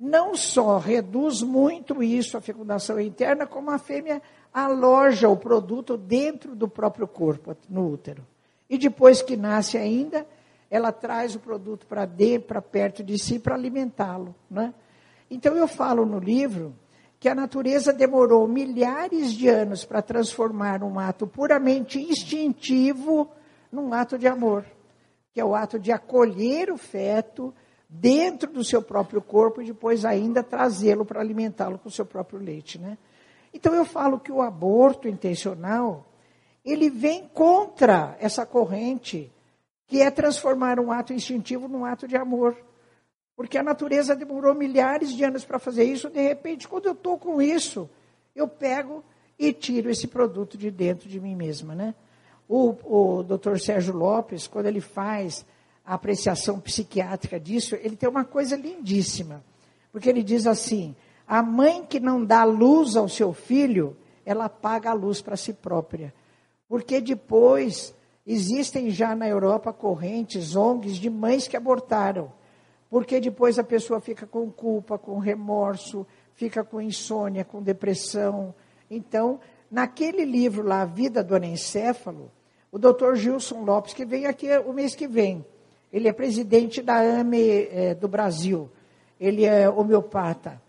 Não 0.00 0.34
só 0.34 0.78
reduz 0.78 1.42
muito 1.42 2.02
isso, 2.02 2.38
a 2.38 2.40
fecundação 2.40 2.98
interna, 2.98 3.46
como 3.46 3.70
a 3.70 3.76
fêmea 3.78 4.22
aloja 4.50 5.28
o 5.28 5.36
produto 5.36 5.94
dentro 5.94 6.56
do 6.56 6.66
próprio 6.66 7.06
corpo, 7.06 7.54
no 7.68 7.92
útero. 7.92 8.26
E 8.68 8.78
depois 8.78 9.20
que 9.20 9.36
nasce 9.36 9.76
ainda, 9.76 10.26
ela 10.70 10.90
traz 10.90 11.34
o 11.34 11.38
produto 11.38 11.86
para 11.86 12.06
dentro, 12.06 12.48
para 12.48 12.62
perto 12.62 13.04
de 13.04 13.18
si, 13.18 13.38
para 13.38 13.54
alimentá-lo. 13.54 14.34
Né? 14.50 14.72
Então 15.30 15.54
eu 15.54 15.68
falo 15.68 16.06
no 16.06 16.18
livro 16.18 16.74
que 17.18 17.28
a 17.28 17.34
natureza 17.34 17.92
demorou 17.92 18.48
milhares 18.48 19.34
de 19.34 19.48
anos 19.48 19.84
para 19.84 20.00
transformar 20.00 20.82
um 20.82 20.98
ato 20.98 21.26
puramente 21.26 22.00
instintivo 22.00 23.30
num 23.70 23.92
ato 23.92 24.16
de 24.16 24.26
amor, 24.26 24.64
que 25.30 25.40
é 25.40 25.44
o 25.44 25.54
ato 25.54 25.78
de 25.78 25.92
acolher 25.92 26.72
o 26.72 26.78
feto 26.78 27.52
dentro 27.90 28.52
do 28.52 28.62
seu 28.62 28.80
próprio 28.80 29.20
corpo 29.20 29.60
e 29.60 29.66
depois 29.66 30.04
ainda 30.04 30.44
trazê-lo 30.44 31.04
para 31.04 31.20
alimentá-lo 31.20 31.76
com 31.76 31.88
o 31.88 31.92
seu 31.92 32.06
próprio 32.06 32.38
leite, 32.38 32.78
né? 32.78 32.96
Então 33.52 33.74
eu 33.74 33.84
falo 33.84 34.20
que 34.20 34.30
o 34.30 34.40
aborto 34.40 35.08
intencional, 35.08 36.06
ele 36.64 36.88
vem 36.88 37.26
contra 37.26 38.16
essa 38.20 38.46
corrente 38.46 39.32
que 39.88 40.00
é 40.00 40.08
transformar 40.08 40.78
um 40.78 40.92
ato 40.92 41.12
instintivo 41.12 41.66
num 41.66 41.84
ato 41.84 42.06
de 42.06 42.16
amor. 42.16 42.56
Porque 43.34 43.58
a 43.58 43.62
natureza 43.62 44.14
demorou 44.14 44.54
milhares 44.54 45.12
de 45.12 45.24
anos 45.24 45.44
para 45.44 45.58
fazer 45.58 45.82
isso, 45.82 46.08
de 46.08 46.20
repente, 46.20 46.68
quando 46.68 46.86
eu 46.86 46.92
estou 46.92 47.18
com 47.18 47.42
isso, 47.42 47.90
eu 48.36 48.46
pego 48.46 49.02
e 49.36 49.52
tiro 49.52 49.90
esse 49.90 50.06
produto 50.06 50.56
de 50.56 50.70
dentro 50.70 51.08
de 51.08 51.18
mim 51.18 51.34
mesma, 51.34 51.74
né? 51.74 51.94
O, 52.46 52.76
o 52.84 53.22
Dr. 53.24 53.56
Sérgio 53.58 53.96
Lopes, 53.96 54.46
quando 54.46 54.66
ele 54.66 54.80
faz 54.80 55.44
a 55.90 55.94
apreciação 55.94 56.60
psiquiátrica 56.60 57.40
disso, 57.40 57.74
ele 57.74 57.96
tem 57.96 58.08
uma 58.08 58.24
coisa 58.24 58.54
lindíssima. 58.54 59.42
Porque 59.90 60.08
ele 60.08 60.22
diz 60.22 60.46
assim: 60.46 60.94
a 61.26 61.42
mãe 61.42 61.84
que 61.84 61.98
não 61.98 62.24
dá 62.24 62.44
luz 62.44 62.94
ao 62.94 63.08
seu 63.08 63.32
filho, 63.32 63.96
ela 64.24 64.44
apaga 64.44 64.90
a 64.90 64.92
luz 64.92 65.20
para 65.20 65.36
si 65.36 65.52
própria. 65.52 66.14
Porque 66.68 67.00
depois 67.00 67.92
existem 68.24 68.88
já 68.88 69.16
na 69.16 69.26
Europa 69.26 69.72
correntes, 69.72 70.54
ONGs 70.54 70.94
de 70.94 71.10
mães 71.10 71.48
que 71.48 71.56
abortaram. 71.56 72.32
Porque 72.88 73.18
depois 73.18 73.58
a 73.58 73.64
pessoa 73.64 74.00
fica 74.00 74.28
com 74.28 74.48
culpa, 74.48 74.96
com 74.96 75.18
remorso, 75.18 76.06
fica 76.34 76.62
com 76.62 76.80
insônia, 76.80 77.44
com 77.44 77.60
depressão. 77.60 78.54
Então, 78.88 79.40
naquele 79.68 80.24
livro 80.24 80.62
lá, 80.62 80.82
A 80.82 80.84
Vida 80.84 81.24
do 81.24 81.34
Anencéfalo, 81.34 82.30
o 82.70 82.78
doutor 82.78 83.16
Gilson 83.16 83.64
Lopes, 83.64 83.92
que 83.92 84.04
vem 84.04 84.26
aqui 84.26 84.56
o 84.58 84.72
mês 84.72 84.94
que 84.94 85.08
vem, 85.08 85.44
ele 85.92 86.08
é 86.08 86.12
presidente 86.12 86.82
da 86.82 86.98
AME 86.98 87.68
é, 87.70 87.94
do 87.94 88.08
Brasil, 88.08 88.70
ele 89.18 89.44
é 89.44 89.68
homeopata 89.68 90.60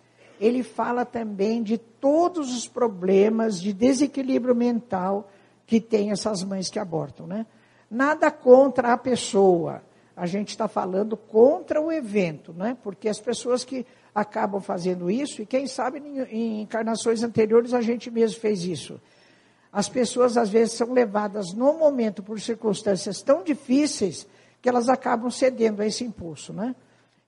ele 0.42 0.64
fala 0.64 1.06
também 1.06 1.62
de 1.62 1.78
todos 1.78 2.52
os 2.58 2.68
problemas 2.68 3.62
de 3.62 3.72
desequilíbrio 3.72 4.56
mental 4.56 5.30
que 5.68 5.80
tem 5.80 6.10
essas 6.10 6.44
mães 6.44 6.68
que 6.68 6.80
abortam, 6.80 7.28
né? 7.28 7.46
Nada 7.90 8.32
contra 8.32 8.92
a 8.92 8.98
pessoa. 8.98 9.84
A 10.18 10.26
gente 10.26 10.50
está 10.50 10.68
falando 10.68 11.16
contra 11.16 11.80
o 11.80 11.92
evento, 11.92 12.52
né? 12.54 12.76
Porque 12.82 13.08
as 13.08 13.20
pessoas 13.20 13.64
que 13.64 13.86
acabam 14.16 14.60
fazendo 14.60 15.12
isso, 15.12 15.44
e 15.44 15.46
quem 15.46 15.68
sabe 15.68 16.00
em 16.00 16.64
encarnações 16.64 17.22
anteriores 17.22 17.72
a 17.72 17.82
gente 17.82 18.10
mesmo 18.10 18.42
fez 18.42 18.64
isso. 18.64 19.00
As 19.72 19.88
pessoas 19.88 20.38
às 20.38 20.50
vezes 20.50 20.74
são 20.74 20.92
levadas 20.92 21.54
no 21.54 21.78
momento 21.78 22.24
por 22.24 22.42
circunstâncias 22.42 23.22
tão 23.22 23.44
difíceis 23.44 24.28
que 24.62 24.70
elas 24.70 24.90
acabam 24.90 25.30
cedendo 25.30 25.82
a 25.82 25.86
esse 25.86 26.04
impulso, 26.04 26.54
né? 26.54 26.76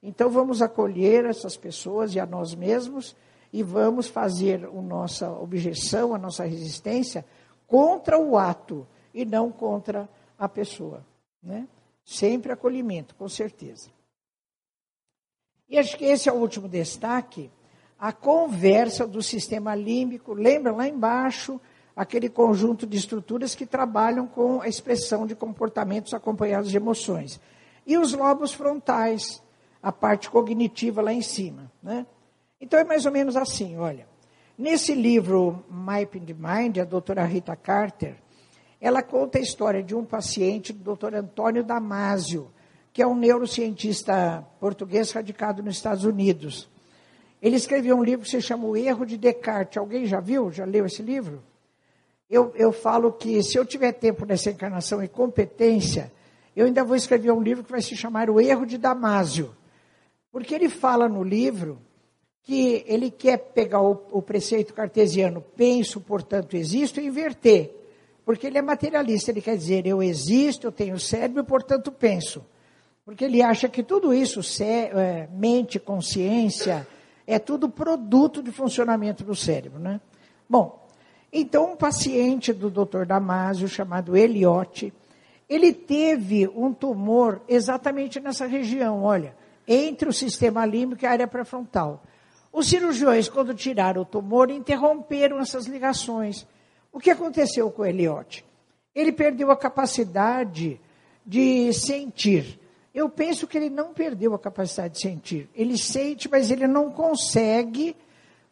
Então 0.02 0.30
vamos 0.30 0.62
acolher 0.62 1.26
essas 1.26 1.56
pessoas 1.56 2.14
e 2.14 2.20
a 2.20 2.26
nós 2.26 2.54
mesmos 2.54 3.16
e 3.52 3.64
vamos 3.64 4.08
fazer 4.08 4.66
a 4.66 4.82
nossa 4.82 5.32
objeção, 5.32 6.14
a 6.14 6.18
nossa 6.18 6.44
resistência 6.44 7.26
contra 7.66 8.20
o 8.20 8.38
ato 8.38 8.86
e 9.14 9.24
não 9.24 9.52
contra 9.52 10.10
a 10.38 10.50
pessoa. 10.50 11.06
Né? 11.42 11.68
Sempre 12.04 12.52
acolhimento, 12.52 13.16
com 13.16 13.30
certeza. 13.30 13.90
E 15.70 15.78
acho 15.78 15.98
que 15.98 16.06
esse 16.06 16.28
é 16.28 16.34
o 16.34 16.38
último 16.38 16.68
destaque, 16.68 17.50
a 17.98 18.12
conversa 18.12 19.08
do 19.08 19.24
sistema 19.24 19.74
límbico. 19.74 20.34
Lembra 20.34 20.74
lá 20.74 20.88
embaixo 20.88 21.62
aquele 21.96 22.30
conjunto 22.30 22.88
de 22.88 22.98
estruturas 22.98 23.54
que 23.54 23.66
trabalham 23.66 24.26
com 24.26 24.62
a 24.62 24.68
expressão 24.68 25.28
de 25.28 25.36
comportamentos 25.36 26.14
acompanhados 26.14 26.72
de 26.72 26.78
emoções. 26.78 27.40
E 27.86 27.98
os 27.98 28.14
lobos 28.14 28.54
frontais, 28.54 29.42
a 29.82 29.92
parte 29.92 30.30
cognitiva 30.30 31.02
lá 31.02 31.14
em 31.14 31.22
cima. 31.22 31.72
Né? 31.82 32.06
Então 32.60 32.80
é 32.80 32.84
mais 32.84 33.06
ou 33.06 33.12
menos 33.12 33.36
assim, 33.36 33.78
olha. 33.78 34.08
Nesse 34.58 34.94
livro 34.94 35.64
Mapping 35.70 36.26
the 36.26 36.34
Mind, 36.34 36.78
a 36.78 36.84
doutora 36.84 37.26
Rita 37.26 37.56
Carter, 37.56 38.16
ela 38.80 39.02
conta 39.02 39.38
a 39.38 39.42
história 39.42 39.82
de 39.82 39.96
um 39.96 40.06
paciente 40.06 40.72
do 40.72 40.84
doutor 40.84 41.16
Antônio 41.16 41.64
Damasio, 41.64 42.52
que 42.92 43.02
é 43.02 43.08
um 43.08 43.16
neurocientista 43.16 44.46
português 44.60 45.12
radicado 45.12 45.64
nos 45.64 45.76
Estados 45.76 46.06
Unidos. 46.06 46.70
Ele 47.42 47.56
escreveu 47.56 47.98
um 47.98 48.04
livro 48.04 48.24
que 48.24 48.32
se 48.32 48.42
chama 48.42 48.66
O 48.66 48.78
Erro 48.78 49.06
de 49.06 49.18
Descartes. 49.18 49.78
Alguém 49.78 50.06
já 50.06 50.20
viu? 50.20 50.52
Já 50.52 50.66
leu 50.66 50.86
esse 50.86 51.02
livro? 51.02 51.44
Eu, 52.34 52.52
eu 52.56 52.72
falo 52.72 53.12
que 53.12 53.44
se 53.44 53.60
eu 53.60 53.64
tiver 53.64 53.92
tempo 53.92 54.26
nessa 54.26 54.50
encarnação 54.50 55.04
e 55.04 55.08
competência, 55.08 56.12
eu 56.56 56.66
ainda 56.66 56.84
vou 56.84 56.96
escrever 56.96 57.32
um 57.32 57.40
livro 57.40 57.64
que 57.64 57.70
vai 57.70 57.80
se 57.80 57.96
chamar 57.96 58.28
O 58.28 58.42
Erro 58.42 58.66
de 58.66 58.76
Damásio. 58.76 59.56
Porque 60.32 60.56
ele 60.56 60.68
fala 60.68 61.08
no 61.08 61.24
livro 61.24 61.80
que 62.42 62.84
ele 62.88 63.12
quer 63.12 63.38
pegar 63.38 63.82
o, 63.84 64.08
o 64.12 64.20
preceito 64.20 64.74
cartesiano, 64.74 65.42
penso, 65.56 66.02
portanto 66.02 66.58
existo, 66.58 67.00
e 67.00 67.06
inverter. 67.06 67.72
Porque 68.26 68.48
ele 68.48 68.58
é 68.58 68.64
materialista, 68.64 69.30
ele 69.30 69.40
quer 69.40 69.56
dizer, 69.56 69.86
eu 69.86 70.02
existo, 70.02 70.66
eu 70.66 70.72
tenho 70.72 71.00
cérebro, 71.00 71.44
portanto 71.44 71.92
penso. 71.92 72.44
Porque 73.06 73.26
ele 73.26 73.44
acha 73.44 73.70
que 73.70 73.84
tudo 73.84 74.12
isso, 74.12 74.40
é, 74.64 75.30
mente, 75.32 75.80
consciência, 75.80 76.88
é 77.28 77.38
tudo 77.38 77.70
produto 77.70 78.42
de 78.42 78.52
funcionamento 78.52 79.24
do 79.24 79.36
cérebro, 79.36 79.78
né? 79.78 80.02
Bom, 80.50 80.83
então 81.34 81.74
um 81.74 81.76
paciente 81.76 82.54
do 82.54 82.70
Dr. 82.70 83.06
Damasio, 83.06 83.68
chamado 83.68 84.16
Eliotti, 84.16 84.94
ele 85.50 85.74
teve 85.74 86.48
um 86.48 86.72
tumor 86.72 87.42
exatamente 87.48 88.20
nessa 88.20 88.46
região, 88.46 89.04
olha 89.04 89.36
entre 89.68 90.10
o 90.10 90.14
sistema 90.14 90.66
límbico 90.66 91.04
e 91.04 91.08
a 91.08 91.12
área 91.12 91.28
pré-frontal. 91.28 92.04
Os 92.52 92.68
cirurgiões, 92.68 93.30
quando 93.30 93.54
tiraram 93.54 94.02
o 94.02 94.06
tumor, 94.06 94.50
interromperam 94.52 95.40
essas 95.40 95.66
ligações. 95.66 96.46
O 96.92 97.00
que 97.00 97.10
aconteceu 97.10 97.72
com 97.72 97.82
o 97.82 97.86
Eliote? 97.86 98.46
Ele 98.94 99.12
perdeu 99.12 99.50
a 99.50 99.58
capacidade 99.58 100.80
de 101.26 101.74
sentir. 101.74 102.60
Eu 102.94 103.10
penso 103.10 103.48
que 103.48 103.58
ele 103.58 103.70
não 103.70 103.92
perdeu 103.92 104.36
a 104.36 104.40
capacidade 104.40 104.96
de 104.96 105.02
sentir. 105.02 105.50
Ele 105.56 105.78
sente, 105.78 106.30
mas 106.30 106.52
ele 106.52 106.68
não 106.68 106.92
consegue 106.92 107.96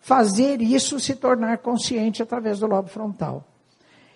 fazer 0.01 0.61
isso 0.61 0.99
se 0.99 1.15
tornar 1.15 1.59
consciente 1.59 2.23
através 2.23 2.59
do 2.59 2.65
lobo 2.65 2.89
frontal. 2.89 3.45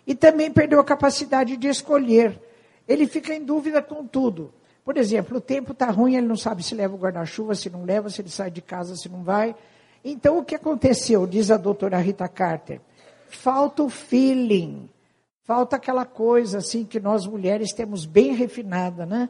E 0.06 0.16
também 0.16 0.52
perdeu 0.52 0.80
a 0.80 0.84
capacidade 0.84 1.56
de 1.56 1.68
escolher. 1.68 2.42
Ele 2.88 3.08
fica 3.08 3.34
em 3.34 3.44
dúvida 3.44 3.82
com 3.82 4.06
tudo. 4.06 4.52
Por 4.84 4.98
exemplo, 4.98 5.38
o 5.38 5.42
tempo 5.42 5.72
está 5.72 5.90
ruim, 5.90 6.16
ele 6.16 6.28
não 6.28 6.36
sabe 6.36 6.64
se 6.64 6.76
leva 6.76 6.96
o 6.96 6.98
guarda-chuva, 6.98 7.56
se 7.56 7.70
não 7.70 7.86
leva, 7.86 8.10
se 8.10 8.22
ele 8.22 8.30
sai 8.30 8.52
de 8.52 8.62
casa, 8.62 8.96
se 8.96 9.08
não 9.08 9.24
vai. 9.24 9.56
Então, 10.04 10.38
o 10.40 10.44
que 10.44 10.56
aconteceu, 10.56 11.26
diz 11.26 11.50
a 11.50 11.58
doutora 11.58 11.98
Rita 11.98 12.28
Carter? 12.28 12.82
Falta 13.28 13.84
o 13.84 13.90
feeling, 13.90 14.90
falta 15.44 15.76
aquela 15.76 16.06
coisa 16.06 16.60
assim 16.60 16.84
que 16.84 17.00
nós 17.00 17.26
mulheres 17.26 17.74
temos 17.74 18.06
bem 18.06 18.34
refinada, 18.34 19.06
né? 19.06 19.30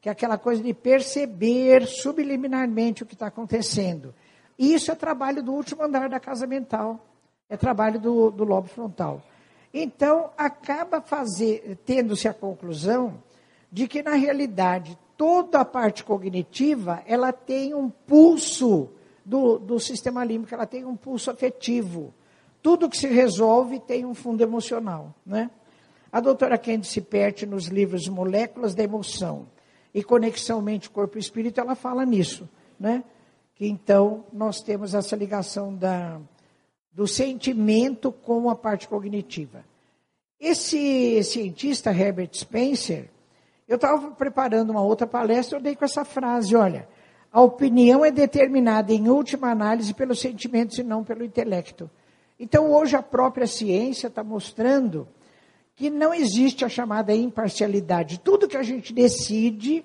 Que 0.00 0.08
é 0.08 0.12
aquela 0.12 0.38
coisa 0.38 0.62
de 0.62 0.74
perceber 0.74 1.86
subliminarmente 1.86 3.02
o 3.02 3.06
que 3.06 3.14
está 3.14 3.28
acontecendo. 3.28 4.12
E 4.58 4.74
isso 4.74 4.90
é 4.90 4.94
trabalho 4.94 5.42
do 5.42 5.52
último 5.52 5.82
andar 5.82 6.08
da 6.08 6.18
casa 6.18 6.46
mental, 6.46 7.00
é 7.48 7.56
trabalho 7.56 8.00
do, 8.00 8.30
do 8.30 8.44
lobo 8.44 8.68
frontal. 8.68 9.22
Então, 9.72 10.30
acaba 10.38 11.00
fazer, 11.00 11.78
tendo-se 11.84 12.26
a 12.26 12.34
conclusão 12.34 13.22
de 13.70 13.86
que, 13.86 14.02
na 14.02 14.14
realidade, 14.14 14.98
toda 15.16 15.60
a 15.60 15.64
parte 15.64 16.02
cognitiva, 16.02 17.02
ela 17.06 17.32
tem 17.32 17.74
um 17.74 17.90
pulso 17.90 18.88
do, 19.24 19.58
do 19.58 19.78
sistema 19.78 20.24
límbico, 20.24 20.54
ela 20.54 20.66
tem 20.66 20.84
um 20.84 20.96
pulso 20.96 21.30
afetivo. 21.30 22.14
Tudo 22.62 22.88
que 22.88 22.96
se 22.96 23.08
resolve 23.08 23.80
tem 23.80 24.06
um 24.06 24.14
fundo 24.14 24.42
emocional, 24.42 25.14
né? 25.24 25.50
A 26.10 26.20
doutora 26.20 26.56
Candice 26.56 27.00
Pert, 27.00 27.42
nos 27.42 27.66
livros 27.66 28.08
Moléculas 28.08 28.74
da 28.74 28.82
Emoção 28.82 29.46
e 29.92 30.02
Conexão 30.02 30.62
Mente-Corpo-Espírito, 30.62 31.60
ela 31.60 31.74
fala 31.74 32.06
nisso, 32.06 32.48
né? 32.78 33.04
Que 33.56 33.66
então 33.66 34.24
nós 34.32 34.60
temos 34.60 34.94
essa 34.94 35.16
ligação 35.16 35.74
da, 35.74 36.20
do 36.92 37.06
sentimento 37.06 38.12
com 38.12 38.48
a 38.48 38.54
parte 38.54 38.86
cognitiva. 38.86 39.64
Esse 40.38 41.24
cientista, 41.24 41.90
Herbert 41.90 42.30
Spencer, 42.34 43.08
eu 43.66 43.76
estava 43.76 44.10
preparando 44.12 44.70
uma 44.70 44.82
outra 44.82 45.06
palestra, 45.06 45.58
eu 45.58 45.62
dei 45.62 45.74
com 45.74 45.84
essa 45.84 46.04
frase, 46.04 46.54
olha, 46.54 46.86
a 47.32 47.40
opinião 47.40 48.04
é 48.04 48.10
determinada 48.10 48.92
em 48.92 49.08
última 49.08 49.50
análise 49.50 49.92
pelos 49.92 50.20
sentimentos 50.20 50.78
e 50.78 50.82
não 50.82 51.02
pelo 51.02 51.24
intelecto. 51.24 51.90
Então, 52.38 52.70
hoje 52.70 52.94
a 52.94 53.02
própria 53.02 53.46
ciência 53.46 54.06
está 54.08 54.22
mostrando 54.22 55.08
que 55.74 55.90
não 55.90 56.14
existe 56.14 56.64
a 56.64 56.68
chamada 56.68 57.14
imparcialidade. 57.14 58.20
Tudo 58.20 58.48
que 58.48 58.56
a 58.56 58.62
gente 58.62 58.92
decide, 58.92 59.84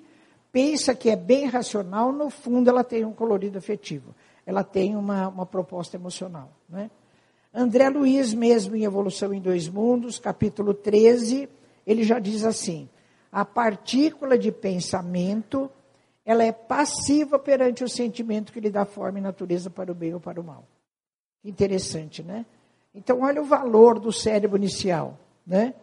pensa 0.52 0.94
que 0.94 1.08
é 1.08 1.16
bem 1.16 1.46
racional, 1.46 2.12
no 2.12 2.28
fundo 2.28 2.68
ela 2.68 2.84
tem 2.84 3.04
um 3.04 3.12
colorido 3.12 3.58
afetivo. 3.58 4.14
Ela 4.44 4.62
tem 4.62 4.94
uma, 4.94 5.28
uma 5.28 5.46
proposta 5.46 5.96
emocional. 5.96 6.50
Né? 6.68 6.90
André 7.52 7.88
Luiz, 7.88 8.34
mesmo 8.34 8.76
em 8.76 8.84
Evolução 8.84 9.32
em 9.32 9.40
Dois 9.40 9.68
Mundos, 9.68 10.18
capítulo 10.18 10.74
13, 10.74 11.48
ele 11.86 12.04
já 12.04 12.18
diz 12.18 12.44
assim: 12.44 12.88
a 13.30 13.44
partícula 13.44 14.36
de 14.36 14.52
pensamento, 14.52 15.70
ela 16.24 16.44
é 16.44 16.52
passiva 16.52 17.38
perante 17.38 17.82
o 17.82 17.88
sentimento 17.88 18.52
que 18.52 18.60
lhe 18.60 18.70
dá 18.70 18.84
forma 18.84 19.18
e 19.18 19.22
natureza 19.22 19.70
para 19.70 19.90
o 19.90 19.94
bem 19.94 20.12
ou 20.12 20.20
para 20.20 20.40
o 20.40 20.44
mal. 20.44 20.64
Interessante, 21.44 22.22
né? 22.22 22.44
Então, 22.94 23.22
olha 23.22 23.40
o 23.40 23.44
valor 23.44 23.98
do 23.98 24.12
cérebro 24.12 24.56
inicial, 24.56 25.18
né? 25.46 25.74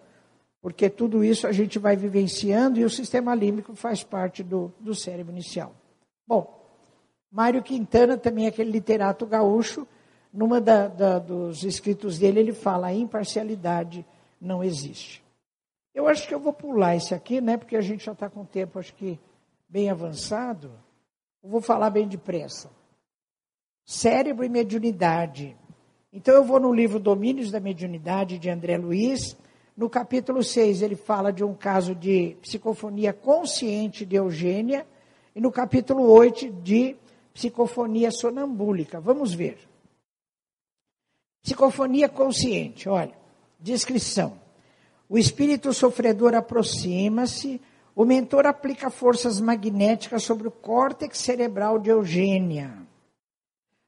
Porque 0.62 0.90
tudo 0.90 1.24
isso 1.24 1.48
a 1.48 1.52
gente 1.52 1.80
vai 1.80 1.96
vivenciando 1.96 2.80
e 2.80 2.84
o 2.84 2.90
sistema 2.90 3.34
límbico 3.34 3.76
faz 3.76 4.04
parte 4.04 4.44
do, 4.44 4.74
do 4.80 4.94
cérebro 4.94 5.32
inicial. 5.32 5.74
Bom, 6.28 6.60
Mário 7.32 7.64
Quintana, 7.64 8.18
também 8.18 8.48
aquele 8.48 8.72
literato 8.72 9.26
gaúcho, 9.26 9.88
numa 10.34 10.60
da, 10.60 10.88
da, 10.88 11.20
dos 11.20 11.64
escritos 11.64 12.20
dele, 12.20 12.40
ele 12.40 12.54
fala: 12.54 12.88
a 12.88 12.94
imparcialidade 12.94 14.06
não 14.40 14.64
existe. 14.64 15.24
Eu 15.94 16.08
acho 16.08 16.28
que 16.28 16.34
eu 16.34 16.40
vou 16.40 16.54
pular 16.54 16.96
esse 16.96 17.14
aqui, 17.14 17.42
né? 17.42 17.58
Porque 17.58 17.76
a 17.76 17.82
gente 17.82 18.06
já 18.06 18.12
está 18.12 18.30
com 18.30 18.42
o 18.42 18.46
tempo, 18.46 18.80
acho 18.80 18.94
que 18.94 19.20
bem 19.68 19.90
avançado. 19.90 20.72
Eu 21.44 21.50
vou 21.50 21.62
falar 21.62 21.90
bem 21.90 22.08
depressa. 22.08 22.70
Cérebro 23.86 24.46
e 24.46 24.50
mediunidade. 24.50 25.58
Então 26.12 26.34
eu 26.34 26.44
vou 26.44 26.60
no 26.60 26.74
livro 26.74 27.00
Domínios 27.00 27.52
da 27.52 27.60
Mediunidade 27.60 28.38
de 28.38 28.50
André 28.50 28.78
Luiz. 28.78 29.38
No 29.80 29.90
capítulo 29.90 30.44
6, 30.44 30.82
ele 30.82 30.98
fala 30.98 31.32
de 31.32 31.42
um 31.42 31.54
caso 31.54 31.96
de 31.96 32.36
psicofonia 32.42 33.14
consciente 33.14 34.06
de 34.06 34.18
Eugênia. 34.18 34.86
E 35.34 35.40
no 35.40 35.50
capítulo 35.50 36.04
8, 36.12 36.52
de 36.52 36.98
psicofonia 37.34 38.12
sonambúlica. 38.12 39.00
Vamos 39.00 39.34
ver. 39.34 39.58
Psicofonia 41.42 42.10
consciente, 42.10 42.90
olha, 42.90 43.14
descrição. 43.58 44.38
O 45.08 45.18
espírito 45.18 45.72
sofredor 45.72 46.36
aproxima-se, 46.36 47.62
o 47.96 48.04
mentor 48.04 48.48
aplica 48.48 48.90
forças 48.90 49.40
magnéticas 49.40 50.24
sobre 50.24 50.50
o 50.50 50.52
córtex 50.52 51.20
cerebral 51.20 51.80
de 51.80 51.90
Eugênia. 51.90 52.86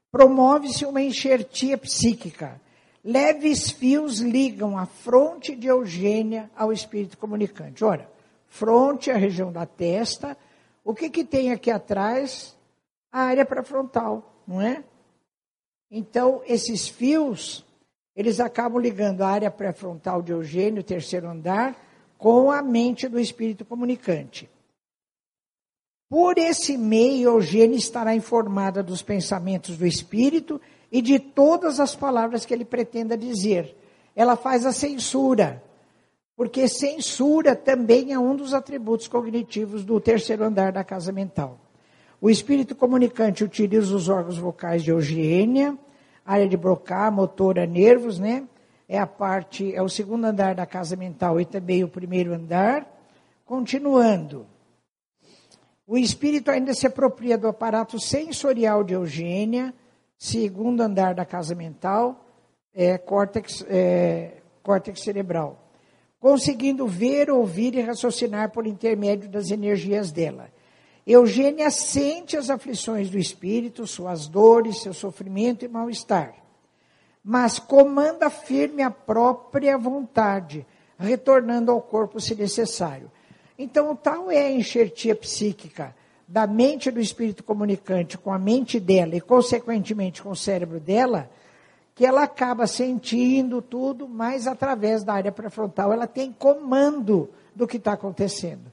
Promove-se 0.10 0.86
uma 0.86 1.02
enxertia 1.02 1.78
psíquica. 1.78 2.62
Leves 3.04 3.72
fios 3.72 4.20
ligam 4.20 4.78
a 4.78 4.86
fronte 4.86 5.56
de 5.56 5.68
Eugênia 5.68 6.50
ao 6.56 6.72
espírito 6.72 7.18
comunicante. 7.18 7.84
Ora, 7.84 8.10
fronte 8.48 9.10
é 9.10 9.14
a 9.14 9.18
região 9.18 9.52
da 9.52 9.66
testa. 9.66 10.38
O 10.84 10.94
que, 10.94 11.10
que 11.10 11.24
tem 11.24 11.52
aqui 11.52 11.72
atrás? 11.72 12.56
A 13.12 13.24
área 13.24 13.46
pré-frontal, 13.46 14.44
não 14.48 14.62
é? 14.62 14.84
Então, 15.90 16.42
esses 16.46 16.88
fios 16.88 17.66
eles 18.16 18.40
acabam 18.40 18.82
ligando 18.82 19.22
a 19.22 19.30
área 19.30 19.50
pré-frontal 19.50 20.22
de 20.22 20.32
Eugênio, 20.32 20.84
terceiro 20.84 21.30
andar, 21.30 21.76
com 22.18 22.52
a 22.52 22.62
mente 22.62 23.08
do 23.08 23.20
espírito 23.20 23.64
comunicante. 23.64 24.50
Por 26.10 26.38
esse 26.38 26.78
meio, 26.78 27.30
Eugênio 27.30 27.78
estará 27.78 28.14
informada 28.14 28.84
dos 28.84 29.02
pensamentos 29.02 29.78
do 29.78 29.88
espírito 29.88 30.60
e 30.92 31.02
de 31.02 31.18
todas 31.18 31.80
as 31.80 31.96
palavras 31.96 32.46
que 32.46 32.54
ele 32.54 32.66
pretenda 32.66 33.18
dizer. 33.18 33.78
Ela 34.16 34.36
faz 34.36 34.66
a 34.66 34.74
censura, 34.74 35.64
porque 36.36 36.68
censura 36.68 37.56
também 37.56 38.12
é 38.12 38.20
um 38.20 38.36
dos 38.36 38.54
atributos 38.54 39.08
cognitivos 39.08 39.86
do 39.86 40.00
terceiro 40.02 40.44
andar 40.44 40.72
da 40.72 40.84
casa 40.84 41.12
mental. 41.12 41.60
O 42.20 42.30
espírito 42.30 42.76
comunicante 42.76 43.44
utiliza 43.44 43.96
os 43.96 44.10
órgãos 44.10 44.38
vocais 44.38 44.84
de 44.84 44.92
Eugênia, 44.92 45.78
área 46.26 46.48
de 46.48 46.58
Broca, 46.58 47.10
motora, 47.10 47.66
nervos, 47.66 48.20
né? 48.20 48.44
É 48.88 49.00
a 49.00 49.08
parte, 49.08 49.74
é 49.74 49.82
o 49.82 49.90
segundo 49.90 50.26
andar 50.26 50.54
da 50.54 50.66
casa 50.66 50.96
mental 50.96 51.40
e 51.40 51.46
também 51.46 51.84
o 51.84 51.88
primeiro 51.88 52.34
andar. 52.34 52.86
Continuando. 53.46 54.46
O 55.88 55.98
espírito 55.98 56.52
ainda 56.52 56.74
se 56.74 56.86
apropria 56.86 57.38
do 57.38 57.48
aparato 57.48 58.00
sensorial 58.00 58.84
de 58.84 58.94
Eugênia, 58.94 59.74
segundo 60.22 60.82
andar 60.82 61.16
da 61.16 61.26
casa 61.26 61.56
mental, 61.56 62.24
é, 62.76 62.96
córtex, 62.96 63.66
é, 63.68 64.34
córtex 64.62 65.02
cerebral, 65.02 65.60
conseguindo 66.20 66.86
ver, 66.86 67.32
ouvir 67.32 67.74
e 67.74 67.82
raciocinar 67.82 68.52
por 68.52 68.68
intermédio 68.68 69.28
das 69.28 69.50
energias 69.50 70.12
dela. 70.12 70.52
Eugênia 71.08 71.72
sente 71.72 72.38
as 72.38 72.52
aflições 72.52 73.10
do 73.10 73.18
espírito, 73.18 73.88
suas 73.88 74.28
dores, 74.28 74.84
seu 74.84 74.94
sofrimento 74.94 75.66
e 75.66 75.68
mal-estar, 75.68 76.36
mas 77.24 77.58
comanda 77.58 78.30
firme 78.30 78.84
a 78.84 78.92
própria 78.92 79.76
vontade, 79.76 80.68
retornando 81.00 81.72
ao 81.72 81.82
corpo 81.82 82.22
se 82.22 82.36
necessário. 82.36 83.12
Então, 83.58 83.96
tal 83.96 84.30
é 84.30 84.46
a 84.46 84.52
enxertia 84.52 85.16
psíquica 85.16 85.96
da 86.32 86.48
mente 86.48 86.90
do 86.90 87.02
espírito 87.02 87.44
comunicante 87.44 88.18
com 88.18 88.32
a 88.32 88.40
mente 88.40 88.80
dela 88.80 89.18
e, 89.18 89.20
consequentemente, 89.20 90.24
com 90.24 90.30
o 90.30 90.36
cérebro 90.36 90.80
dela, 90.80 91.30
que 91.94 92.06
ela 92.06 92.24
acaba 92.24 92.66
sentindo 92.68 93.62
tudo, 93.62 94.08
mas 94.08 94.48
através 94.48 95.04
da 95.04 95.14
área 95.14 95.32
pré-frontal 95.32 95.92
ela 95.92 96.08
tem 96.08 96.32
comando 96.32 97.30
do 97.54 97.68
que 97.68 97.76
está 97.76 97.92
acontecendo. 97.92 98.72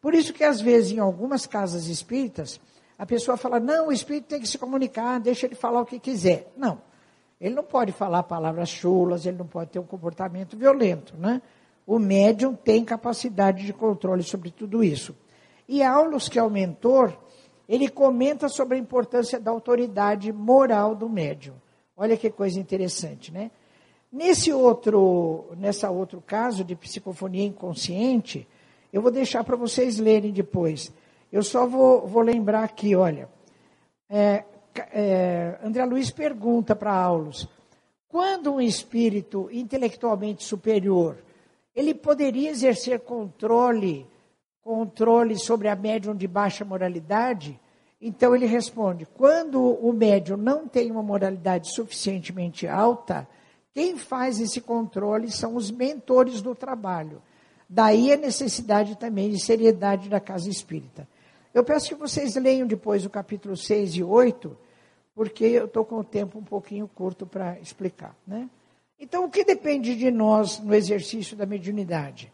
Por 0.00 0.14
isso 0.14 0.32
que 0.32 0.42
às 0.42 0.62
vezes 0.62 0.92
em 0.92 0.98
algumas 0.98 1.46
casas 1.46 1.88
espíritas, 1.88 2.58
a 2.98 3.04
pessoa 3.04 3.36
fala: 3.36 3.60
"Não, 3.60 3.88
o 3.88 3.92
espírito 3.92 4.28
tem 4.28 4.40
que 4.40 4.48
se 4.48 4.56
comunicar, 4.56 5.20
deixa 5.20 5.44
ele 5.44 5.54
falar 5.54 5.82
o 5.82 5.86
que 5.86 5.98
quiser". 5.98 6.50
Não. 6.56 6.80
Ele 7.38 7.54
não 7.54 7.64
pode 7.64 7.92
falar 7.92 8.22
palavras 8.22 8.70
chulas, 8.70 9.26
ele 9.26 9.36
não 9.36 9.46
pode 9.46 9.72
ter 9.72 9.78
um 9.78 9.84
comportamento 9.84 10.56
violento, 10.56 11.14
né? 11.18 11.42
O 11.86 11.98
médium 11.98 12.54
tem 12.54 12.82
capacidade 12.82 13.66
de 13.66 13.74
controle 13.74 14.22
sobre 14.22 14.50
tudo 14.50 14.82
isso. 14.82 15.14
E 15.68 15.82
Aulus, 15.82 16.28
que 16.28 16.38
é 16.38 16.42
o 16.42 16.50
mentor, 16.50 17.16
ele 17.68 17.88
comenta 17.88 18.48
sobre 18.48 18.76
a 18.76 18.80
importância 18.80 19.40
da 19.40 19.50
autoridade 19.50 20.32
moral 20.32 20.94
do 20.94 21.08
médium. 21.08 21.54
Olha 21.96 22.16
que 22.16 22.30
coisa 22.30 22.58
interessante, 22.58 23.32
né? 23.32 23.50
Nesse 24.12 24.52
outro, 24.52 25.46
nessa 25.56 25.90
outro 25.90 26.22
caso 26.24 26.62
de 26.62 26.76
psicofonia 26.76 27.44
inconsciente, 27.44 28.46
eu 28.92 29.02
vou 29.02 29.10
deixar 29.10 29.42
para 29.42 29.56
vocês 29.56 29.98
lerem 29.98 30.32
depois. 30.32 30.92
Eu 31.32 31.42
só 31.42 31.66
vou, 31.66 32.06
vou 32.06 32.22
lembrar 32.22 32.62
aqui, 32.62 32.94
olha. 32.94 33.28
É, 34.08 34.44
é, 34.92 35.58
André 35.64 35.84
Luiz 35.84 36.10
pergunta 36.10 36.76
para 36.76 36.94
Aulos, 36.94 37.48
quando 38.08 38.54
um 38.54 38.60
espírito 38.60 39.48
intelectualmente 39.50 40.44
superior, 40.44 41.16
ele 41.74 41.92
poderia 41.92 42.50
exercer 42.50 43.00
controle, 43.00 44.06
controle 44.64 45.38
sobre 45.38 45.68
a 45.68 45.76
médium 45.76 46.16
de 46.16 46.26
baixa 46.26 46.64
moralidade? 46.64 47.60
Então 48.00 48.34
ele 48.34 48.46
responde, 48.46 49.06
quando 49.06 49.60
o 49.62 49.92
médium 49.92 50.36
não 50.36 50.66
tem 50.66 50.90
uma 50.90 51.02
moralidade 51.02 51.72
suficientemente 51.72 52.66
alta, 52.66 53.28
quem 53.74 53.98
faz 53.98 54.40
esse 54.40 54.60
controle 54.60 55.30
são 55.30 55.54
os 55.54 55.70
mentores 55.70 56.40
do 56.40 56.54
trabalho. 56.54 57.20
Daí 57.68 58.12
a 58.12 58.16
necessidade 58.16 58.96
também 58.96 59.30
de 59.30 59.38
seriedade 59.38 60.08
da 60.08 60.20
casa 60.20 60.48
espírita. 60.48 61.06
Eu 61.52 61.62
peço 61.62 61.88
que 61.88 61.94
vocês 61.94 62.34
leiam 62.36 62.66
depois 62.66 63.04
o 63.04 63.10
capítulo 63.10 63.56
6 63.56 63.96
e 63.96 64.02
8, 64.02 64.56
porque 65.14 65.44
eu 65.44 65.66
estou 65.66 65.84
com 65.84 65.96
o 65.96 66.04
tempo 66.04 66.38
um 66.38 66.44
pouquinho 66.44 66.88
curto 66.88 67.26
para 67.26 67.58
explicar. 67.60 68.14
Né? 68.26 68.48
Então, 68.98 69.24
o 69.24 69.30
que 69.30 69.44
depende 69.44 69.94
de 69.94 70.10
nós 70.10 70.58
no 70.58 70.74
exercício 70.74 71.36
da 71.36 71.46
mediunidade? 71.46 72.32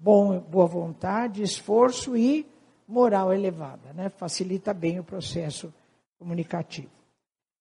Bom, 0.00 0.38
boa 0.38 0.66
vontade, 0.66 1.42
esforço 1.42 2.16
e 2.16 2.46
moral 2.86 3.32
elevada. 3.32 3.92
Né? 3.92 4.08
Facilita 4.08 4.72
bem 4.72 5.00
o 5.00 5.04
processo 5.04 5.72
comunicativo. 6.18 6.90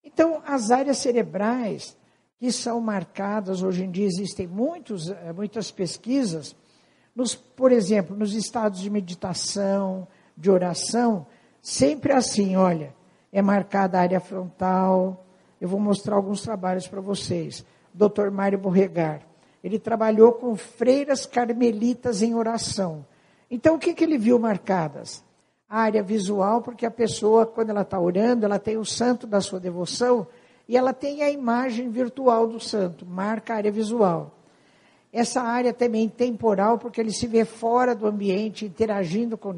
Então, 0.03 0.41
as 0.45 0.71
áreas 0.71 0.99
cerebrais 0.99 1.97
que 2.39 2.51
são 2.51 2.79
marcadas, 2.79 3.63
hoje 3.63 3.83
em 3.83 3.91
dia 3.91 4.05
existem 4.05 4.47
muitos, 4.47 5.09
eh, 5.09 5.33
muitas 5.33 5.71
pesquisas 5.71 6.55
nos, 7.15 7.33
por 7.33 7.71
exemplo, 7.71 8.15
nos 8.15 8.35
estados 8.35 8.79
de 8.79 8.89
meditação, 8.91 10.07
de 10.37 10.51
oração, 10.51 11.25
sempre 11.59 12.13
assim, 12.13 12.55
olha, 12.55 12.95
é 13.31 13.41
marcada 13.41 13.97
a 13.97 14.01
área 14.01 14.19
frontal. 14.19 15.25
Eu 15.59 15.67
vou 15.67 15.79
mostrar 15.79 16.15
alguns 16.15 16.41
trabalhos 16.43 16.87
para 16.87 17.01
vocês. 17.01 17.65
Dr. 17.91 18.29
Mário 18.31 18.59
Borregar. 18.59 19.26
Ele 19.63 19.79
trabalhou 19.79 20.33
com 20.33 20.55
freiras 20.55 21.25
carmelitas 21.25 22.21
em 22.21 22.35
oração. 22.35 23.05
Então, 23.49 23.75
o 23.75 23.79
que, 23.79 23.93
que 23.93 24.03
ele 24.03 24.17
viu 24.17 24.37
marcadas? 24.37 25.23
A 25.69 25.81
área 25.81 26.03
visual, 26.03 26.61
porque 26.61 26.85
a 26.85 26.91
pessoa, 26.91 27.45
quando 27.45 27.71
ela 27.71 27.81
está 27.81 27.99
orando, 27.99 28.45
ela 28.45 28.59
tem 28.59 28.77
o 28.77 28.85
santo 28.85 29.27
da 29.27 29.41
sua 29.41 29.59
devoção 29.59 30.27
e 30.67 30.75
ela 30.75 30.93
tem 30.93 31.23
a 31.23 31.29
imagem 31.29 31.89
virtual 31.89 32.47
do 32.47 32.59
santo, 32.59 33.05
marca 33.05 33.53
a 33.53 33.57
área 33.57 33.71
visual. 33.71 34.31
Essa 35.11 35.41
área 35.41 35.73
também 35.73 36.09
temporal, 36.09 36.77
porque 36.77 36.99
ele 36.99 37.11
se 37.11 37.25
vê 37.25 37.45
fora 37.45 37.95
do 37.95 38.05
ambiente, 38.05 38.65
interagindo 38.65 39.37
com, 39.37 39.55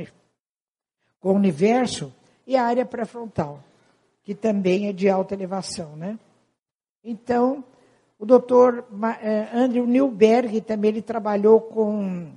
com 1.19 1.29
o 1.29 1.35
universo, 1.35 2.13
e 2.45 2.55
a 2.55 2.63
área 2.63 2.85
pré-frontal, 2.85 3.63
que 4.23 4.33
também 4.33 4.87
é 4.87 4.93
de 4.93 5.09
alta 5.09 5.33
elevação, 5.33 5.95
né? 5.95 6.17
Então, 7.03 7.63
o 8.19 8.25
doutor 8.25 8.85
eh, 9.21 9.49
Andrew 9.53 9.87
Newberg 9.87 10.59
também 10.59 10.89
ele 10.89 11.01
trabalhou 11.01 11.61
com 11.61 12.33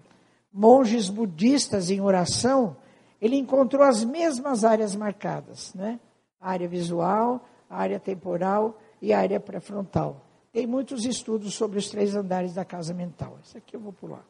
monges 0.53 1.11
budistas 1.11 1.91
em 1.91 2.01
oração. 2.01 2.77
Ele 3.21 3.37
encontrou 3.37 3.83
as 3.83 4.05
mesmas 4.05 4.65
áreas 4.65 4.95
marcadas, 4.95 5.75
né? 5.75 5.99
A 6.41 6.51
área 6.51 6.69
visual, 6.69 7.45
a 7.69 7.79
área 7.79 7.99
temporal 7.99 8.79
e 9.01 9.13
a 9.13 9.19
área 9.19 9.41
pré-frontal. 9.41 10.25
Tem 10.53 10.69
muitos 10.69 11.05
estudos 11.05 11.55
sobre 11.55 11.79
os 11.79 11.89
três 11.89 12.15
andares 12.15 12.55
da 12.55 12.65
casa 12.65 12.95
mental. 12.95 13.37
Esse 13.45 13.59
aqui 13.59 13.75
eu 13.75 13.81
vou 13.81 13.93
pular. 13.93 14.25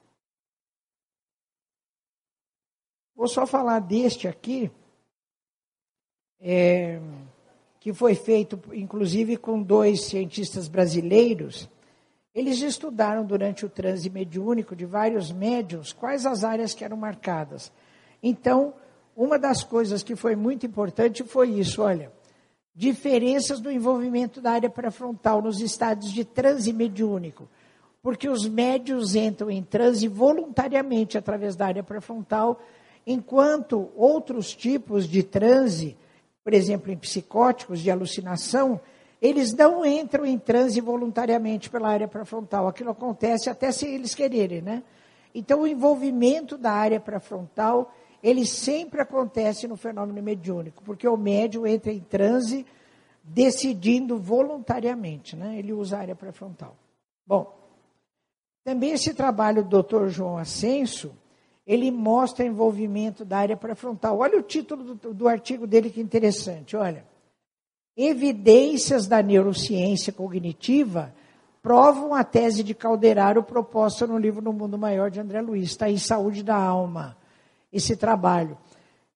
Vou 3.14 3.28
só 3.28 3.46
falar 3.46 3.80
deste 3.80 4.26
aqui, 4.26 4.70
é, 6.40 6.98
que 7.82 7.92
foi 7.92 8.14
feito, 8.14 8.60
inclusive, 8.72 9.36
com 9.36 9.60
dois 9.60 10.02
cientistas 10.02 10.68
brasileiros. 10.68 11.68
Eles 12.32 12.62
estudaram 12.62 13.24
durante 13.26 13.66
o 13.66 13.68
transe 13.68 14.08
mediúnico 14.08 14.76
de 14.76 14.86
vários 14.86 15.32
médiums 15.32 15.92
quais 15.92 16.24
as 16.24 16.44
áreas 16.44 16.74
que 16.74 16.84
eram 16.84 16.96
marcadas. 16.96 17.72
Então, 18.22 18.72
uma 19.16 19.36
das 19.36 19.64
coisas 19.64 20.04
que 20.04 20.14
foi 20.14 20.36
muito 20.36 20.64
importante 20.64 21.24
foi 21.24 21.50
isso: 21.50 21.82
olha, 21.82 22.12
diferenças 22.72 23.58
do 23.58 23.68
envolvimento 23.68 24.40
da 24.40 24.52
área 24.52 24.70
pré-frontal 24.70 25.42
nos 25.42 25.60
estados 25.60 26.12
de 26.12 26.24
transe 26.24 26.72
mediúnico. 26.72 27.48
Porque 28.00 28.28
os 28.28 28.46
médios 28.46 29.16
entram 29.16 29.50
em 29.50 29.60
transe 29.60 30.06
voluntariamente 30.06 31.18
através 31.18 31.56
da 31.56 31.66
área 31.66 31.82
pré-frontal, 31.82 32.62
enquanto 33.04 33.90
outros 33.96 34.54
tipos 34.54 35.08
de 35.08 35.24
transe 35.24 35.96
por 36.44 36.54
exemplo, 36.54 36.90
em 36.92 36.96
psicóticos 36.96 37.80
de 37.80 37.90
alucinação, 37.90 38.80
eles 39.20 39.52
não 39.54 39.86
entram 39.86 40.26
em 40.26 40.36
transe 40.36 40.80
voluntariamente 40.80 41.70
pela 41.70 41.88
área 41.88 42.08
pré-frontal. 42.08 42.66
Aquilo 42.66 42.90
acontece 42.90 43.48
até 43.48 43.70
se 43.70 43.86
eles 43.86 44.14
quererem, 44.14 44.60
né? 44.60 44.82
Então, 45.34 45.60
o 45.60 45.66
envolvimento 45.66 46.58
da 46.58 46.72
área 46.72 46.98
pré-frontal, 46.98 47.92
ele 48.22 48.44
sempre 48.44 49.00
acontece 49.00 49.68
no 49.68 49.76
fenômeno 49.76 50.20
mediúnico, 50.22 50.82
porque 50.82 51.06
o 51.06 51.16
médium 51.16 51.66
entra 51.66 51.92
em 51.92 52.00
transe 52.00 52.66
decidindo 53.22 54.18
voluntariamente, 54.18 55.36
né? 55.36 55.56
Ele 55.56 55.72
usa 55.72 55.96
a 55.96 56.00
área 56.00 56.16
pré-frontal. 56.16 56.76
Bom, 57.24 57.56
também 58.64 58.90
esse 58.90 59.14
trabalho 59.14 59.64
do 59.64 59.82
Dr. 59.82 60.08
João 60.08 60.36
Ascenso, 60.36 61.12
ele 61.66 61.90
mostra 61.90 62.44
envolvimento 62.44 63.24
da 63.24 63.38
área 63.38 63.56
pré-frontal. 63.56 64.18
Olha 64.18 64.38
o 64.38 64.42
título 64.42 64.94
do, 64.94 65.14
do 65.14 65.28
artigo 65.28 65.66
dele 65.66 65.90
que 65.90 66.00
interessante, 66.00 66.76
olha. 66.76 67.04
Evidências 67.96 69.06
da 69.06 69.22
neurociência 69.22 70.12
cognitiva 70.12 71.14
provam 71.62 72.14
a 72.14 72.24
tese 72.24 72.64
de 72.64 72.74
Calderaro 72.74 73.42
proposta 73.42 74.06
no 74.06 74.18
livro 74.18 74.42
No 74.42 74.52
Mundo 74.52 74.76
Maior 74.76 75.10
de 75.10 75.20
André 75.20 75.40
Luiz, 75.40 75.70
está 75.70 75.88
em 75.88 75.98
Saúde 75.98 76.42
da 76.42 76.56
Alma, 76.56 77.16
esse 77.72 77.96
trabalho. 77.96 78.58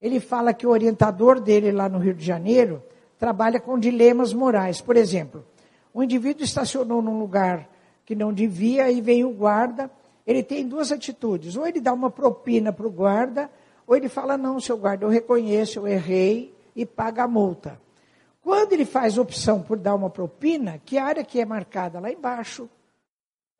Ele 0.00 0.20
fala 0.20 0.54
que 0.54 0.66
o 0.66 0.70
orientador 0.70 1.40
dele 1.40 1.72
lá 1.72 1.88
no 1.88 1.98
Rio 1.98 2.14
de 2.14 2.24
Janeiro 2.24 2.82
trabalha 3.18 3.58
com 3.58 3.78
dilemas 3.78 4.32
morais. 4.32 4.80
Por 4.80 4.96
exemplo, 4.96 5.44
o 5.92 6.02
indivíduo 6.02 6.44
estacionou 6.44 7.02
num 7.02 7.18
lugar 7.18 7.68
que 8.04 8.14
não 8.14 8.32
devia 8.32 8.90
e 8.90 9.00
veio 9.00 9.30
o 9.30 9.34
guarda 9.34 9.90
ele 10.26 10.42
tem 10.42 10.66
duas 10.66 10.90
atitudes. 10.90 11.56
Ou 11.56 11.66
ele 11.66 11.80
dá 11.80 11.92
uma 11.92 12.10
propina 12.10 12.72
para 12.72 12.86
o 12.86 12.90
guarda, 12.90 13.50
ou 13.86 13.96
ele 13.96 14.08
fala: 14.08 14.36
não, 14.36 14.58
seu 14.58 14.76
guarda, 14.76 15.04
eu 15.04 15.08
reconheço, 15.08 15.78
eu 15.78 15.86
errei 15.86 16.54
e 16.74 16.84
paga 16.84 17.24
a 17.24 17.28
multa. 17.28 17.80
Quando 18.42 18.72
ele 18.72 18.84
faz 18.84 19.18
opção 19.18 19.62
por 19.62 19.76
dar 19.76 19.94
uma 19.94 20.10
propina, 20.10 20.80
que 20.84 20.98
área 20.98 21.24
que 21.24 21.40
é 21.40 21.44
marcada? 21.44 21.98
Lá 21.98 22.10
embaixo. 22.10 22.68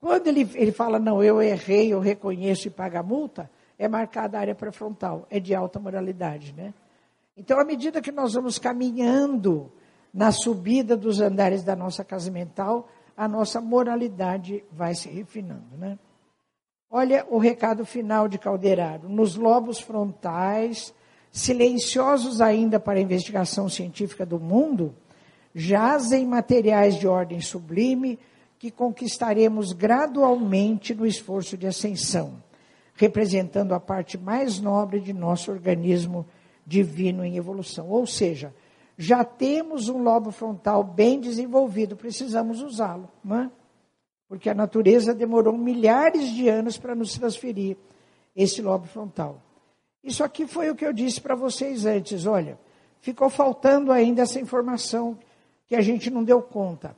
Quando 0.01 0.29
ele, 0.29 0.49
ele 0.55 0.71
fala, 0.71 0.99
não, 0.99 1.23
eu 1.23 1.43
errei, 1.43 1.93
eu 1.93 1.99
reconheço 1.99 2.69
e 2.69 2.71
paga 2.71 3.01
a 3.01 3.03
multa, 3.03 3.51
é 3.79 3.89
marcada 3.89 4.37
a 4.37 4.41
área 4.41 4.55
pré-frontal. 4.55 5.27
É 5.29 5.41
de 5.41 5.55
alta 5.55 5.81
moralidade, 5.81 6.53
né? 6.53 6.73
Então, 7.37 7.59
à 7.59 7.65
medida 7.65 8.01
que 8.01 8.13
nós 8.13 8.35
vamos 8.35 8.59
caminhando 8.59 9.73
na 10.15 10.31
subida 10.31 10.97
dos 10.97 11.21
andares 11.21 11.63
da 11.65 11.75
nossa 11.75 12.05
casa 12.05 12.31
mental, 12.31 12.89
a 13.17 13.27
nossa 13.27 13.61
moralidade 13.61 14.63
vai 14.71 14.95
se 14.95 15.09
refinando, 15.09 15.77
né? 15.77 15.99
Olha 16.99 17.27
o 17.29 17.37
recado 17.37 17.85
final 17.85 18.27
de 18.27 18.39
Calderaro. 18.39 19.07
Nos 19.07 19.37
lobos 19.37 19.79
frontais, 19.79 20.95
silenciosos 21.31 22.41
ainda 22.41 22.81
para 22.81 22.99
a 22.99 23.03
investigação 23.03 23.69
científica 23.69 24.25
do 24.25 24.41
mundo, 24.41 24.95
jazem 25.55 26.25
materiais 26.25 26.99
de 26.99 27.07
ordem 27.07 27.39
sublime 27.39 28.19
que 28.59 28.71
conquistaremos 28.71 29.75
gradualmente 29.75 30.95
no 30.95 31.05
esforço 31.05 31.55
de 31.59 31.67
ascensão, 31.67 32.43
representando 32.95 33.75
a 33.75 33.79
parte 33.79 34.17
mais 34.17 34.59
nobre 34.59 34.99
de 34.99 35.13
nosso 35.13 35.51
organismo 35.51 36.27
divino 36.67 37.23
em 37.27 37.37
evolução. 37.37 37.91
Ou 37.91 38.07
seja, 38.07 38.55
já 38.97 39.23
temos 39.23 39.91
um 39.91 39.99
lobo 39.99 40.31
frontal 40.31 40.83
bem 40.83 41.21
desenvolvido, 41.21 41.95
precisamos 41.95 42.63
usá-lo. 42.63 43.11
Não 43.23 43.37
é? 43.37 43.51
Porque 44.29 44.51
a 44.51 44.55
natureza 44.55 45.15
demorou 45.15 45.57
milhares 45.57 46.31
de 46.31 46.49
anos 46.49 46.77
para 46.77 46.95
nos 46.95 47.13
transferir 47.13 47.77
esse 48.35 48.61
lobo 48.61 48.87
frontal. 48.87 49.41
Isso 50.03 50.23
aqui 50.23 50.47
foi 50.47 50.71
o 50.71 50.75
que 50.75 50.85
eu 50.85 50.93
disse 50.93 51.21
para 51.21 51.35
vocês 51.35 51.87
antes. 51.87 52.27
Olha, 52.27 52.59
ficou 53.01 53.29
faltando 53.29 53.91
ainda 53.91 54.23
essa 54.23 54.41
informação 54.41 55.19
que 55.67 55.75
a 55.75 55.81
gente 55.81 56.11
não 56.11 56.23
deu 56.23 56.41
conta. 56.41 56.97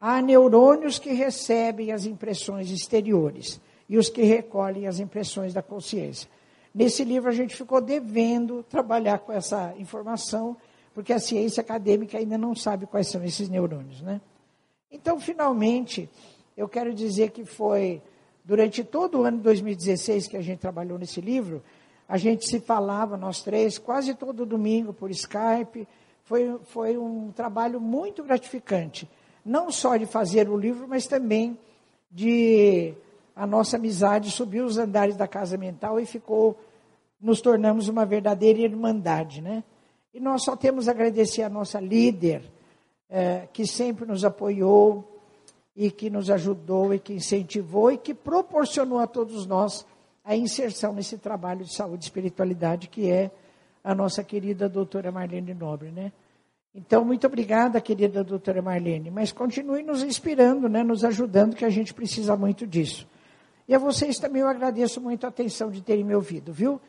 Há 0.00 0.20
neurônios 0.22 0.98
que 0.98 1.12
recebem 1.12 1.92
as 1.92 2.06
impressões 2.06 2.70
exteriores 2.70 3.60
e 3.88 3.98
os 3.98 4.08
que 4.08 4.22
recolhem 4.22 4.86
as 4.86 4.98
impressões 5.00 5.52
da 5.52 5.62
consciência. 5.62 6.28
Nesse 6.74 7.04
livro 7.04 7.28
a 7.28 7.34
gente 7.34 7.54
ficou 7.54 7.80
devendo 7.80 8.62
trabalhar 8.62 9.18
com 9.18 9.32
essa 9.32 9.74
informação, 9.76 10.56
porque 10.94 11.12
a 11.12 11.18
ciência 11.18 11.60
acadêmica 11.60 12.16
ainda 12.16 12.38
não 12.38 12.54
sabe 12.54 12.86
quais 12.86 13.08
são 13.08 13.22
esses 13.24 13.48
neurônios, 13.48 14.00
né? 14.00 14.20
Então, 14.90 15.20
finalmente, 15.20 16.08
eu 16.60 16.68
quero 16.68 16.92
dizer 16.92 17.30
que 17.30 17.42
foi 17.42 18.02
durante 18.44 18.84
todo 18.84 19.20
o 19.20 19.22
ano 19.24 19.38
de 19.38 19.44
2016 19.44 20.28
que 20.28 20.36
a 20.36 20.42
gente 20.42 20.58
trabalhou 20.58 20.98
nesse 20.98 21.18
livro, 21.18 21.62
a 22.06 22.18
gente 22.18 22.46
se 22.46 22.60
falava, 22.60 23.16
nós 23.16 23.42
três, 23.42 23.78
quase 23.78 24.12
todo 24.12 24.44
domingo 24.44 24.92
por 24.92 25.10
Skype. 25.10 25.88
Foi, 26.22 26.58
foi 26.64 26.98
um 26.98 27.32
trabalho 27.32 27.80
muito 27.80 28.22
gratificante. 28.22 29.08
Não 29.42 29.70
só 29.70 29.96
de 29.96 30.04
fazer 30.04 30.50
o 30.50 30.56
livro, 30.56 30.86
mas 30.86 31.06
também 31.06 31.58
de 32.10 32.92
a 33.34 33.46
nossa 33.46 33.76
amizade 33.78 34.30
subir 34.30 34.60
os 34.60 34.76
andares 34.76 35.16
da 35.16 35.26
casa 35.26 35.56
mental 35.56 35.98
e 35.98 36.04
ficou, 36.04 36.58
nos 37.18 37.40
tornamos 37.40 37.88
uma 37.88 38.04
verdadeira 38.04 38.60
irmandade, 38.60 39.40
né? 39.40 39.64
E 40.12 40.20
nós 40.20 40.42
só 40.42 40.54
temos 40.54 40.88
a 40.88 40.90
agradecer 40.90 41.42
a 41.42 41.48
nossa 41.48 41.80
líder, 41.80 42.42
eh, 43.08 43.48
que 43.50 43.66
sempre 43.66 44.04
nos 44.04 44.26
apoiou, 44.26 45.09
e 45.76 45.90
que 45.90 46.10
nos 46.10 46.30
ajudou 46.30 46.92
e 46.92 46.98
que 46.98 47.12
incentivou 47.12 47.90
e 47.92 47.98
que 47.98 48.14
proporcionou 48.14 48.98
a 48.98 49.06
todos 49.06 49.46
nós 49.46 49.86
a 50.24 50.36
inserção 50.36 50.92
nesse 50.92 51.16
trabalho 51.18 51.64
de 51.64 51.74
saúde 51.74 52.04
e 52.04 52.06
espiritualidade 52.06 52.88
que 52.88 53.10
é 53.10 53.30
a 53.82 53.94
nossa 53.94 54.22
querida 54.22 54.68
doutora 54.68 55.10
Marlene 55.10 55.54
Nobre, 55.54 55.90
né? 55.90 56.12
Então, 56.72 57.04
muito 57.04 57.26
obrigada, 57.26 57.80
querida 57.80 58.22
doutora 58.22 58.62
Marlene, 58.62 59.10
mas 59.10 59.32
continue 59.32 59.82
nos 59.82 60.04
inspirando, 60.04 60.68
né, 60.68 60.84
nos 60.84 61.04
ajudando, 61.04 61.56
que 61.56 61.64
a 61.64 61.70
gente 61.70 61.92
precisa 61.92 62.36
muito 62.36 62.64
disso. 62.64 63.08
E 63.66 63.74
a 63.74 63.78
vocês 63.78 64.18
também 64.18 64.42
eu 64.42 64.48
agradeço 64.48 65.00
muito 65.00 65.24
a 65.24 65.28
atenção 65.30 65.70
de 65.70 65.82
terem 65.82 66.04
me 66.04 66.14
ouvido, 66.14 66.52
viu? 66.52 66.80